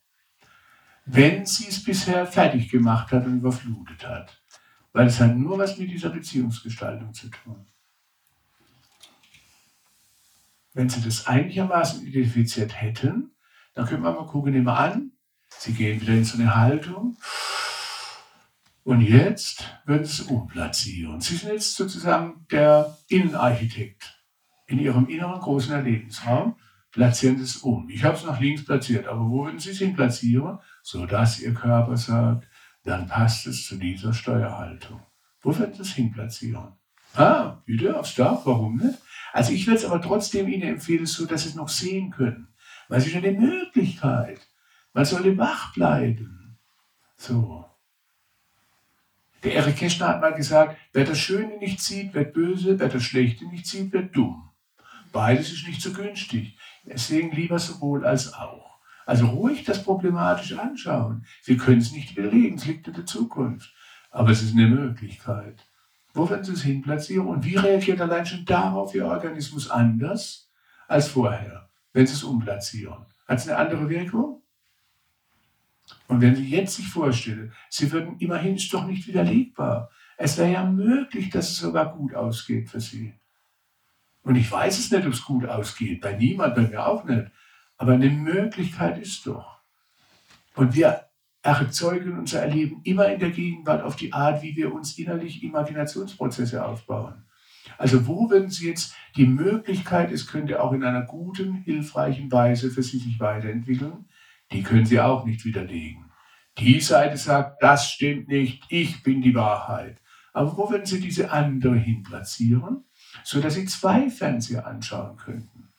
Wenn 1.05 1.45
sie 1.45 1.70
es 1.70 1.82
bisher 1.82 2.26
fertig 2.26 2.70
gemacht 2.70 3.13
hat 3.13 3.26
und 3.26 3.38
überflutet 3.38 4.05
hat. 4.05 4.41
Weil 4.91 5.07
es 5.07 5.22
hat 5.22 5.38
nur 5.38 5.57
was 5.57 5.78
mit 5.78 5.89
dieser 5.91 6.09
Beziehungsgestaltung 6.09 7.13
zu 7.13 7.30
tun. 7.30 7.68
Wenn 10.76 10.89
Sie 10.89 11.01
das 11.01 11.26
einigermaßen 11.26 12.05
identifiziert 12.05 12.80
hätten, 12.80 13.32
dann 13.73 13.86
könnte 13.86 14.03
man 14.03 14.13
mal 14.13 14.28
gucken, 14.28 14.51
nehmen 14.51 14.65
wir 14.65 14.78
an, 14.78 15.13
Sie 15.57 15.71
gehen 15.71 16.01
wieder 16.01 16.13
in 16.13 16.26
so 16.26 16.38
eine 16.38 16.53
Haltung. 16.53 17.17
Und 18.84 18.99
jetzt 18.99 19.63
würden 19.86 20.03
Sie 20.03 20.21
es 20.21 20.28
umplatzieren. 20.28 21.21
Sie 21.21 21.38
sind 21.38 21.53
jetzt 21.53 21.76
sozusagen 21.76 22.45
der 22.51 22.97
Innenarchitekt. 23.07 24.21
In 24.67 24.80
Ihrem 24.80 25.07
inneren 25.07 25.39
großen 25.39 25.73
Erlebnisraum 25.73 26.57
platzieren 26.91 27.38
Sie 27.38 27.43
es 27.43 27.57
um. 27.57 27.89
Ich 27.89 28.03
habe 28.03 28.17
es 28.17 28.26
nach 28.26 28.41
links 28.41 28.65
platziert, 28.65 29.07
aber 29.07 29.21
wo 29.21 29.45
würden 29.45 29.59
Sie 29.59 29.69
es 29.69 29.78
hin 29.78 29.95
platzieren? 29.95 30.59
Sodass 30.84 31.39
Ihr 31.39 31.53
Körper 31.53 31.95
sagt, 31.95 32.49
dann 32.84 33.07
passt 33.07 33.47
es 33.47 33.65
zu 33.65 33.78
dieser 33.78 34.13
Steuerhaltung. 34.13 35.01
Wo 35.39 35.57
würden 35.57 35.73
Sie 35.73 35.84
es 35.84 35.93
hin 35.93 36.11
platzieren? 36.11 36.73
Ah, 37.15 37.61
wieder 37.65 37.97
aufs 37.97 38.15
Dach, 38.15 38.41
warum 38.43 38.76
nicht? 38.76 38.99
Also 39.36 39.52
ich 39.52 39.68
würde 39.68 39.80
es 39.80 39.84
aber 39.84 40.02
trotzdem 40.02 40.48
Ihnen 40.48 40.64
empfehlen, 40.64 41.06
so 41.06 41.26
dass 41.26 41.44
Sie 41.44 41.50
es 41.50 41.56
noch 41.56 41.68
sehen 41.68 42.10
können. 42.10 42.48
Weil 42.88 43.00
es 43.00 43.08
ist 43.08 43.18
eine 43.18 43.34
Möglichkeit. 43.34 44.40
Man 44.94 45.04
sollte 45.04 45.38
wach 45.38 45.74
bleiben. 45.74 46.58
So. 47.18 47.66
Der 49.44 49.56
Erich 49.56 49.76
Kästner 49.76 50.08
hat 50.08 50.22
mal 50.22 50.34
gesagt, 50.34 50.78
wer 50.94 51.04
das 51.04 51.20
Schöne 51.20 51.58
nicht 51.58 51.82
sieht, 51.82 52.14
wird 52.14 52.34
böse, 52.34 52.80
wer 52.80 52.88
das 52.88 53.04
Schlechte 53.04 53.46
nicht 53.48 53.66
sieht, 53.66 53.92
wird 53.92 54.16
dumm. 54.16 54.52
Beides 55.12 55.52
ist 55.52 55.68
nicht 55.68 55.82
so 55.82 55.92
günstig. 55.92 56.58
Deswegen 56.86 57.32
lieber 57.32 57.60
sowohl 57.60 58.06
als 58.06 58.34
auch. 58.34 58.80
Also 59.06 59.28
ruhig 59.28 59.66
das 59.66 59.84
problematisch 59.84 60.54
anschauen. 60.58 61.26
Sie 61.42 61.58
können 61.58 61.82
es 61.82 61.92
nicht 61.92 62.16
widerlegen, 62.16 62.58
es 62.58 62.66
liegt 62.68 62.88
in 62.88 62.94
der 62.94 63.06
Zukunft. 63.06 63.74
Aber 64.12 64.30
es 64.30 64.42
ist 64.42 64.54
eine 64.54 64.68
Möglichkeit. 64.68 65.68
Wo 66.16 66.30
werden 66.30 66.45
Sie 66.45 66.53
es 66.53 66.63
hinplatzieren 66.63 67.28
und 67.28 67.43
wie 67.43 67.57
reagiert 67.57 67.99
allein 67.99 68.26
schon 68.26 68.45
darauf 68.45 68.95
Ihr 68.95 69.05
Organismus 69.05 69.70
anders 69.70 70.49
als 70.88 71.09
vorher, 71.09 71.70
wenn 71.91 72.07
Sie 72.07 72.13
es 72.13 72.24
umplatzieren? 72.24 73.05
Hat 73.28 73.39
es 73.39 73.49
eine 73.49 73.57
andere 73.57 73.89
Wirkung? 73.89 74.41
Und 76.07 76.22
wenn 76.22 76.34
Sie 76.34 76.49
jetzt 76.49 76.78
sich 76.78 76.88
vorstellen, 76.88 77.51
Sie 77.70 77.91
würden 77.91 78.18
immerhin, 78.20 78.55
ist 78.55 78.74
doch 78.74 78.86
nicht 78.86 79.05
widerlegbar. 79.07 79.91
Es 80.16 80.38
wäre 80.38 80.53
ja 80.53 80.66
möglich, 80.66 81.30
dass 81.32 81.49
es 81.49 81.57
sogar 81.57 81.93
gut 81.93 82.16
ausgeht 82.16 82.70
für 82.70 82.80
Sie. 82.80 83.13
Und 84.24 84.38
ich 84.38 84.49
weiß 84.49 84.80
es 84.80 84.89
nicht, 84.91 85.05
ob 85.05 85.11
es 85.11 85.24
gut 85.24 85.45
ausgeht. 85.45 85.99
Bei 85.99 86.13
niemand, 86.13 86.55
bei 86.55 86.61
mir 86.61 86.88
auch 86.88 87.03
nicht. 87.03 87.30
Aber 87.78 87.91
eine 87.91 88.09
Möglichkeit 88.09 88.97
ist 88.99 89.28
doch. 89.28 89.59
Und 90.55 90.74
wir 90.76 91.05
erzeugen 91.46 92.18
unser 92.18 92.41
Erleben 92.41 92.82
immer 92.84 93.08
in 93.08 93.20
der 93.20 93.30
Gegenwart 93.30 93.84
auf 93.84 93.96
die 93.96 94.12
Art, 94.14 94.41
wie 94.41 94.56
wir 94.56 94.74
uns 94.74 94.98
innerlich 94.98 95.43
Imaginationsprozesse 95.43 96.66
aufbauen. 96.66 97.26
Also 97.78 98.08
wo 98.08 98.30
würden 98.30 98.50
Sie 98.50 98.68
jetzt 98.68 98.96
die 99.16 99.26
Möglichkeit, 99.26 100.12
es 100.12 100.28
könnte 100.28 100.62
auch 100.62 100.72
in 100.74 100.84
einer 100.84 101.04
guten, 101.04 101.56
hilfreichen 101.56 102.32
Weise 102.32 102.72
für 102.72 102.84
Sie 102.84 102.98
sich 102.98 103.20
weiterentwickeln, 103.20 104.06
die 104.52 104.64
können 104.64 104.86
Sie 104.86 105.00
auch 105.00 105.26
nicht 105.26 105.46
widerlegen. 105.46 106.06
Die 106.58 106.80
Seite 106.80 107.18
sagt, 107.18 107.62
das 107.62 107.91
stimmt 107.91 108.28
nicht, 108.28 108.64
ich 108.70 109.04
bin 109.04 109.22
die 109.22 109.36
Wahrheit. 109.36 110.02
Aber 110.34 110.58
wo 110.58 110.70
würden 110.70 110.86
Sie 110.86 111.00
diese 111.00 111.32
andere 111.32 111.76
hin 111.76 112.04
platzieren, 112.04 112.86
sodass 113.24 113.56
Sie 113.56 113.66
zwei 113.66 114.10
Fernseher 114.10 114.66
anschauen 114.66 115.18
könnten? 115.18 115.70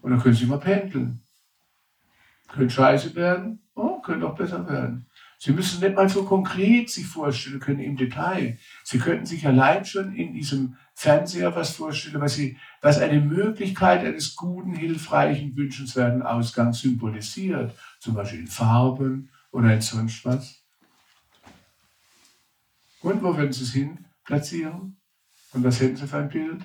Und 0.00 0.10
dann 0.10 0.20
können 0.20 0.34
Sie 0.34 0.46
mal 0.46 0.58
pendeln. 0.58 1.22
Können 2.48 2.70
scheiße 2.70 3.14
werden, 3.14 3.61
oh, 3.82 4.00
können 4.00 4.22
auch 4.22 4.34
besser 4.34 4.68
werden. 4.68 5.06
Sie 5.38 5.52
müssen 5.52 5.80
nicht 5.80 5.96
mal 5.96 6.08
so 6.08 6.24
konkret 6.24 6.88
sich 6.88 7.04
vorstellen 7.04 7.58
können 7.58 7.80
im 7.80 7.96
Detail. 7.96 8.58
Sie 8.84 8.98
könnten 8.98 9.26
sich 9.26 9.44
allein 9.44 9.84
schon 9.84 10.14
in 10.14 10.32
diesem 10.32 10.76
Fernseher 10.94 11.54
was 11.56 11.74
vorstellen, 11.74 12.20
was, 12.20 12.34
sie, 12.34 12.56
was 12.80 12.98
eine 12.98 13.20
Möglichkeit 13.20 14.04
eines 14.04 14.36
guten, 14.36 14.74
hilfreichen, 14.74 15.56
wünschenswerten 15.56 16.22
Ausgangs 16.22 16.80
symbolisiert. 16.80 17.74
Zum 17.98 18.14
Beispiel 18.14 18.40
in 18.40 18.46
Farben 18.46 19.30
oder 19.50 19.74
in 19.74 19.80
sonst 19.80 20.24
was. 20.24 20.62
Und 23.00 23.20
wo 23.22 23.36
würden 23.36 23.52
Sie 23.52 23.64
es 23.64 23.72
hin 23.72 24.04
platzieren? 24.24 24.96
Und 25.52 25.64
was 25.64 25.80
hätten 25.80 25.96
Sie 25.96 26.06
für 26.06 26.18
ein 26.18 26.28
Bild? 26.28 26.62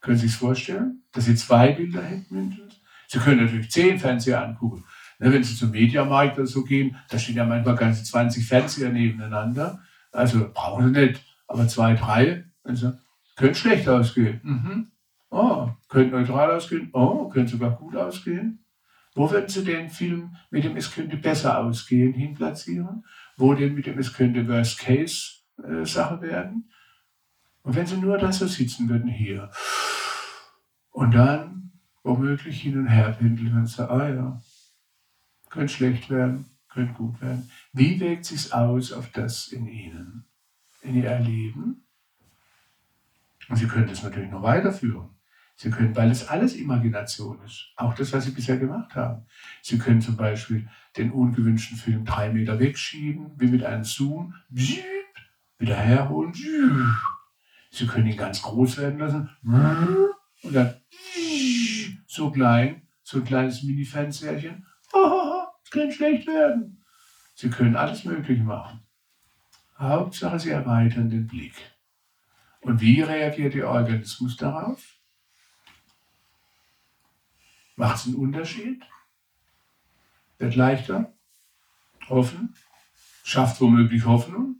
Können 0.00 0.18
Sie 0.18 0.26
sich 0.26 0.36
vorstellen, 0.36 1.04
dass 1.12 1.26
Sie 1.26 1.36
zwei 1.36 1.70
Bilder 1.70 2.02
hätten? 2.02 2.58
Sie 3.06 3.18
können 3.18 3.44
natürlich 3.44 3.70
zehn 3.70 3.98
Fernseher 3.98 4.42
angucken. 4.44 4.84
Ne, 5.22 5.32
wenn 5.32 5.44
Sie 5.44 5.54
zum 5.54 5.70
Mediamarkt 5.70 6.36
oder 6.36 6.48
so 6.48 6.64
gehen, 6.64 6.96
da 7.08 7.16
stehen 7.16 7.36
ja 7.36 7.44
manchmal 7.44 7.76
ganze 7.76 8.02
20 8.02 8.44
Fernseher 8.44 8.90
nebeneinander. 8.90 9.80
Also 10.10 10.50
brauchen 10.52 10.92
Sie 10.92 11.00
nicht, 11.00 11.22
aber 11.46 11.68
zwei, 11.68 11.94
drei, 11.94 12.44
also, 12.64 12.92
können 13.36 13.54
schlecht 13.54 13.88
ausgehen. 13.88 14.40
Mhm. 14.42 14.88
Oh, 15.30 15.70
könnte 15.88 16.16
neutral 16.16 16.50
ausgehen. 16.50 16.90
Oh, 16.92 17.28
könnte 17.28 17.52
sogar 17.52 17.70
gut 17.70 17.94
ausgehen. 17.94 18.64
Wo 19.14 19.30
würden 19.30 19.48
Sie 19.48 19.62
den 19.62 19.90
Film 19.90 20.34
mit 20.50 20.64
dem 20.64 20.76
Es 20.76 20.90
könnte 20.90 21.16
besser 21.16 21.58
ausgehen 21.58 22.14
hinplatzieren? 22.14 23.04
Wo 23.36 23.54
denn 23.54 23.74
mit 23.74 23.86
dem 23.86 23.98
Es 23.98 24.12
könnte 24.12 24.48
Worst 24.48 24.80
Case 24.80 25.42
äh, 25.62 25.86
Sache 25.86 26.20
werden? 26.20 26.68
Und 27.62 27.76
wenn 27.76 27.86
Sie 27.86 27.96
nur 27.96 28.18
da 28.18 28.32
so 28.32 28.48
sitzen 28.48 28.88
würden 28.88 29.08
hier 29.08 29.52
und 30.90 31.14
dann 31.14 31.70
womöglich 32.02 32.60
hin 32.60 32.76
und 32.76 32.88
her 32.88 33.12
pendeln 33.12 33.56
und 33.56 33.66
sagen, 33.66 34.00
ah 34.00 34.08
ja, 34.08 34.40
könnte 35.52 35.72
schlecht 35.72 36.10
werden, 36.10 36.46
könnte 36.68 36.94
gut 36.94 37.20
werden. 37.20 37.48
Wie 37.72 38.00
wirkt 38.00 38.24
sich 38.24 38.52
aus 38.52 38.92
auf 38.92 39.10
das 39.10 39.48
in 39.48 39.68
Ihnen, 39.68 40.24
in 40.80 40.96
Ihr 40.96 41.08
Erleben? 41.08 41.84
Und 43.48 43.56
Sie 43.56 43.66
können 43.66 43.86
das 43.86 44.02
natürlich 44.02 44.30
noch 44.30 44.42
weiterführen. 44.42 45.10
Sie 45.54 45.70
können, 45.70 45.94
weil 45.94 46.10
es 46.10 46.26
alles 46.28 46.56
Imagination 46.56 47.38
ist, 47.44 47.68
auch 47.76 47.94
das, 47.94 48.12
was 48.12 48.24
Sie 48.24 48.30
bisher 48.30 48.56
gemacht 48.56 48.96
haben. 48.96 49.26
Sie 49.60 49.78
können 49.78 50.00
zum 50.00 50.16
Beispiel 50.16 50.68
den 50.96 51.12
ungewünschten 51.12 51.76
Film 51.76 52.04
drei 52.04 52.30
Meter 52.30 52.58
wegschieben, 52.58 53.32
wie 53.36 53.48
mit 53.48 53.62
einem 53.62 53.84
Zoom, 53.84 54.34
wieder 55.58 55.76
herholen. 55.76 56.32
Sie 57.70 57.86
können 57.86 58.06
ihn 58.06 58.16
ganz 58.16 58.40
groß 58.40 58.78
werden 58.78 58.98
lassen 58.98 59.28
und 60.42 60.54
dann 60.54 60.74
so 62.06 62.30
klein, 62.30 62.82
so 63.02 63.18
ein 63.18 63.24
kleines 63.24 63.62
Mini-Fernseherchen 63.62 64.66
kann 65.72 65.90
schlecht 65.90 66.26
werden. 66.26 66.84
Sie 67.34 67.50
können 67.50 67.76
alles 67.76 68.04
Mögliche 68.04 68.42
machen. 68.42 68.82
Hauptsache, 69.78 70.38
Sie 70.38 70.50
erweitern 70.50 71.10
den 71.10 71.26
Blick. 71.26 71.54
Und 72.60 72.80
wie 72.80 73.00
reagiert 73.00 73.54
Ihr 73.54 73.68
Organismus 73.68 74.36
darauf? 74.36 74.98
Macht 77.74 77.96
es 77.96 78.06
einen 78.06 78.16
Unterschied? 78.16 78.84
Wird 80.38 80.54
leichter? 80.54 81.12
Offen? 82.08 82.54
Schafft 83.24 83.60
womöglich 83.60 84.04
Hoffnung? 84.04 84.56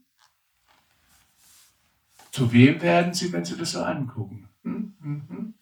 Zu 2.33 2.51
wem 2.53 2.81
werden 2.81 3.13
Sie, 3.13 3.33
wenn 3.33 3.45
Sie 3.45 3.57
das 3.57 3.73
so 3.73 3.85
angucken? 3.85 4.49
Hm? 4.65 4.97
Hm? 5.03 5.29
Hm? 5.29 5.55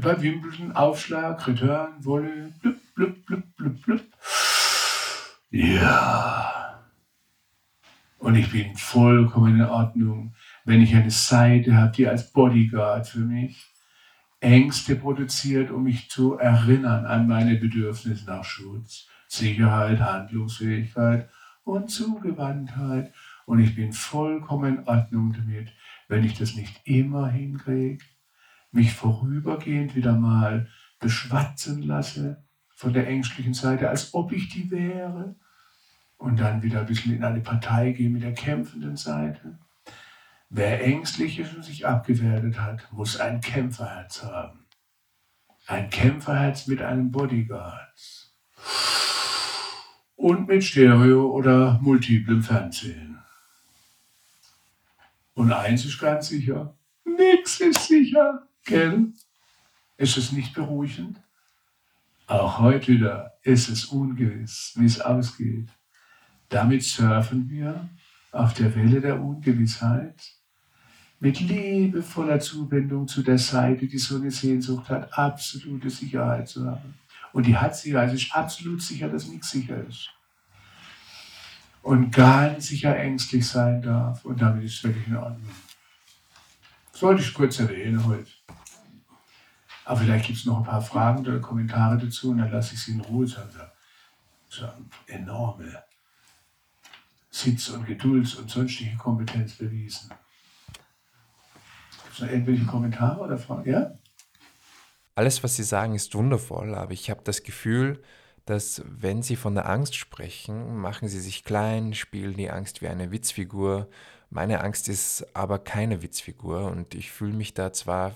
Bei 0.00 0.20
Wimbledon, 0.20 0.72
Aufschlag, 0.72 1.46
Return, 1.46 2.04
Wolle, 2.04 2.52
blub, 2.60 2.76
blub, 2.96 3.24
blub, 3.26 3.56
blub, 3.56 3.82
blub. 3.82 4.02
Ja. 5.50 6.82
Und 8.18 8.34
ich 8.34 8.50
bin 8.50 8.74
vollkommen 8.74 9.60
in 9.60 9.66
Ordnung, 9.66 10.34
wenn 10.64 10.82
ich 10.82 10.96
eine 10.96 11.10
Seite 11.10 11.76
habe, 11.76 11.92
die 11.92 12.08
als 12.08 12.32
Bodyguard 12.32 13.06
für 13.06 13.20
mich 13.20 13.64
Ängste 14.40 14.96
produziert, 14.96 15.70
um 15.70 15.84
mich 15.84 16.10
zu 16.10 16.34
erinnern 16.34 17.06
an 17.06 17.28
meine 17.28 17.56
Bedürfnisse 17.56 18.26
nach 18.26 18.44
Schutz, 18.44 19.06
Sicherheit, 19.28 20.00
Handlungsfähigkeit 20.00 21.28
und 21.62 21.90
Zugewandtheit. 21.90 23.12
Und 23.44 23.60
ich 23.60 23.76
bin 23.76 23.92
vollkommen 23.92 24.78
in 24.78 24.88
Ordnung 24.88 25.32
damit, 25.32 25.72
wenn 26.08 26.24
ich 26.24 26.36
das 26.36 26.56
nicht 26.56 26.80
immer 26.84 27.28
hinkriege 27.28 28.04
mich 28.72 28.92
vorübergehend 28.92 29.96
wieder 29.96 30.12
mal 30.12 30.68
beschwatzen 31.00 31.82
lasse 31.82 32.45
von 32.76 32.92
der 32.92 33.08
ängstlichen 33.08 33.54
Seite, 33.54 33.88
als 33.88 34.12
ob 34.14 34.32
ich 34.32 34.50
die 34.50 34.70
wäre, 34.70 35.34
und 36.18 36.38
dann 36.38 36.62
wieder 36.62 36.80
ein 36.80 36.86
bisschen 36.86 37.14
in 37.14 37.24
eine 37.24 37.40
Partei 37.40 37.92
gehe 37.92 38.10
mit 38.10 38.22
der 38.22 38.34
kämpfenden 38.34 38.96
Seite. 38.96 39.58
Wer 40.50 40.84
ängstlich 40.84 41.38
ist 41.38 41.54
und 41.54 41.64
sich 41.64 41.86
abgewertet 41.86 42.60
hat, 42.60 42.92
muss 42.92 43.18
ein 43.18 43.40
Kämpferherz 43.40 44.22
haben. 44.22 44.66
Ein 45.66 45.90
Kämpferherz 45.90 46.66
mit 46.66 46.80
einem 46.80 47.10
Bodyguard. 47.10 48.32
Und 50.14 50.46
mit 50.46 50.62
Stereo 50.62 51.30
oder 51.30 51.78
multiplem 51.82 52.42
Fernsehen. 52.42 53.18
Und 55.34 55.52
eins 55.52 55.84
ist 55.84 55.98
ganz 55.98 56.28
sicher, 56.28 56.74
nichts 57.04 57.60
ist 57.60 57.88
sicher. 57.88 58.46
Gell? 58.64 59.12
Ist 59.96 60.16
es 60.16 60.32
nicht 60.32 60.54
beruhigend? 60.54 61.20
Auch 62.26 62.58
heute 62.58 62.88
wieder 62.88 63.34
ist 63.42 63.68
es 63.68 63.84
ungewiss, 63.84 64.74
wie 64.76 64.86
es 64.86 65.00
ausgeht. 65.00 65.68
Damit 66.48 66.82
surfen 66.82 67.48
wir 67.48 67.88
auf 68.32 68.52
der 68.54 68.74
Welle 68.74 69.00
der 69.00 69.20
Ungewissheit 69.20 70.20
mit 71.20 71.38
liebevoller 71.40 72.40
Zuwendung 72.40 73.06
zu 73.06 73.22
der 73.22 73.38
Seite, 73.38 73.86
die 73.86 73.98
so 73.98 74.16
eine 74.16 74.32
Sehnsucht 74.32 74.88
hat, 74.90 75.16
absolute 75.16 75.88
Sicherheit 75.88 76.48
zu 76.48 76.66
haben. 76.66 76.94
Und 77.32 77.46
die 77.46 77.56
hat 77.56 77.76
sie, 77.76 77.96
also 77.96 78.16
ist 78.16 78.34
absolut 78.34 78.82
sicher, 78.82 79.08
dass 79.08 79.28
nichts 79.28 79.50
sicher 79.50 79.86
ist. 79.86 80.10
Und 81.82 82.10
ganz 82.10 82.66
sicher 82.66 82.96
ängstlich 82.96 83.46
sein 83.46 83.80
darf. 83.80 84.24
Und 84.24 84.42
damit 84.42 84.64
ist 84.64 84.74
es 84.74 84.80
völlig 84.80 85.06
in 85.06 85.16
Ordnung. 85.16 85.50
Das 86.90 87.02
wollte 87.02 87.22
ich 87.22 87.32
kurz 87.32 87.60
erwähnen 87.60 88.04
heute. 88.04 88.30
Aber 89.86 90.00
vielleicht 90.00 90.26
gibt 90.26 90.38
es 90.38 90.44
noch 90.44 90.58
ein 90.58 90.64
paar 90.64 90.82
Fragen 90.82 91.20
oder 91.20 91.38
Kommentare 91.38 91.96
dazu 91.96 92.30
und 92.30 92.38
dann 92.38 92.50
lasse 92.50 92.74
ich 92.74 92.82
sie 92.82 92.90
in 92.90 93.00
Ruhe. 93.02 93.26
sagen. 93.26 93.50
So 94.48 94.64
eine 94.64 94.86
enorme 95.06 95.84
Sitz- 97.30 97.68
und 97.68 97.86
Gedulds- 97.86 98.34
und 98.34 98.50
sonstige 98.50 98.96
Kompetenz 98.96 99.54
bewiesen. 99.54 100.10
Gibt 102.02 102.14
es 102.14 102.20
noch 102.20 102.28
irgendwelche 102.28 102.64
Kommentare 102.64 103.20
oder 103.20 103.38
Fragen? 103.38 103.70
Ja? 103.70 103.98
Alles, 105.14 105.44
was 105.44 105.54
Sie 105.54 105.62
sagen, 105.62 105.94
ist 105.94 106.14
wundervoll, 106.14 106.74
aber 106.74 106.92
ich 106.92 107.08
habe 107.08 107.22
das 107.22 107.44
Gefühl, 107.44 108.02
dass 108.44 108.82
wenn 108.86 109.22
Sie 109.22 109.36
von 109.36 109.54
der 109.54 109.68
Angst 109.68 109.94
sprechen, 109.94 110.76
machen 110.76 111.08
Sie 111.08 111.20
sich 111.20 111.44
klein, 111.44 111.94
spielen 111.94 112.36
die 112.36 112.50
Angst 112.50 112.82
wie 112.82 112.88
eine 112.88 113.12
Witzfigur. 113.12 113.88
Meine 114.30 114.62
Angst 114.62 114.88
ist 114.88 115.26
aber 115.34 115.60
keine 115.60 116.02
Witzfigur 116.02 116.64
und 116.72 116.96
ich 116.96 117.12
fühle 117.12 117.34
mich 117.34 117.54
da 117.54 117.72
zwar 117.72 118.14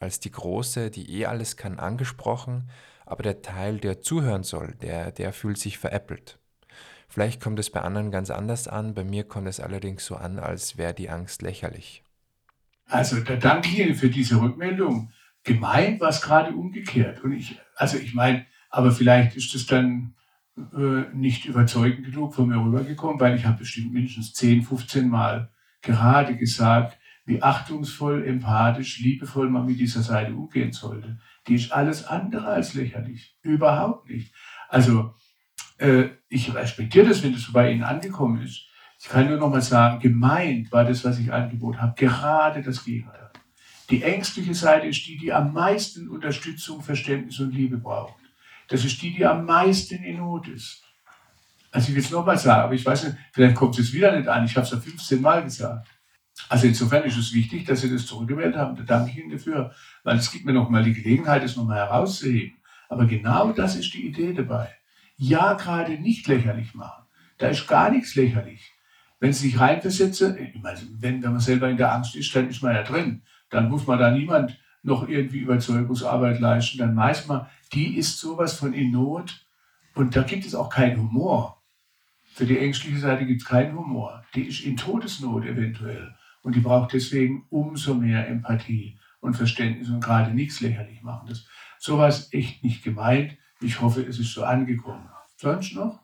als 0.00 0.20
die 0.20 0.30
Große, 0.30 0.90
die 0.90 1.18
eh 1.18 1.26
alles 1.26 1.56
kann, 1.56 1.78
angesprochen, 1.78 2.70
aber 3.06 3.22
der 3.22 3.42
Teil, 3.42 3.78
der 3.78 4.00
zuhören 4.00 4.44
soll, 4.44 4.74
der, 4.80 5.12
der 5.12 5.32
fühlt 5.32 5.58
sich 5.58 5.78
veräppelt. 5.78 6.38
Vielleicht 7.08 7.40
kommt 7.40 7.58
es 7.58 7.70
bei 7.70 7.80
anderen 7.80 8.10
ganz 8.10 8.30
anders 8.30 8.68
an, 8.68 8.94
bei 8.94 9.02
mir 9.02 9.24
kommt 9.24 9.48
es 9.48 9.60
allerdings 9.60 10.04
so 10.04 10.16
an, 10.16 10.38
als 10.38 10.76
wäre 10.76 10.92
die 10.92 11.08
Angst 11.08 11.40
lächerlich. 11.42 12.04
Also 12.86 13.20
da 13.20 13.36
danke 13.36 13.68
ich 13.68 13.78
Ihnen 13.78 13.94
für 13.94 14.10
diese 14.10 14.40
Rückmeldung. 14.40 15.10
Gemeint 15.42 16.00
war 16.00 16.10
es 16.10 16.20
gerade 16.20 16.54
umgekehrt. 16.54 17.22
Und 17.22 17.32
ich, 17.32 17.58
also 17.76 17.96
ich 17.96 18.14
meine, 18.14 18.46
aber 18.70 18.92
vielleicht 18.92 19.36
ist 19.36 19.54
es 19.54 19.66
dann 19.66 20.14
äh, 20.56 21.14
nicht 21.14 21.46
überzeugend 21.46 22.04
genug 22.04 22.34
von 22.34 22.48
mir 22.48 22.56
rübergekommen, 22.56 23.20
weil 23.20 23.36
ich 23.36 23.46
habe 23.46 23.58
bestimmt 23.58 23.92
mindestens 23.92 24.34
10, 24.34 24.62
15 24.62 25.08
Mal 25.08 25.50
gerade 25.80 26.36
gesagt, 26.36 26.97
wie 27.28 27.42
achtungsvoll, 27.42 28.26
empathisch, 28.26 29.00
liebevoll 29.00 29.50
man 29.50 29.66
mit 29.66 29.78
dieser 29.78 30.02
Seite 30.02 30.34
umgehen 30.34 30.72
sollte. 30.72 31.18
Die 31.46 31.56
ist 31.56 31.70
alles 31.72 32.06
andere 32.06 32.46
als 32.46 32.72
lächerlich. 32.72 33.36
Überhaupt 33.42 34.08
nicht. 34.08 34.32
Also, 34.70 35.14
äh, 35.76 36.04
ich 36.30 36.54
respektiere 36.54 37.06
das, 37.06 37.22
wenn 37.22 37.34
das 37.34 37.52
bei 37.52 37.70
Ihnen 37.70 37.82
angekommen 37.82 38.40
ist. 38.40 38.64
Ich 38.98 39.10
kann 39.10 39.28
nur 39.28 39.36
noch 39.36 39.50
mal 39.50 39.60
sagen, 39.60 40.00
gemeint 40.00 40.72
war 40.72 40.86
das, 40.86 41.04
was 41.04 41.18
ich 41.18 41.30
angeboten 41.30 41.82
habe, 41.82 41.94
gerade 41.96 42.62
das 42.62 42.82
Gegenteil. 42.82 43.30
Die 43.90 44.02
ängstliche 44.02 44.54
Seite 44.54 44.86
ist 44.86 45.06
die, 45.06 45.18
die 45.18 45.30
am 45.30 45.52
meisten 45.52 46.08
Unterstützung, 46.08 46.82
Verständnis 46.82 47.38
und 47.40 47.54
Liebe 47.54 47.76
braucht. 47.76 48.14
Das 48.68 48.86
ist 48.86 49.02
die, 49.02 49.12
die 49.12 49.26
am 49.26 49.44
meisten 49.44 50.02
in 50.02 50.16
Not 50.16 50.48
ist. 50.48 50.82
Also 51.70 51.90
ich 51.90 51.94
will 51.94 52.02
es 52.02 52.10
nochmal 52.10 52.38
sagen, 52.38 52.62
aber 52.62 52.74
ich 52.74 52.86
weiß 52.86 53.04
nicht, 53.04 53.16
vielleicht 53.32 53.54
kommt 53.54 53.78
es 53.78 53.92
wieder 53.92 54.16
nicht 54.16 54.28
an. 54.28 54.46
Ich 54.46 54.56
habe 54.56 54.64
es 54.64 54.72
ja 54.72 54.80
15 54.80 55.20
Mal 55.20 55.44
gesagt. 55.44 55.86
Also 56.48 56.66
insofern 56.66 57.04
ist 57.04 57.16
es 57.16 57.34
wichtig, 57.34 57.66
dass 57.66 57.80
Sie 57.80 57.90
das 57.90 58.06
zurückgewählt 58.06 58.56
haben. 58.56 58.76
Da 58.76 58.82
danke 58.82 59.10
ich 59.10 59.18
Ihnen 59.18 59.30
dafür, 59.30 59.72
weil 60.04 60.16
es 60.16 60.30
gibt 60.30 60.44
mir 60.44 60.52
nochmal 60.52 60.84
die 60.84 60.94
Gelegenheit, 60.94 61.42
das 61.42 61.56
nochmal 61.56 61.78
herauszuheben. 61.78 62.56
Aber 62.88 63.06
genau 63.06 63.52
das 63.52 63.76
ist 63.76 63.92
die 63.94 64.06
Idee 64.06 64.32
dabei. 64.32 64.74
Ja, 65.16 65.54
gerade 65.54 65.92
nicht 65.92 66.26
lächerlich 66.28 66.74
machen. 66.74 67.04
Da 67.38 67.48
ist 67.48 67.66
gar 67.66 67.90
nichts 67.90 68.14
lächerlich. 68.14 68.72
Wenn 69.20 69.32
Sie 69.32 69.48
sich 69.48 69.60
reinversetzen, 69.60 70.38
ich 70.38 70.62
meine, 70.62 70.78
wenn, 71.00 71.22
wenn 71.22 71.32
man 71.32 71.40
selber 71.40 71.68
in 71.68 71.76
der 71.76 71.92
Angst 71.92 72.14
ist, 72.14 72.34
dann 72.34 72.48
ist 72.48 72.62
man 72.62 72.74
ja 72.74 72.82
drin. 72.82 73.22
Dann 73.50 73.68
muss 73.68 73.86
man 73.86 73.98
da 73.98 74.10
niemand 74.10 74.58
noch 74.82 75.08
irgendwie 75.08 75.38
Überzeugungsarbeit 75.38 76.40
leisten. 76.40 76.78
Dann 76.78 76.96
weiß 76.96 77.26
man, 77.26 77.46
die 77.72 77.96
ist 77.96 78.18
sowas 78.18 78.54
von 78.54 78.72
in 78.72 78.92
Not 78.92 79.44
und 79.94 80.14
da 80.14 80.22
gibt 80.22 80.46
es 80.46 80.54
auch 80.54 80.70
keinen 80.70 80.98
Humor. 80.98 81.60
Für 82.34 82.46
die 82.46 82.58
ängstliche 82.58 82.98
Seite 82.98 83.26
gibt 83.26 83.42
es 83.42 83.48
keinen 83.48 83.76
Humor. 83.76 84.24
Die 84.34 84.44
ist 84.44 84.60
in 84.60 84.76
Todesnot 84.76 85.44
eventuell. 85.44 86.14
Und 86.42 86.54
die 86.54 86.60
braucht 86.60 86.92
deswegen 86.92 87.46
umso 87.50 87.94
mehr 87.94 88.28
Empathie 88.28 88.98
und 89.20 89.34
Verständnis 89.34 89.90
und 89.90 90.00
gerade 90.00 90.32
nichts 90.32 90.60
lächerlich 90.60 91.02
machen. 91.02 91.28
Das 91.28 91.46
sowas 91.78 92.32
echt 92.32 92.64
nicht 92.64 92.82
gemeint. 92.82 93.36
Ich 93.60 93.80
hoffe, 93.80 94.02
es 94.02 94.18
ist 94.18 94.32
so 94.32 94.44
angekommen. 94.44 95.08
Sonst 95.36 95.74
noch? 95.74 96.00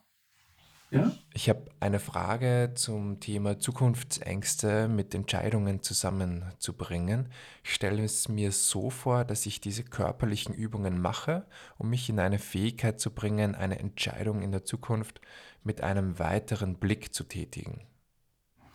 Ja? 0.91 1.11
Ich 1.33 1.49
habe 1.49 1.65
eine 1.79 1.99
Frage 1.99 2.71
zum 2.75 3.19
Thema 3.19 3.59
Zukunftsängste 3.59 4.87
mit 4.87 5.13
Entscheidungen 5.15 5.81
zusammenzubringen. 5.81 7.29
Ich 7.63 7.73
stelle 7.73 8.03
es 8.03 8.29
mir 8.29 8.51
so 8.51 8.89
vor, 8.89 9.25
dass 9.25 9.45
ich 9.45 9.59
diese 9.59 9.83
körperlichen 9.83 10.53
Übungen 10.53 11.01
mache, 11.01 11.47
um 11.77 11.89
mich 11.89 12.09
in 12.09 12.19
eine 12.19 12.39
Fähigkeit 12.39 12.99
zu 12.99 13.11
bringen, 13.11 13.55
eine 13.55 13.79
Entscheidung 13.79 14.41
in 14.41 14.51
der 14.51 14.63
Zukunft 14.63 15.21
mit 15.63 15.81
einem 15.81 16.19
weiteren 16.19 16.75
Blick 16.75 17.13
zu 17.13 17.23
tätigen. 17.23 17.81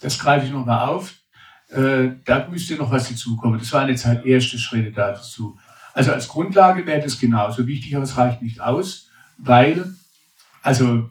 Das 0.01 0.19
greife 0.19 0.47
ich 0.47 0.53
nochmal 0.53 0.89
auf. 0.89 1.20
Äh, 1.71 2.17
da 2.25 2.49
müsste 2.49 2.77
noch 2.77 2.91
was 2.91 3.09
dazukommen. 3.09 3.59
Das 3.59 3.73
waren 3.73 3.89
jetzt 3.89 4.05
halt 4.05 4.25
erste 4.27 4.59
Schritte 4.59 4.93
dazu. 4.93 5.59
Also 5.95 6.13
als 6.13 6.29
Grundlage 6.29 6.87
wäre 6.87 7.01
das 7.01 7.19
genauso 7.19 7.67
wichtig, 7.67 7.95
aber 7.95 8.05
es 8.05 8.17
reicht 8.17 8.43
nicht 8.43 8.61
aus, 8.61 9.09
weil, 9.39 9.95
also 10.63 11.11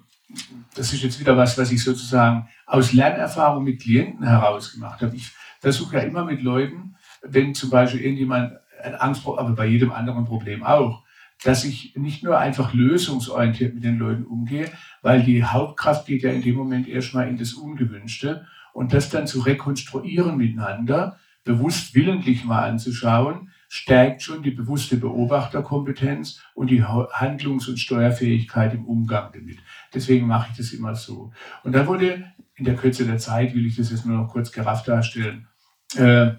das 0.76 0.94
ist 0.94 1.04
jetzt 1.04 1.20
wieder 1.20 1.38
was, 1.38 1.58
was 1.58 1.72
ich 1.72 1.84
sozusagen 1.84 2.48
aus 2.66 2.94
Lernerfahrung 2.94 3.64
mit 3.64 3.82
Klienten 3.82 4.26
herausgemacht 4.26 5.02
habe. 5.02 5.16
Ich 5.16 5.32
versuche 5.60 5.98
ja 5.98 6.04
immer 6.04 6.26
mit 6.26 6.42
Leuten, 6.42 6.96
wenn 7.22 7.54
zum 7.54 7.70
Beispiel 7.70 8.02
irgendjemand 8.02 8.54
ein 8.82 8.96
Angst, 8.96 9.24
aber 9.26 9.52
bei 9.52 9.66
jedem 9.66 9.92
anderen 9.92 10.26
Problem 10.26 10.64
auch, 10.64 11.04
dass 11.44 11.64
ich 11.64 11.96
nicht 11.96 12.24
nur 12.24 12.38
einfach 12.38 12.74
lösungsorientiert 12.74 13.74
mit 13.74 13.84
den 13.84 13.98
Leuten 13.98 14.26
umgehe, 14.26 14.70
weil 15.02 15.24
die 15.24 15.44
Hauptkraft 15.44 16.06
geht 16.06 16.24
ja 16.24 16.32
in 16.32 16.42
dem 16.42 16.56
Moment 16.56 16.88
erstmal 16.88 17.28
in 17.30 17.38
das 17.38 17.54
Ungewünschte 17.54 18.46
und 18.80 18.94
das 18.94 19.10
dann 19.10 19.28
zu 19.28 19.42
rekonstruieren 19.42 20.38
miteinander, 20.38 21.20
bewusst 21.44 21.96
willentlich 21.96 22.46
mal 22.46 22.64
anzuschauen, 22.64 23.52
stärkt 23.68 24.22
schon 24.22 24.42
die 24.42 24.52
bewusste 24.52 24.96
Beobachterkompetenz 24.96 26.42
und 26.54 26.70
die 26.70 26.82
Handlungs- 26.86 27.68
und 27.68 27.78
Steuerfähigkeit 27.78 28.74
im 28.74 28.86
Umgang 28.86 29.32
damit. 29.34 29.58
Deswegen 29.94 30.28
mache 30.28 30.52
ich 30.52 30.58
das 30.58 30.72
immer 30.72 30.96
so. 30.96 31.34
Und 31.66 31.74
da 31.74 31.88
wurde 31.88 32.24
in 32.56 32.64
der 32.64 32.78
Kürze 32.78 33.06
der 33.06 33.18
Zeit, 33.18 33.54
will 33.54 33.66
ich 33.66 33.76
das 33.76 33.92
jetzt 33.92 34.06
nur 34.06 34.16
noch 34.16 34.30
kurz 34.30 34.50
gerafft 34.50 34.88
darstellen, 34.88 35.50
äh, 35.98 36.32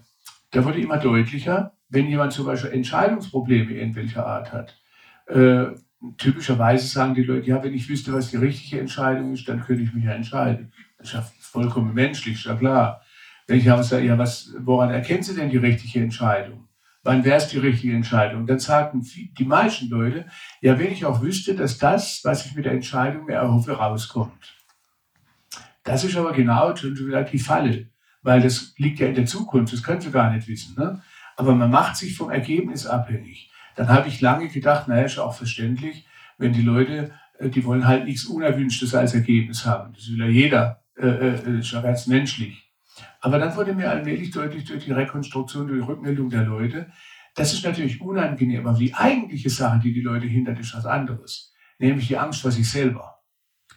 da 0.50 0.64
wurde 0.64 0.80
immer 0.80 0.96
deutlicher, 0.96 1.74
wenn 1.90 2.06
jemand 2.06 2.32
zum 2.32 2.46
Beispiel 2.46 2.70
Entscheidungsprobleme 2.70 3.72
irgendwelcher 3.72 4.26
Art 4.26 4.50
hat. 4.50 4.80
Äh, 5.26 5.66
typischerweise 6.16 6.86
sagen 6.86 7.14
die 7.14 7.22
Leute, 7.22 7.48
ja, 7.48 7.62
wenn 7.62 7.74
ich 7.74 7.86
wüsste, 7.90 8.14
was 8.14 8.30
die 8.30 8.38
richtige 8.38 8.80
Entscheidung 8.80 9.34
ist, 9.34 9.46
dann 9.46 9.60
könnte 9.60 9.82
ich 9.82 9.92
mich 9.92 10.04
ja 10.04 10.12
entscheiden. 10.12 10.72
Das 10.96 11.12
ja 11.12 11.22
vollkommen 11.50 11.94
menschlich, 11.94 12.36
ist 12.36 12.44
ja 12.44 12.54
klar. 12.54 13.02
Wenn 13.46 13.58
ich 13.58 13.70
aber 13.70 13.82
sage, 13.82 14.06
ja, 14.06 14.16
was, 14.16 14.54
woran 14.58 14.90
erkennen 14.90 15.22
Sie 15.22 15.34
denn 15.34 15.50
die 15.50 15.56
richtige 15.56 16.00
Entscheidung? 16.00 16.68
wann 17.02 17.24
wäre 17.24 17.36
es 17.36 17.48
die 17.48 17.58
richtige 17.58 17.94
Entscheidung? 17.94 18.46
Dann 18.46 18.58
sagten 18.58 19.02
die 19.38 19.44
meisten 19.44 19.88
Leute, 19.88 20.26
ja, 20.60 20.78
wenn 20.78 20.92
ich 20.92 21.04
auch 21.04 21.22
wüsste, 21.22 21.54
dass 21.54 21.78
das, 21.78 22.20
was 22.24 22.46
ich 22.46 22.54
mit 22.54 22.64
der 22.64 22.72
Entscheidung 22.72 23.26
mir 23.26 23.34
erhoffe, 23.34 23.72
rauskommt. 23.72 24.56
Das 25.84 26.04
ist 26.04 26.16
aber 26.16 26.32
genau 26.32 26.72
die 26.72 27.38
Falle, 27.38 27.88
weil 28.22 28.42
das 28.42 28.74
liegt 28.76 29.00
ja 29.00 29.06
in 29.06 29.14
der 29.14 29.26
Zukunft, 29.26 29.72
das 29.72 29.82
können 29.82 30.00
Sie 30.00 30.10
gar 30.10 30.32
nicht 30.32 30.46
wissen. 30.46 30.74
Ne? 30.78 31.02
Aber 31.36 31.54
man 31.54 31.70
macht 31.70 31.96
sich 31.96 32.16
vom 32.16 32.30
Ergebnis 32.30 32.86
abhängig. 32.86 33.50
Dann 33.76 33.88
habe 33.88 34.08
ich 34.08 34.20
lange 34.20 34.48
gedacht, 34.48 34.88
naja, 34.88 35.04
ist 35.04 35.18
auch 35.18 35.34
verständlich, 35.34 36.06
wenn 36.36 36.52
die 36.52 36.62
Leute, 36.62 37.12
äh, 37.38 37.48
die 37.48 37.64
wollen 37.64 37.86
halt 37.86 38.04
nichts 38.04 38.26
Unerwünschtes 38.26 38.94
als 38.94 39.14
Ergebnis 39.14 39.64
haben. 39.64 39.94
Das 39.94 40.10
will 40.10 40.18
ja 40.18 40.26
jeder, 40.26 40.79
äh, 41.06 41.58
äh, 41.58 41.60
ja 41.60 41.80
ganz 41.80 42.06
menschlich. 42.06 42.70
Aber 43.20 43.38
dann 43.38 43.54
wurde 43.56 43.74
mir 43.74 43.90
allmählich 43.90 44.30
deutlich 44.30 44.64
durch 44.64 44.84
die 44.84 44.92
Rekonstruktion, 44.92 45.66
durch 45.66 45.80
die 45.80 45.86
Rückmeldung 45.86 46.30
der 46.30 46.44
Leute, 46.44 46.90
das 47.34 47.52
ist 47.52 47.64
natürlich 47.64 48.00
unangenehm, 48.00 48.66
aber 48.66 48.78
die 48.78 48.94
eigentliche 48.94 49.50
Sache, 49.50 49.78
die 49.78 49.92
die 49.92 50.00
Leute 50.00 50.26
hindert, 50.26 50.58
ist 50.58 50.74
was 50.74 50.86
anderes. 50.86 51.52
Nämlich 51.78 52.08
die 52.08 52.18
Angst 52.18 52.42
vor 52.42 52.50
sich 52.50 52.68
selber. 52.68 53.20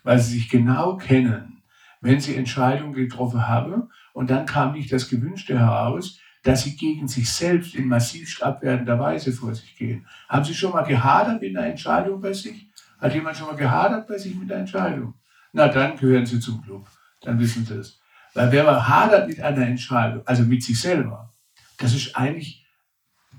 Weil 0.03 0.19
sie 0.19 0.33
sich 0.33 0.49
genau 0.49 0.97
kennen, 0.97 1.63
wenn 2.01 2.19
sie 2.19 2.35
Entscheidungen 2.35 2.93
getroffen 2.93 3.47
haben 3.47 3.89
und 4.13 4.29
dann 4.29 4.45
kam 4.45 4.73
nicht 4.73 4.91
das 4.91 5.07
Gewünschte 5.07 5.57
heraus, 5.57 6.19
dass 6.43 6.63
sie 6.63 6.75
gegen 6.75 7.07
sich 7.07 7.31
selbst 7.31 7.73
in 7.73 7.87
massiv 7.87 8.41
abwertender 8.41 8.99
Weise 8.99 9.31
vor 9.31 9.55
sich 9.55 9.77
gehen. 9.77 10.05
Haben 10.27 10.43
Sie 10.43 10.53
schon 10.53 10.73
mal 10.73 10.83
gehadert 10.83 11.41
mit 11.41 11.55
einer 11.55 11.67
Entscheidung 11.67 12.19
bei 12.19 12.33
sich? 12.33 12.69
Hat 12.99 13.13
jemand 13.13 13.37
schon 13.37 13.47
mal 13.47 13.55
gehadert 13.55 14.07
bei 14.07 14.17
sich 14.17 14.35
mit 14.35 14.51
einer 14.51 14.59
Entscheidung? 14.59 15.13
Na, 15.53 15.69
dann 15.69 15.95
gehören 15.95 16.25
Sie 16.25 16.41
zum 16.41 16.61
Club. 16.61 16.85
Dann 17.23 17.39
wissen 17.39 17.65
Sie 17.65 17.75
es. 17.75 17.99
Weil 18.33 18.51
wer 18.51 18.63
man 18.63 18.87
hadert 18.87 19.27
mit 19.27 19.39
einer 19.39 19.65
Entscheidung, 19.65 20.25
also 20.25 20.43
mit 20.43 20.63
sich 20.63 20.79
selber, 20.79 21.33
das 21.77 21.93
ist 21.93 22.15
eigentlich, 22.15 22.65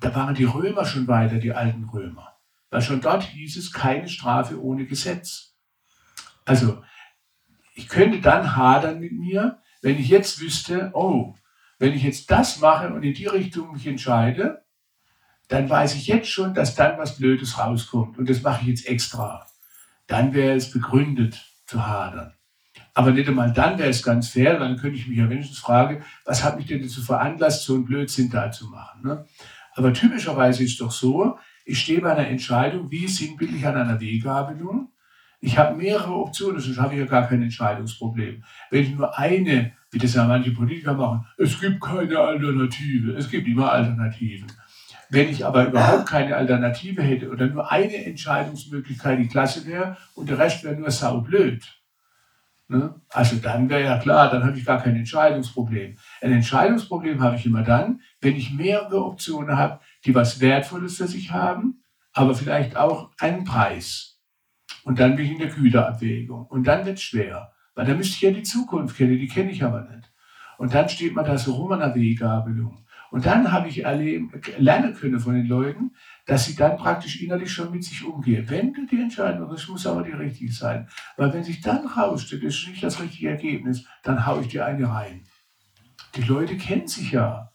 da 0.00 0.14
waren 0.14 0.34
die 0.34 0.44
Römer 0.44 0.84
schon 0.84 1.08
weiter, 1.08 1.38
die 1.38 1.52
alten 1.52 1.84
Römer. 1.84 2.36
Weil 2.70 2.82
schon 2.82 3.00
dort 3.00 3.24
hieß 3.24 3.56
es 3.56 3.72
keine 3.72 4.08
Strafe 4.08 4.60
ohne 4.62 4.86
Gesetz. 4.86 5.54
Also, 6.44 6.82
ich 7.74 7.88
könnte 7.88 8.20
dann 8.20 8.56
hadern 8.56 9.00
mit 9.00 9.12
mir, 9.12 9.58
wenn 9.82 9.98
ich 9.98 10.08
jetzt 10.08 10.40
wüsste, 10.40 10.90
oh, 10.94 11.34
wenn 11.78 11.92
ich 11.92 12.02
jetzt 12.02 12.30
das 12.30 12.60
mache 12.60 12.92
und 12.92 13.02
in 13.02 13.14
die 13.14 13.26
Richtung 13.26 13.72
mich 13.72 13.86
entscheide, 13.86 14.64
dann 15.48 15.68
weiß 15.68 15.94
ich 15.94 16.06
jetzt 16.06 16.28
schon, 16.28 16.54
dass 16.54 16.74
dann 16.74 16.98
was 16.98 17.16
Blödes 17.16 17.58
rauskommt. 17.58 18.16
Und 18.16 18.30
das 18.30 18.42
mache 18.42 18.62
ich 18.62 18.68
jetzt 18.68 18.86
extra. 18.86 19.46
Dann 20.06 20.34
wäre 20.34 20.56
es 20.56 20.70
begründet 20.70 21.44
zu 21.66 21.86
hadern. 21.86 22.34
Aber 22.94 23.10
nicht 23.10 23.28
einmal 23.28 23.52
dann 23.52 23.78
wäre 23.78 23.90
es 23.90 24.02
ganz 24.02 24.28
fair, 24.28 24.58
dann 24.58 24.76
könnte 24.76 24.96
ich 24.96 25.08
mich 25.08 25.18
ja 25.18 25.28
wenigstens 25.28 25.58
fragen, 25.58 26.02
was 26.24 26.44
hat 26.44 26.56
mich 26.56 26.66
denn 26.66 26.80
dazu 26.80 27.02
veranlasst, 27.02 27.64
so 27.64 27.74
einen 27.74 27.84
Blödsinn 27.84 28.30
da 28.30 28.52
zu 28.52 28.68
machen. 28.68 29.02
Ne? 29.02 29.26
Aber 29.74 29.92
typischerweise 29.92 30.62
ist 30.62 30.72
es 30.72 30.78
doch 30.78 30.92
so, 30.92 31.36
ich 31.64 31.80
stehe 31.80 32.00
bei 32.00 32.12
einer 32.12 32.28
Entscheidung, 32.28 32.90
wie 32.90 33.08
sinnbildlich 33.08 33.66
an 33.66 33.76
einer 33.76 34.00
Weggabelung. 34.00 34.92
Ich 35.40 35.58
habe 35.58 35.76
mehrere 35.76 36.14
Optionen, 36.14 36.60
sonst 36.60 36.78
habe 36.78 36.94
ich 36.94 37.00
ja 37.00 37.06
gar 37.06 37.26
kein 37.26 37.42
Entscheidungsproblem. 37.42 38.44
Wenn 38.70 38.82
ich 38.82 38.94
nur 38.94 39.18
eine, 39.18 39.72
wie 39.90 39.98
das 39.98 40.14
ja 40.14 40.26
manche 40.26 40.52
Politiker 40.52 40.94
machen, 40.94 41.26
es 41.36 41.60
gibt 41.60 41.80
keine 41.80 42.18
Alternative, 42.18 43.12
es 43.12 43.28
gibt 43.28 43.48
immer 43.48 43.72
Alternativen. 43.72 44.46
Wenn 45.10 45.28
ich 45.28 45.44
aber 45.44 45.66
überhaupt 45.66 46.08
keine 46.08 46.36
Alternative 46.36 47.02
hätte 47.02 47.30
oder 47.30 47.46
nur 47.46 47.70
eine 47.70 48.04
Entscheidungsmöglichkeit 48.04 49.18
die 49.18 49.28
Klasse 49.28 49.66
wäre 49.66 49.96
und 50.14 50.28
der 50.28 50.38
Rest 50.38 50.64
wäre 50.64 50.76
nur 50.76 50.90
saublöd, 50.90 51.62
Ne? 52.68 52.94
Also 53.10 53.36
dann 53.36 53.68
wäre 53.68 53.84
ja 53.84 53.98
klar, 53.98 54.30
dann 54.30 54.44
habe 54.44 54.56
ich 54.56 54.64
gar 54.64 54.82
kein 54.82 54.96
Entscheidungsproblem. 54.96 55.96
Ein 56.22 56.32
Entscheidungsproblem 56.32 57.20
habe 57.22 57.36
ich 57.36 57.44
immer 57.44 57.62
dann, 57.62 58.00
wenn 58.20 58.36
ich 58.36 58.52
mehrere 58.52 59.04
Optionen 59.04 59.56
habe, 59.56 59.80
die 60.04 60.14
was 60.14 60.40
Wertvolles 60.40 60.96
für 60.96 61.06
sich 61.06 61.30
haben, 61.30 61.82
aber 62.12 62.34
vielleicht 62.34 62.76
auch 62.76 63.10
einen 63.20 63.44
Preis. 63.44 64.18
Und 64.84 64.98
dann 64.98 65.16
bin 65.16 65.26
ich 65.26 65.32
in 65.32 65.38
der 65.38 65.48
Güterabwägung. 65.48 66.46
Und 66.46 66.66
dann 66.66 66.86
wird 66.86 66.98
es 66.98 67.02
schwer, 67.02 67.52
weil 67.74 67.86
dann 67.86 67.98
müsste 67.98 68.14
ich 68.14 68.22
ja 68.22 68.30
die 68.30 68.42
Zukunft 68.42 68.96
kennen, 68.96 69.18
die 69.18 69.28
kenne 69.28 69.50
ich 69.50 69.62
aber 69.62 69.82
nicht. 69.82 70.10
Und 70.56 70.74
dann 70.74 70.88
steht 70.88 71.14
man 71.14 71.24
da 71.24 71.36
so 71.36 71.54
rum 71.54 71.72
an 71.72 71.80
der 71.80 71.94
Weggabelung. 71.94 72.86
Und 73.10 73.26
dann 73.26 73.52
habe 73.52 73.68
ich 73.68 73.84
erleben, 73.84 74.32
lernen 74.58 74.94
können 74.94 75.20
von 75.20 75.34
den 75.34 75.46
Leuten, 75.46 75.94
dass 76.26 76.46
sie 76.46 76.56
dann 76.56 76.76
praktisch 76.76 77.20
innerlich 77.20 77.52
schon 77.52 77.70
mit 77.70 77.84
sich 77.84 78.04
umgehen. 78.04 78.48
Wenn 78.48 78.72
du 78.72 78.86
die 78.86 79.00
Entscheidung 79.00 79.50
das 79.50 79.68
muss 79.68 79.86
aber 79.86 80.02
die 80.02 80.12
richtige 80.12 80.52
sein. 80.52 80.88
Weil 81.16 81.32
wenn 81.32 81.44
sich 81.44 81.60
dann 81.60 81.86
rausstellt, 81.86 82.44
das 82.44 82.54
ist 82.54 82.68
nicht 82.68 82.82
das 82.82 83.00
richtige 83.00 83.28
Ergebnis, 83.28 83.84
dann 84.02 84.24
haue 84.26 84.42
ich 84.42 84.48
dir 84.48 84.64
eine 84.64 84.88
rein. 84.88 85.24
Die 86.14 86.22
Leute 86.22 86.56
kennen 86.56 86.88
sich 86.88 87.12
ja. 87.12 87.50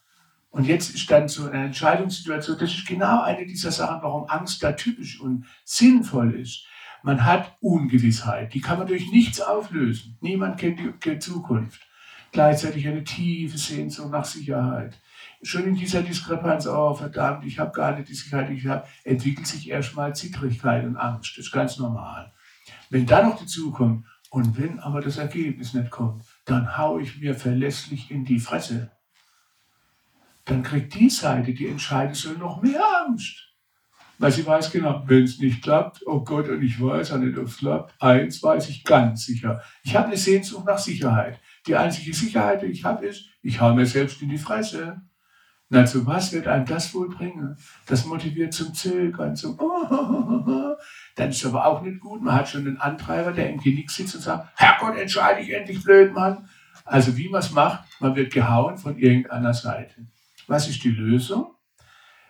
Und 0.51 0.65
jetzt 0.65 0.93
ist 0.93 1.09
dann 1.11 1.27
so 1.27 1.47
eine 1.47 1.65
Entscheidungssituation, 1.65 2.57
das 2.59 2.73
ist 2.73 2.87
genau 2.87 3.21
eine 3.21 3.45
dieser 3.45 3.71
Sachen, 3.71 4.01
warum 4.01 4.27
Angst 4.29 4.63
da 4.63 4.71
typisch 4.71 5.19
und 5.19 5.45
sinnvoll 5.63 6.33
ist. 6.35 6.65
Man 7.03 7.23
hat 7.23 7.55
Ungewissheit, 7.61 8.53
die 8.53 8.61
kann 8.61 8.79
man 8.79 8.87
durch 8.87 9.11
nichts 9.11 9.39
auflösen. 9.39 10.17
Niemand 10.21 10.59
kennt 10.59 10.79
die 10.79 11.19
Zukunft. 11.19 11.81
gleichzeitig 12.31 12.87
eine 12.87 13.03
tiefe 13.03 13.57
Sehnsucht 13.57 14.11
nach 14.11 14.25
Sicherheit. 14.25 14.99
Schon 15.41 15.65
in 15.65 15.75
dieser 15.75 16.01
Diskrepanz, 16.01 16.67
oh 16.67 16.93
verdammt, 16.93 17.45
ich 17.45 17.59
habe 17.59 17.71
gar 17.71 17.97
nicht 17.97 18.09
die 18.09 18.53
ich 18.53 18.67
habe, 18.67 18.87
entwickelt 19.05 19.47
sich 19.47 19.69
erstmal 19.69 20.15
Zittrigkeit 20.15 20.85
und 20.85 20.97
Angst. 20.97 21.37
Das 21.37 21.45
ist 21.45 21.51
ganz 21.51 21.77
normal. 21.77 22.33
Wenn 22.89 23.05
dann 23.05 23.29
noch 23.29 23.39
dazu 23.39 23.71
kommt, 23.71 24.05
und 24.29 24.57
wenn 24.57 24.79
aber 24.79 25.01
das 25.01 25.17
Ergebnis 25.17 25.73
nicht 25.73 25.89
kommt, 25.89 26.23
dann 26.45 26.77
haue 26.77 27.01
ich 27.01 27.19
mir 27.19 27.33
verlässlich 27.33 28.11
in 28.11 28.25
die 28.25 28.39
Fresse. 28.39 28.91
Dann 30.45 30.63
kriegt 30.63 30.93
die 30.93 31.09
Seite, 31.09 31.53
die 31.53 31.67
entscheidet 31.67 32.15
soll, 32.15 32.37
noch 32.37 32.61
mehr 32.61 32.83
Angst. 33.07 33.47
Weil 34.19 34.31
sie 34.31 34.45
weiß 34.45 34.71
genau, 34.71 35.03
wenn 35.07 35.23
es 35.23 35.39
nicht 35.39 35.63
klappt, 35.63 36.05
oh 36.05 36.23
Gott, 36.23 36.49
und 36.49 36.61
ich 36.61 36.79
weiß 36.81 37.13
auch 37.13 37.19
nicht, 37.19 37.37
ob 37.37 37.47
es 37.47 37.57
klappt, 37.57 37.93
eins 38.01 38.43
weiß 38.43 38.69
ich 38.69 38.83
ganz 38.83 39.25
sicher. 39.25 39.63
Ich 39.83 39.95
habe 39.95 40.07
eine 40.07 40.17
Sehnsucht 40.17 40.65
nach 40.65 40.77
Sicherheit. 40.77 41.39
Die 41.65 41.75
einzige 41.75 42.13
Sicherheit, 42.13 42.61
die 42.61 42.67
ich 42.67 42.83
habe, 42.83 43.05
ist, 43.05 43.29
ich 43.41 43.61
hau 43.61 43.73
mir 43.73 43.85
selbst 43.85 44.21
in 44.21 44.29
die 44.29 44.37
Fresse. 44.37 45.01
Na, 45.69 45.85
zu 45.85 46.05
was 46.07 46.33
wird 46.33 46.47
einem 46.47 46.65
das 46.65 46.93
wohl 46.95 47.09
bringen? 47.09 47.55
Das 47.85 48.05
motiviert 48.05 48.53
zum 48.53 48.73
Zögern, 48.73 49.35
zum 49.35 49.59
oh, 49.59 50.75
Dann 51.15 51.29
ist 51.29 51.45
aber 51.45 51.65
auch 51.65 51.81
nicht 51.81 51.99
gut. 51.99 52.23
Man 52.23 52.33
hat 52.33 52.49
schon 52.49 52.65
einen 52.65 52.77
Antreiber, 52.77 53.31
der 53.31 53.51
im 53.51 53.59
Genick 53.59 53.91
sitzt 53.91 54.15
und 54.15 54.21
sagt, 54.21 54.49
Herrgott, 54.55 54.97
entscheide 54.97 55.41
ich 55.41 55.53
endlich, 55.53 55.83
blöd 55.83 56.13
Mann. 56.13 56.49
Also 56.85 57.15
wie 57.17 57.29
man 57.29 57.41
es 57.41 57.51
macht, 57.51 57.83
man 57.99 58.15
wird 58.15 58.33
gehauen 58.33 58.77
von 58.77 58.97
irgendeiner 58.97 59.53
Seite. 59.53 60.07
Was 60.47 60.67
ist 60.67 60.83
die 60.83 60.89
Lösung? 60.89 61.53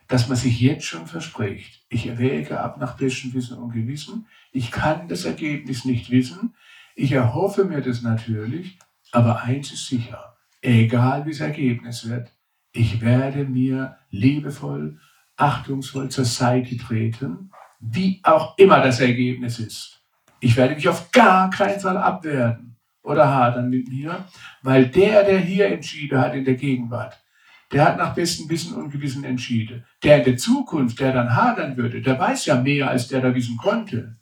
dass 0.10 0.28
man 0.28 0.36
sich 0.36 0.60
jetzt 0.60 0.86
schon 0.86 1.06
verspricht, 1.06 1.86
ich 1.88 2.08
erwäge 2.08 2.60
ab 2.60 2.78
nach 2.80 2.98
bestem 2.98 3.32
Wissen 3.34 3.60
und 3.60 3.72
Gewissen, 3.72 4.26
ich 4.52 4.72
kann 4.72 5.08
das 5.08 5.24
Ergebnis 5.24 5.86
nicht 5.86 6.10
wissen, 6.10 6.56
ich 6.96 7.12
erhoffe 7.12 7.64
mir 7.64 7.82
das 7.82 8.02
natürlich, 8.02 8.80
aber 9.12 9.44
eins 9.44 9.72
ist 9.72 9.86
sicher, 9.86 10.36
egal 10.62 11.26
wie 11.26 11.32
das 11.32 11.42
Ergebnis 11.42 12.10
wird, 12.10 12.34
ich 12.72 13.02
werde 13.02 13.46
mir 13.46 13.98
liebevoll, 14.10 15.00
achtungsvoll 15.36 16.10
zur 16.10 16.26
Seite 16.26 16.78
treten, 16.78 17.52
wie 17.80 18.20
auch 18.24 18.58
immer 18.58 18.82
das 18.82 19.00
Ergebnis 19.00 19.60
ist. 19.60 20.02
Ich 20.40 20.56
werde 20.56 20.76
mich 20.76 20.88
auf 20.88 21.12
gar 21.12 21.50
keinen 21.50 21.80
Fall 21.80 21.98
abwerten 21.98 22.78
oder 23.04 23.28
hadern 23.28 23.70
mit 23.70 23.88
mir, 23.90 24.26
weil 24.62 24.88
der, 24.88 25.24
der 25.24 25.40
hier 25.40 25.68
entschieden 25.68 26.20
hat 26.20 26.36
in 26.36 26.46
der 26.46 26.56
Gegenwart, 26.56 27.20
der 27.72 27.86
hat 27.86 27.98
nach 27.98 28.14
bestem 28.14 28.50
Wissen 28.50 28.76
und 28.76 28.90
Gewissen 28.90 29.24
entschieden. 29.24 29.86
Der 30.04 30.18
in 30.18 30.24
der 30.24 30.38
Zukunft, 30.38 31.00
der 31.00 31.14
dann 31.14 31.36
hadern 31.36 31.78
würde, 31.78 32.02
der 32.02 32.20
weiß 32.20 32.46
ja 32.48 32.56
mehr, 32.56 32.90
als 32.90 33.08
der 33.08 33.22
da 33.22 33.34
wissen 33.34 33.58
konnte. 33.58 34.16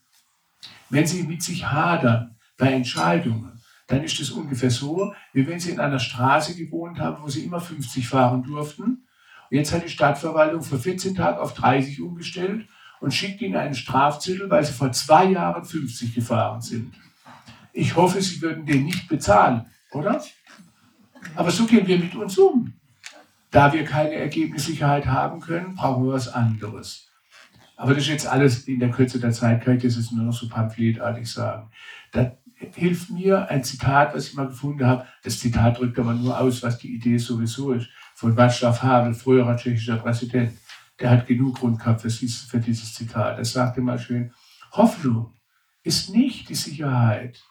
Wenn 0.89 1.07
Sie 1.07 1.23
mit 1.23 1.41
sich 1.41 1.65
hadern 1.65 2.35
bei 2.57 2.71
Entscheidungen, 2.73 3.56
dann 3.87 4.03
ist 4.03 4.19
es 4.19 4.31
ungefähr 4.31 4.69
so, 4.69 5.13
wie 5.33 5.47
wenn 5.47 5.59
Sie 5.59 5.71
in 5.71 5.79
einer 5.79 5.99
Straße 5.99 6.55
gewohnt 6.55 6.99
haben, 6.99 7.23
wo 7.23 7.29
Sie 7.29 7.43
immer 7.43 7.61
50 7.61 8.07
fahren 8.07 8.43
durften. 8.43 9.07
Jetzt 9.49 9.71
hat 9.73 9.85
die 9.85 9.89
Stadtverwaltung 9.89 10.61
für 10.61 10.77
14 10.77 11.15
Tage 11.15 11.41
auf 11.41 11.53
30 11.53 12.01
umgestellt 12.01 12.67
und 12.99 13.13
schickt 13.13 13.41
Ihnen 13.41 13.55
einen 13.55 13.75
Strafzettel, 13.75 14.49
weil 14.49 14.65
Sie 14.65 14.73
vor 14.73 14.91
zwei 14.91 15.31
Jahren 15.31 15.63
50 15.63 16.13
gefahren 16.13 16.61
sind. 16.61 16.93
Ich 17.71 17.95
hoffe, 17.95 18.21
Sie 18.21 18.41
würden 18.41 18.65
den 18.65 18.85
nicht 18.85 19.07
bezahlen, 19.07 19.65
oder? 19.91 20.21
Aber 21.35 21.51
so 21.51 21.65
gehen 21.65 21.87
wir 21.87 21.97
mit 21.97 22.13
uns 22.15 22.37
um. 22.37 22.73
Da 23.51 23.71
wir 23.71 23.85
keine 23.85 24.15
Ergebnissicherheit 24.15 25.05
haben 25.05 25.39
können, 25.39 25.75
brauchen 25.75 26.05
wir 26.05 26.13
was 26.13 26.27
anderes. 26.27 27.09
Aber 27.77 27.93
das 27.93 28.03
ist 28.03 28.09
jetzt 28.09 28.27
alles 28.27 28.67
in 28.67 28.79
der 28.79 28.89
Kürze 28.89 29.19
der 29.19 29.31
Zeit, 29.31 29.63
kann 29.63 29.77
ich 29.77 29.83
das 29.83 29.95
jetzt 29.95 30.11
nur 30.11 30.25
noch 30.25 30.33
so 30.33 30.49
pamphletartig 30.49 31.31
sagen. 31.31 31.69
Da 32.11 32.35
hilft 32.57 33.09
mir 33.09 33.49
ein 33.49 33.63
Zitat, 33.63 34.15
was 34.15 34.27
ich 34.27 34.33
mal 34.33 34.47
gefunden 34.47 34.85
habe. 34.85 35.05
Das 35.23 35.39
Zitat 35.39 35.77
drückt 35.77 35.99
aber 35.99 36.13
nur 36.13 36.39
aus, 36.39 36.63
was 36.63 36.77
die 36.77 36.93
Idee 36.93 37.17
sowieso 37.17 37.73
ist. 37.73 37.89
Von 38.15 38.35
Václav 38.35 38.81
Havel, 38.81 39.13
früherer 39.13 39.57
tschechischer 39.57 39.97
Präsident. 39.97 40.57
Der 40.99 41.11
hat 41.11 41.27
genug 41.27 41.59
Grund 41.59 41.79
gehabt 41.79 42.01
für 42.01 42.07
dieses, 42.07 42.41
für 42.41 42.59
dieses 42.59 42.93
Zitat. 42.93 43.37
Er 43.37 43.45
sagte 43.45 43.81
mal 43.81 43.99
schön, 43.99 44.33
Hoffnung 44.71 45.33
ist 45.83 46.09
nicht 46.09 46.49
die 46.49 46.55
Sicherheit, 46.55 47.41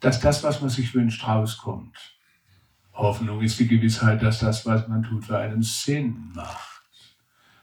dass 0.00 0.20
das, 0.20 0.42
was 0.42 0.60
man 0.60 0.70
sich 0.70 0.94
wünscht, 0.94 1.26
rauskommt. 1.26 1.96
Hoffnung 2.92 3.40
ist 3.40 3.58
die 3.58 3.66
Gewissheit, 3.66 4.22
dass 4.22 4.38
das, 4.38 4.66
was 4.66 4.86
man 4.86 5.02
tut, 5.02 5.24
für 5.24 5.38
einen 5.38 5.62
Sinn 5.62 6.30
macht. 6.34 6.82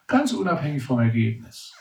Ganz 0.07 0.33
unabhängig 0.33 0.83
vom 0.83 0.99
Ergebnis. 0.99 1.73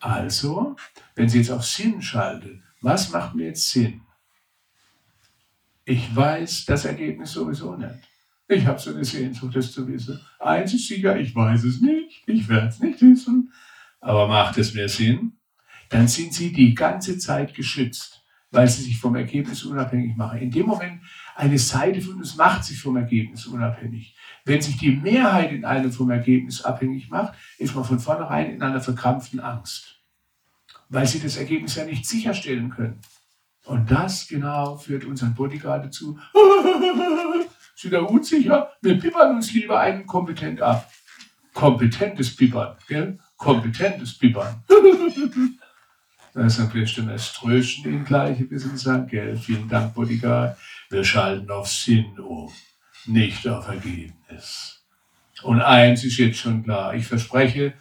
Also, 0.00 0.76
wenn 1.14 1.28
Sie 1.28 1.38
jetzt 1.38 1.50
auf 1.50 1.64
Sinn 1.64 2.02
schalten, 2.02 2.62
was 2.82 3.10
macht 3.10 3.34
mir 3.34 3.46
jetzt 3.46 3.70
Sinn? 3.70 4.02
Ich 5.84 6.14
weiß 6.14 6.64
das 6.66 6.86
Ergebnis 6.86 7.32
sowieso 7.32 7.76
nicht. 7.76 8.08
Ich 8.48 8.66
habe 8.66 8.78
so 8.78 8.90
eine 8.90 9.04
Sehnsucht, 9.04 9.56
das 9.56 9.72
zu 9.72 9.86
wissen. 9.86 10.20
Eins 10.38 10.72
ist 10.74 10.88
sicher, 10.88 11.18
ich 11.18 11.34
weiß 11.34 11.64
es 11.64 11.80
nicht. 11.80 12.22
Ich 12.26 12.48
werde 12.48 12.68
es 12.68 12.80
nicht 12.80 13.00
wissen. 13.02 13.52
Aber 14.00 14.28
macht 14.28 14.58
es 14.58 14.74
mir 14.74 14.88
Sinn? 14.88 15.32
Dann 15.90 16.08
sind 16.08 16.32
Sie 16.32 16.52
die 16.52 16.74
ganze 16.74 17.18
Zeit 17.18 17.54
geschützt, 17.54 18.22
weil 18.50 18.68
Sie 18.68 18.82
sich 18.82 18.98
vom 18.98 19.14
Ergebnis 19.14 19.64
unabhängig 19.64 20.16
machen. 20.16 20.40
In 20.40 20.50
dem 20.50 20.66
Moment, 20.66 21.02
eine 21.36 21.58
Seite 21.58 22.00
von 22.00 22.16
uns 22.16 22.36
macht 22.36 22.64
sich 22.64 22.78
vom 22.78 22.96
Ergebnis 22.96 23.46
unabhängig. 23.46 24.16
Wenn 24.44 24.60
sich 24.60 24.76
die 24.76 24.96
Mehrheit 24.96 25.52
in 25.52 25.64
einem 25.64 25.92
vom 25.92 26.10
Ergebnis 26.10 26.62
abhängig 26.62 27.10
macht, 27.10 27.34
ist 27.58 27.74
man 27.74 27.84
von 27.84 27.98
vornherein 27.98 28.50
in 28.50 28.62
einer 28.62 28.80
verkrampften 28.80 29.40
Angst, 29.40 30.02
weil 30.88 31.06
sie 31.06 31.20
das 31.20 31.36
Ergebnis 31.36 31.76
ja 31.76 31.84
nicht 31.84 32.06
sicherstellen 32.06 32.70
können. 32.70 33.00
Und 33.64 33.90
das 33.90 34.28
genau 34.28 34.76
führt 34.76 35.04
unseren 35.04 35.34
Bodyguard 35.34 35.86
dazu. 35.86 36.18
Sind 37.76 37.92
da 37.92 38.00
unsicher? 38.00 38.72
Wir 38.82 38.98
pippern 38.98 39.36
uns 39.36 39.52
lieber 39.52 39.80
einen 39.80 40.06
kompetent 40.06 40.60
ab. 40.60 40.90
Kompetentes 41.52 42.34
Pippern, 42.34 42.76
gell? 42.88 43.18
Kompetentes 43.36 44.18
Pippern. 44.18 44.62
Da 46.36 46.46
ist 46.46 46.58
natürlich 46.58 46.90
schon 46.90 47.06
das 47.06 47.32
Trösten 47.32 47.92
ihn 47.92 48.04
gleich 48.04 48.40
ein 48.40 48.48
bisschen 48.48 48.76
sagen, 48.76 49.06
gell? 49.06 49.36
Vielen 49.36 49.68
Dank, 49.68 49.94
Bodyguard. 49.94 50.58
Wir 50.90 51.04
schalten 51.04 51.48
auf 51.48 51.68
Sinn 51.68 52.18
um, 52.18 52.52
nicht 53.06 53.46
auf 53.46 53.68
Ergebnis. 53.68 54.84
Und 55.44 55.60
eins 55.60 56.02
ist 56.02 56.18
jetzt 56.18 56.38
schon 56.38 56.64
klar. 56.64 56.94
Ich 56.96 57.06
verspreche, 57.06 57.74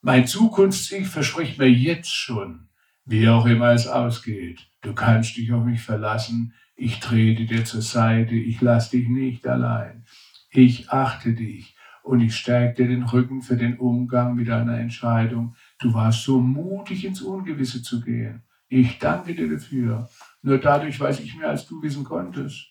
mein 0.00 0.26
Zukunfts-Ich 0.26 1.06
verspricht 1.06 1.58
mir 1.58 1.70
jetzt 1.70 2.12
schon, 2.12 2.68
wie 3.04 3.28
auch 3.28 3.46
immer 3.46 3.70
es 3.70 3.86
ausgeht. 3.86 4.66
Du 4.82 4.94
kannst 4.94 5.36
dich 5.36 5.52
auf 5.52 5.64
mich 5.64 5.80
verlassen. 5.80 6.54
Ich 6.76 7.00
trete 7.00 7.46
dir 7.46 7.64
zur 7.64 7.82
Seite. 7.82 8.34
Ich 8.34 8.60
lasse 8.60 8.98
dich 8.98 9.08
nicht 9.08 9.46
allein. 9.46 10.04
Ich 10.50 10.90
achte 10.90 11.32
dich 11.32 11.76
und 12.02 12.20
ich 12.20 12.36
stärke 12.36 12.82
dir 12.82 12.88
den 12.88 13.04
Rücken 13.04 13.42
für 13.42 13.56
den 13.56 13.78
Umgang 13.78 14.34
mit 14.34 14.48
deiner 14.48 14.78
Entscheidung. 14.78 15.54
Du 15.78 15.94
warst 15.94 16.24
so 16.24 16.40
mutig, 16.40 17.04
ins 17.04 17.22
Ungewisse 17.22 17.82
zu 17.82 18.00
gehen. 18.00 18.42
Ich 18.68 18.98
danke 18.98 19.34
dir 19.34 19.48
dafür. 19.48 20.08
Nur 20.42 20.58
dadurch 20.58 20.98
weiß 20.98 21.20
ich 21.20 21.36
mehr, 21.36 21.50
als 21.50 21.66
du 21.66 21.80
wissen 21.82 22.04
konntest. 22.04 22.68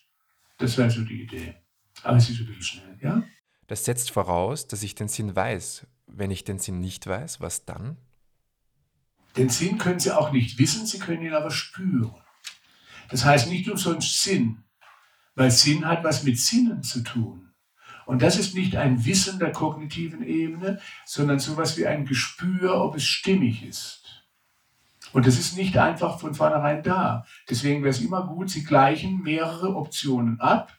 Das 0.58 0.76
wäre 0.76 0.90
so 0.90 1.02
die 1.02 1.22
Idee. 1.22 1.54
Aber 2.02 2.16
es 2.16 2.28
ist 2.28 2.40
ein 2.40 2.46
bisschen 2.46 2.62
schnell, 2.62 2.98
ja? 3.00 3.22
Das 3.68 3.84
setzt 3.84 4.10
voraus, 4.10 4.66
dass 4.66 4.82
ich 4.82 4.94
den 4.94 5.08
Sinn 5.08 5.34
weiß. 5.34 5.86
Wenn 6.06 6.30
ich 6.30 6.44
den 6.44 6.58
Sinn 6.58 6.80
nicht 6.80 7.06
weiß, 7.06 7.40
was 7.40 7.64
dann? 7.64 7.96
Den 9.36 9.48
Sinn 9.48 9.78
können 9.78 10.00
Sie 10.00 10.10
auch 10.10 10.32
nicht 10.32 10.58
wissen, 10.58 10.86
Sie 10.86 10.98
können 10.98 11.22
ihn 11.22 11.34
aber 11.34 11.50
spüren. 11.50 12.14
Das 13.08 13.24
heißt 13.24 13.48
nicht 13.48 13.68
umsonst 13.70 14.22
Sinn, 14.22 14.64
weil 15.34 15.50
Sinn 15.50 15.86
hat 15.86 16.04
was 16.04 16.24
mit 16.24 16.38
Sinnen 16.38 16.82
zu 16.82 17.02
tun. 17.02 17.52
Und 18.04 18.22
das 18.22 18.38
ist 18.38 18.54
nicht 18.54 18.76
ein 18.76 19.04
Wissen 19.04 19.38
der 19.38 19.52
kognitiven 19.52 20.22
Ebene, 20.22 20.80
sondern 21.06 21.38
sowas 21.38 21.76
wie 21.76 21.86
ein 21.86 22.04
Gespür, 22.04 22.80
ob 22.80 22.96
es 22.96 23.04
stimmig 23.04 23.64
ist. 23.64 24.02
Und 25.12 25.26
das 25.26 25.38
ist 25.38 25.56
nicht 25.56 25.76
einfach 25.76 26.18
von 26.18 26.34
vornherein 26.34 26.82
da. 26.82 27.26
Deswegen 27.48 27.82
wäre 27.82 27.90
es 27.90 28.00
immer 28.00 28.26
gut, 28.26 28.50
Sie 28.50 28.64
gleichen 28.64 29.22
mehrere 29.22 29.76
Optionen 29.76 30.40
ab, 30.40 30.78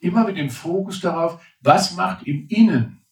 immer 0.00 0.24
mit 0.24 0.36
dem 0.36 0.50
Fokus 0.50 1.00
darauf, 1.00 1.44
was 1.60 1.94
macht 1.94 2.26
im 2.26 2.46
Innen 2.48 3.04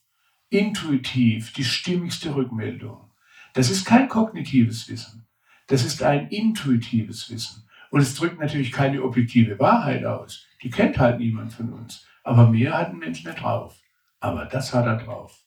intuitiv 0.50 1.52
die 1.52 1.64
stimmigste 1.64 2.34
Rückmeldung. 2.34 3.11
Das 3.52 3.70
ist 3.70 3.84
kein 3.84 4.08
kognitives 4.08 4.88
Wissen. 4.88 5.26
Das 5.66 5.84
ist 5.84 6.02
ein 6.02 6.28
intuitives 6.28 7.30
Wissen. 7.30 7.64
Und 7.90 8.00
es 8.00 8.14
drückt 8.14 8.40
natürlich 8.40 8.72
keine 8.72 9.02
objektive 9.02 9.58
Wahrheit 9.58 10.04
aus. 10.04 10.46
Die 10.62 10.70
kennt 10.70 10.98
halt 10.98 11.18
niemand 11.18 11.52
von 11.52 11.72
uns. 11.72 12.06
Aber 12.24 12.48
mehr 12.48 12.76
hat 12.76 12.90
ein 12.90 12.98
Mensch 12.98 13.24
nicht 13.24 13.40
drauf. 13.40 13.78
Aber 14.20 14.46
das 14.46 14.72
hat 14.72 14.86
er 14.86 14.96
drauf. 14.96 15.44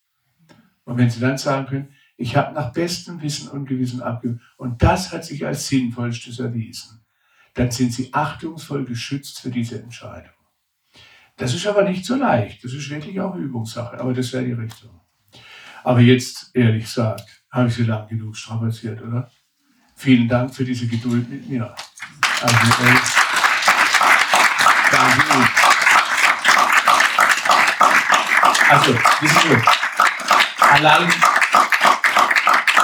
Und 0.84 0.98
wenn 0.98 1.10
Sie 1.10 1.20
dann 1.20 1.38
sagen 1.38 1.66
können, 1.66 1.94
ich 2.18 2.36
habe 2.36 2.54
nach 2.54 2.72
bestem 2.72 3.22
Wissen 3.22 3.50
und 3.50 3.66
Gewissen 3.66 4.02
abgegeben. 4.02 4.42
Und 4.58 4.84
das 4.84 5.12
hat 5.12 5.26
sich 5.26 5.46
als 5.46 5.68
sinnvollstes 5.68 6.40
erwiesen. 6.40 7.02
Dann 7.56 7.72
sind 7.72 7.94
Sie 7.94 8.14
achtungsvoll 8.14 8.86
geschützt 8.86 9.40
für 9.40 9.50
diese 9.50 9.82
Entscheidung. 9.82 10.32
Das 11.38 11.54
ist 11.54 11.68
aber 11.68 11.84
nicht 11.84 12.06
so 12.06 12.16
leicht. 12.16 12.64
Das 12.64 12.74
ist 12.74 12.90
wirklich 12.90 13.20
auch 13.20 13.36
Übungssache. 13.36 14.00
Aber 14.00 14.14
das 14.14 14.32
wäre 14.32 14.46
die 14.46 14.54
Richtung. 14.54 15.02
Aber 15.84 16.00
jetzt, 16.00 16.52
ehrlich 16.54 16.86
gesagt, 16.86 17.35
habe 17.56 17.70
ich 17.70 17.76
Sie 17.76 17.84
lang 17.84 18.06
genug 18.10 18.36
strapaziert, 18.36 19.02
oder? 19.02 19.32
Vielen 19.96 20.28
Dank 20.28 20.54
für 20.54 20.66
diese 20.66 20.88
Geduld 20.88 21.30
mit 21.30 21.50
mir. 21.50 21.74
Also, 22.42 22.56
äh, 22.56 22.96
danke. 24.92 25.50
Also, 28.70 28.94
wissen 29.22 29.40
Sie, 29.42 29.58
allein, 30.60 31.10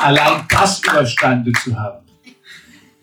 allein 0.02 0.46
das 0.48 0.80
überstanden 0.80 1.54
zu 1.56 1.78
haben, 1.78 2.06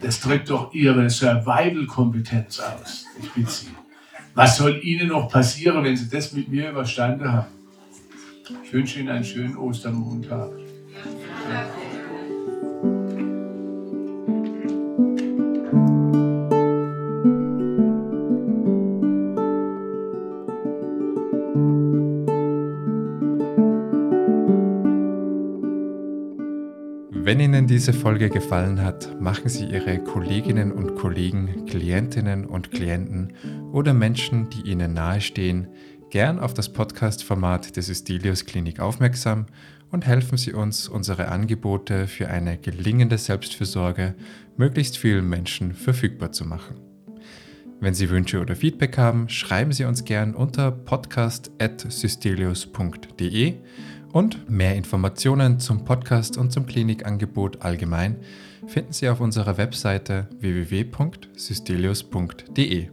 das 0.01 0.21
drückt 0.21 0.49
doch 0.49 0.73
Ihre 0.73 1.11
Survival-Kompetenz 1.11 2.61
aus. 2.61 3.05
Ich 3.21 3.31
bitte 3.33 3.51
Sie. 3.51 3.75
Was 4.35 4.57
soll 4.57 4.81
Ihnen 4.83 5.09
noch 5.09 5.29
passieren, 5.29 5.85
wenn 5.85 5.97
Sie 5.97 6.09
das 6.09 6.33
mit 6.33 6.49
mir 6.49 6.71
überstanden 6.71 7.31
haben? 7.31 7.49
Ich 8.65 8.73
wünsche 8.73 9.01
Ihnen 9.01 9.11
einen 9.11 9.25
schönen 9.25 9.57
Ostermontag. 9.59 10.68
Ihnen 27.69 27.77
diese 27.77 27.93
Folge 27.93 28.31
gefallen 28.31 28.83
hat, 28.83 29.21
machen 29.21 29.51
Sie 29.51 29.67
Ihre 29.67 29.99
Kolleginnen 29.99 30.73
und 30.73 30.95
Kollegen, 30.95 31.67
Klientinnen 31.67 32.47
und 32.47 32.71
Klienten 32.71 33.35
oder 33.73 33.93
Menschen, 33.93 34.49
die 34.49 34.71
Ihnen 34.71 34.95
nahestehen, 34.95 35.69
gern 36.09 36.39
auf 36.39 36.55
das 36.55 36.73
Podcast-Format 36.73 37.77
des 37.77 37.91
Estelios 37.91 38.47
Klinik 38.47 38.81
aufmerksam 38.81 39.45
und 39.91 40.07
helfen 40.07 40.39
Sie 40.39 40.55
uns, 40.55 40.89
unsere 40.89 41.29
Angebote 41.29 42.07
für 42.07 42.29
eine 42.29 42.57
gelingende 42.57 43.19
Selbstfürsorge 43.19 44.15
möglichst 44.57 44.97
vielen 44.97 45.29
Menschen 45.29 45.75
verfügbar 45.75 46.33
zu 46.33 46.47
machen. 46.47 46.81
Wenn 47.81 47.93
Sie 47.93 48.09
Wünsche 48.09 48.41
oder 48.41 48.57
Feedback 48.57 48.97
haben, 48.97 49.29
schreiben 49.29 49.73
Sie 49.73 49.85
uns 49.85 50.07
gern 50.07 50.35
unter 50.35 50.71
podcast.systelius.de 50.71 53.57
und 54.13 54.51
mehr 54.51 54.77
Informationen 54.77 55.61
zum 55.61 55.85
Podcast 55.85 56.39
und 56.39 56.53
zum 56.53 56.67
Klinikangebot 56.67 57.63
allgemein 57.63 58.17
finden 58.67 58.93
Sie 58.93 59.09
auf 59.09 59.21
unserer 59.21 59.57
Webseite 59.57 60.29
www.systelius.de. 60.41 62.89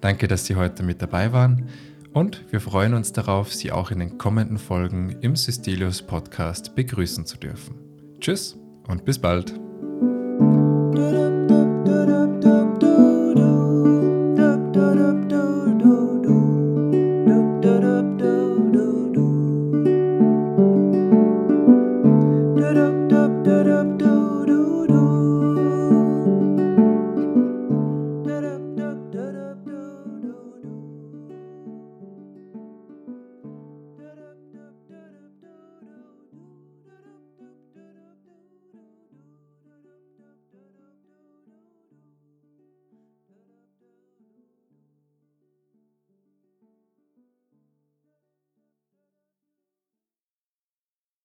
Danke, 0.00 0.28
dass 0.28 0.46
Sie 0.46 0.54
heute 0.56 0.82
mit 0.82 1.02
dabei 1.02 1.32
waren 1.32 1.68
und 2.12 2.44
wir 2.50 2.60
freuen 2.60 2.94
uns 2.94 3.12
darauf, 3.12 3.52
Sie 3.52 3.72
auch 3.72 3.90
in 3.90 3.98
den 4.00 4.18
kommenden 4.18 4.58
Folgen 4.58 5.16
im 5.20 5.36
Systelius 5.36 6.02
Podcast 6.02 6.74
begrüßen 6.74 7.26
zu 7.26 7.36
dürfen. 7.36 7.76
Tschüss 8.20 8.56
und 8.88 9.04
bis 9.04 9.18
bald. 9.18 9.69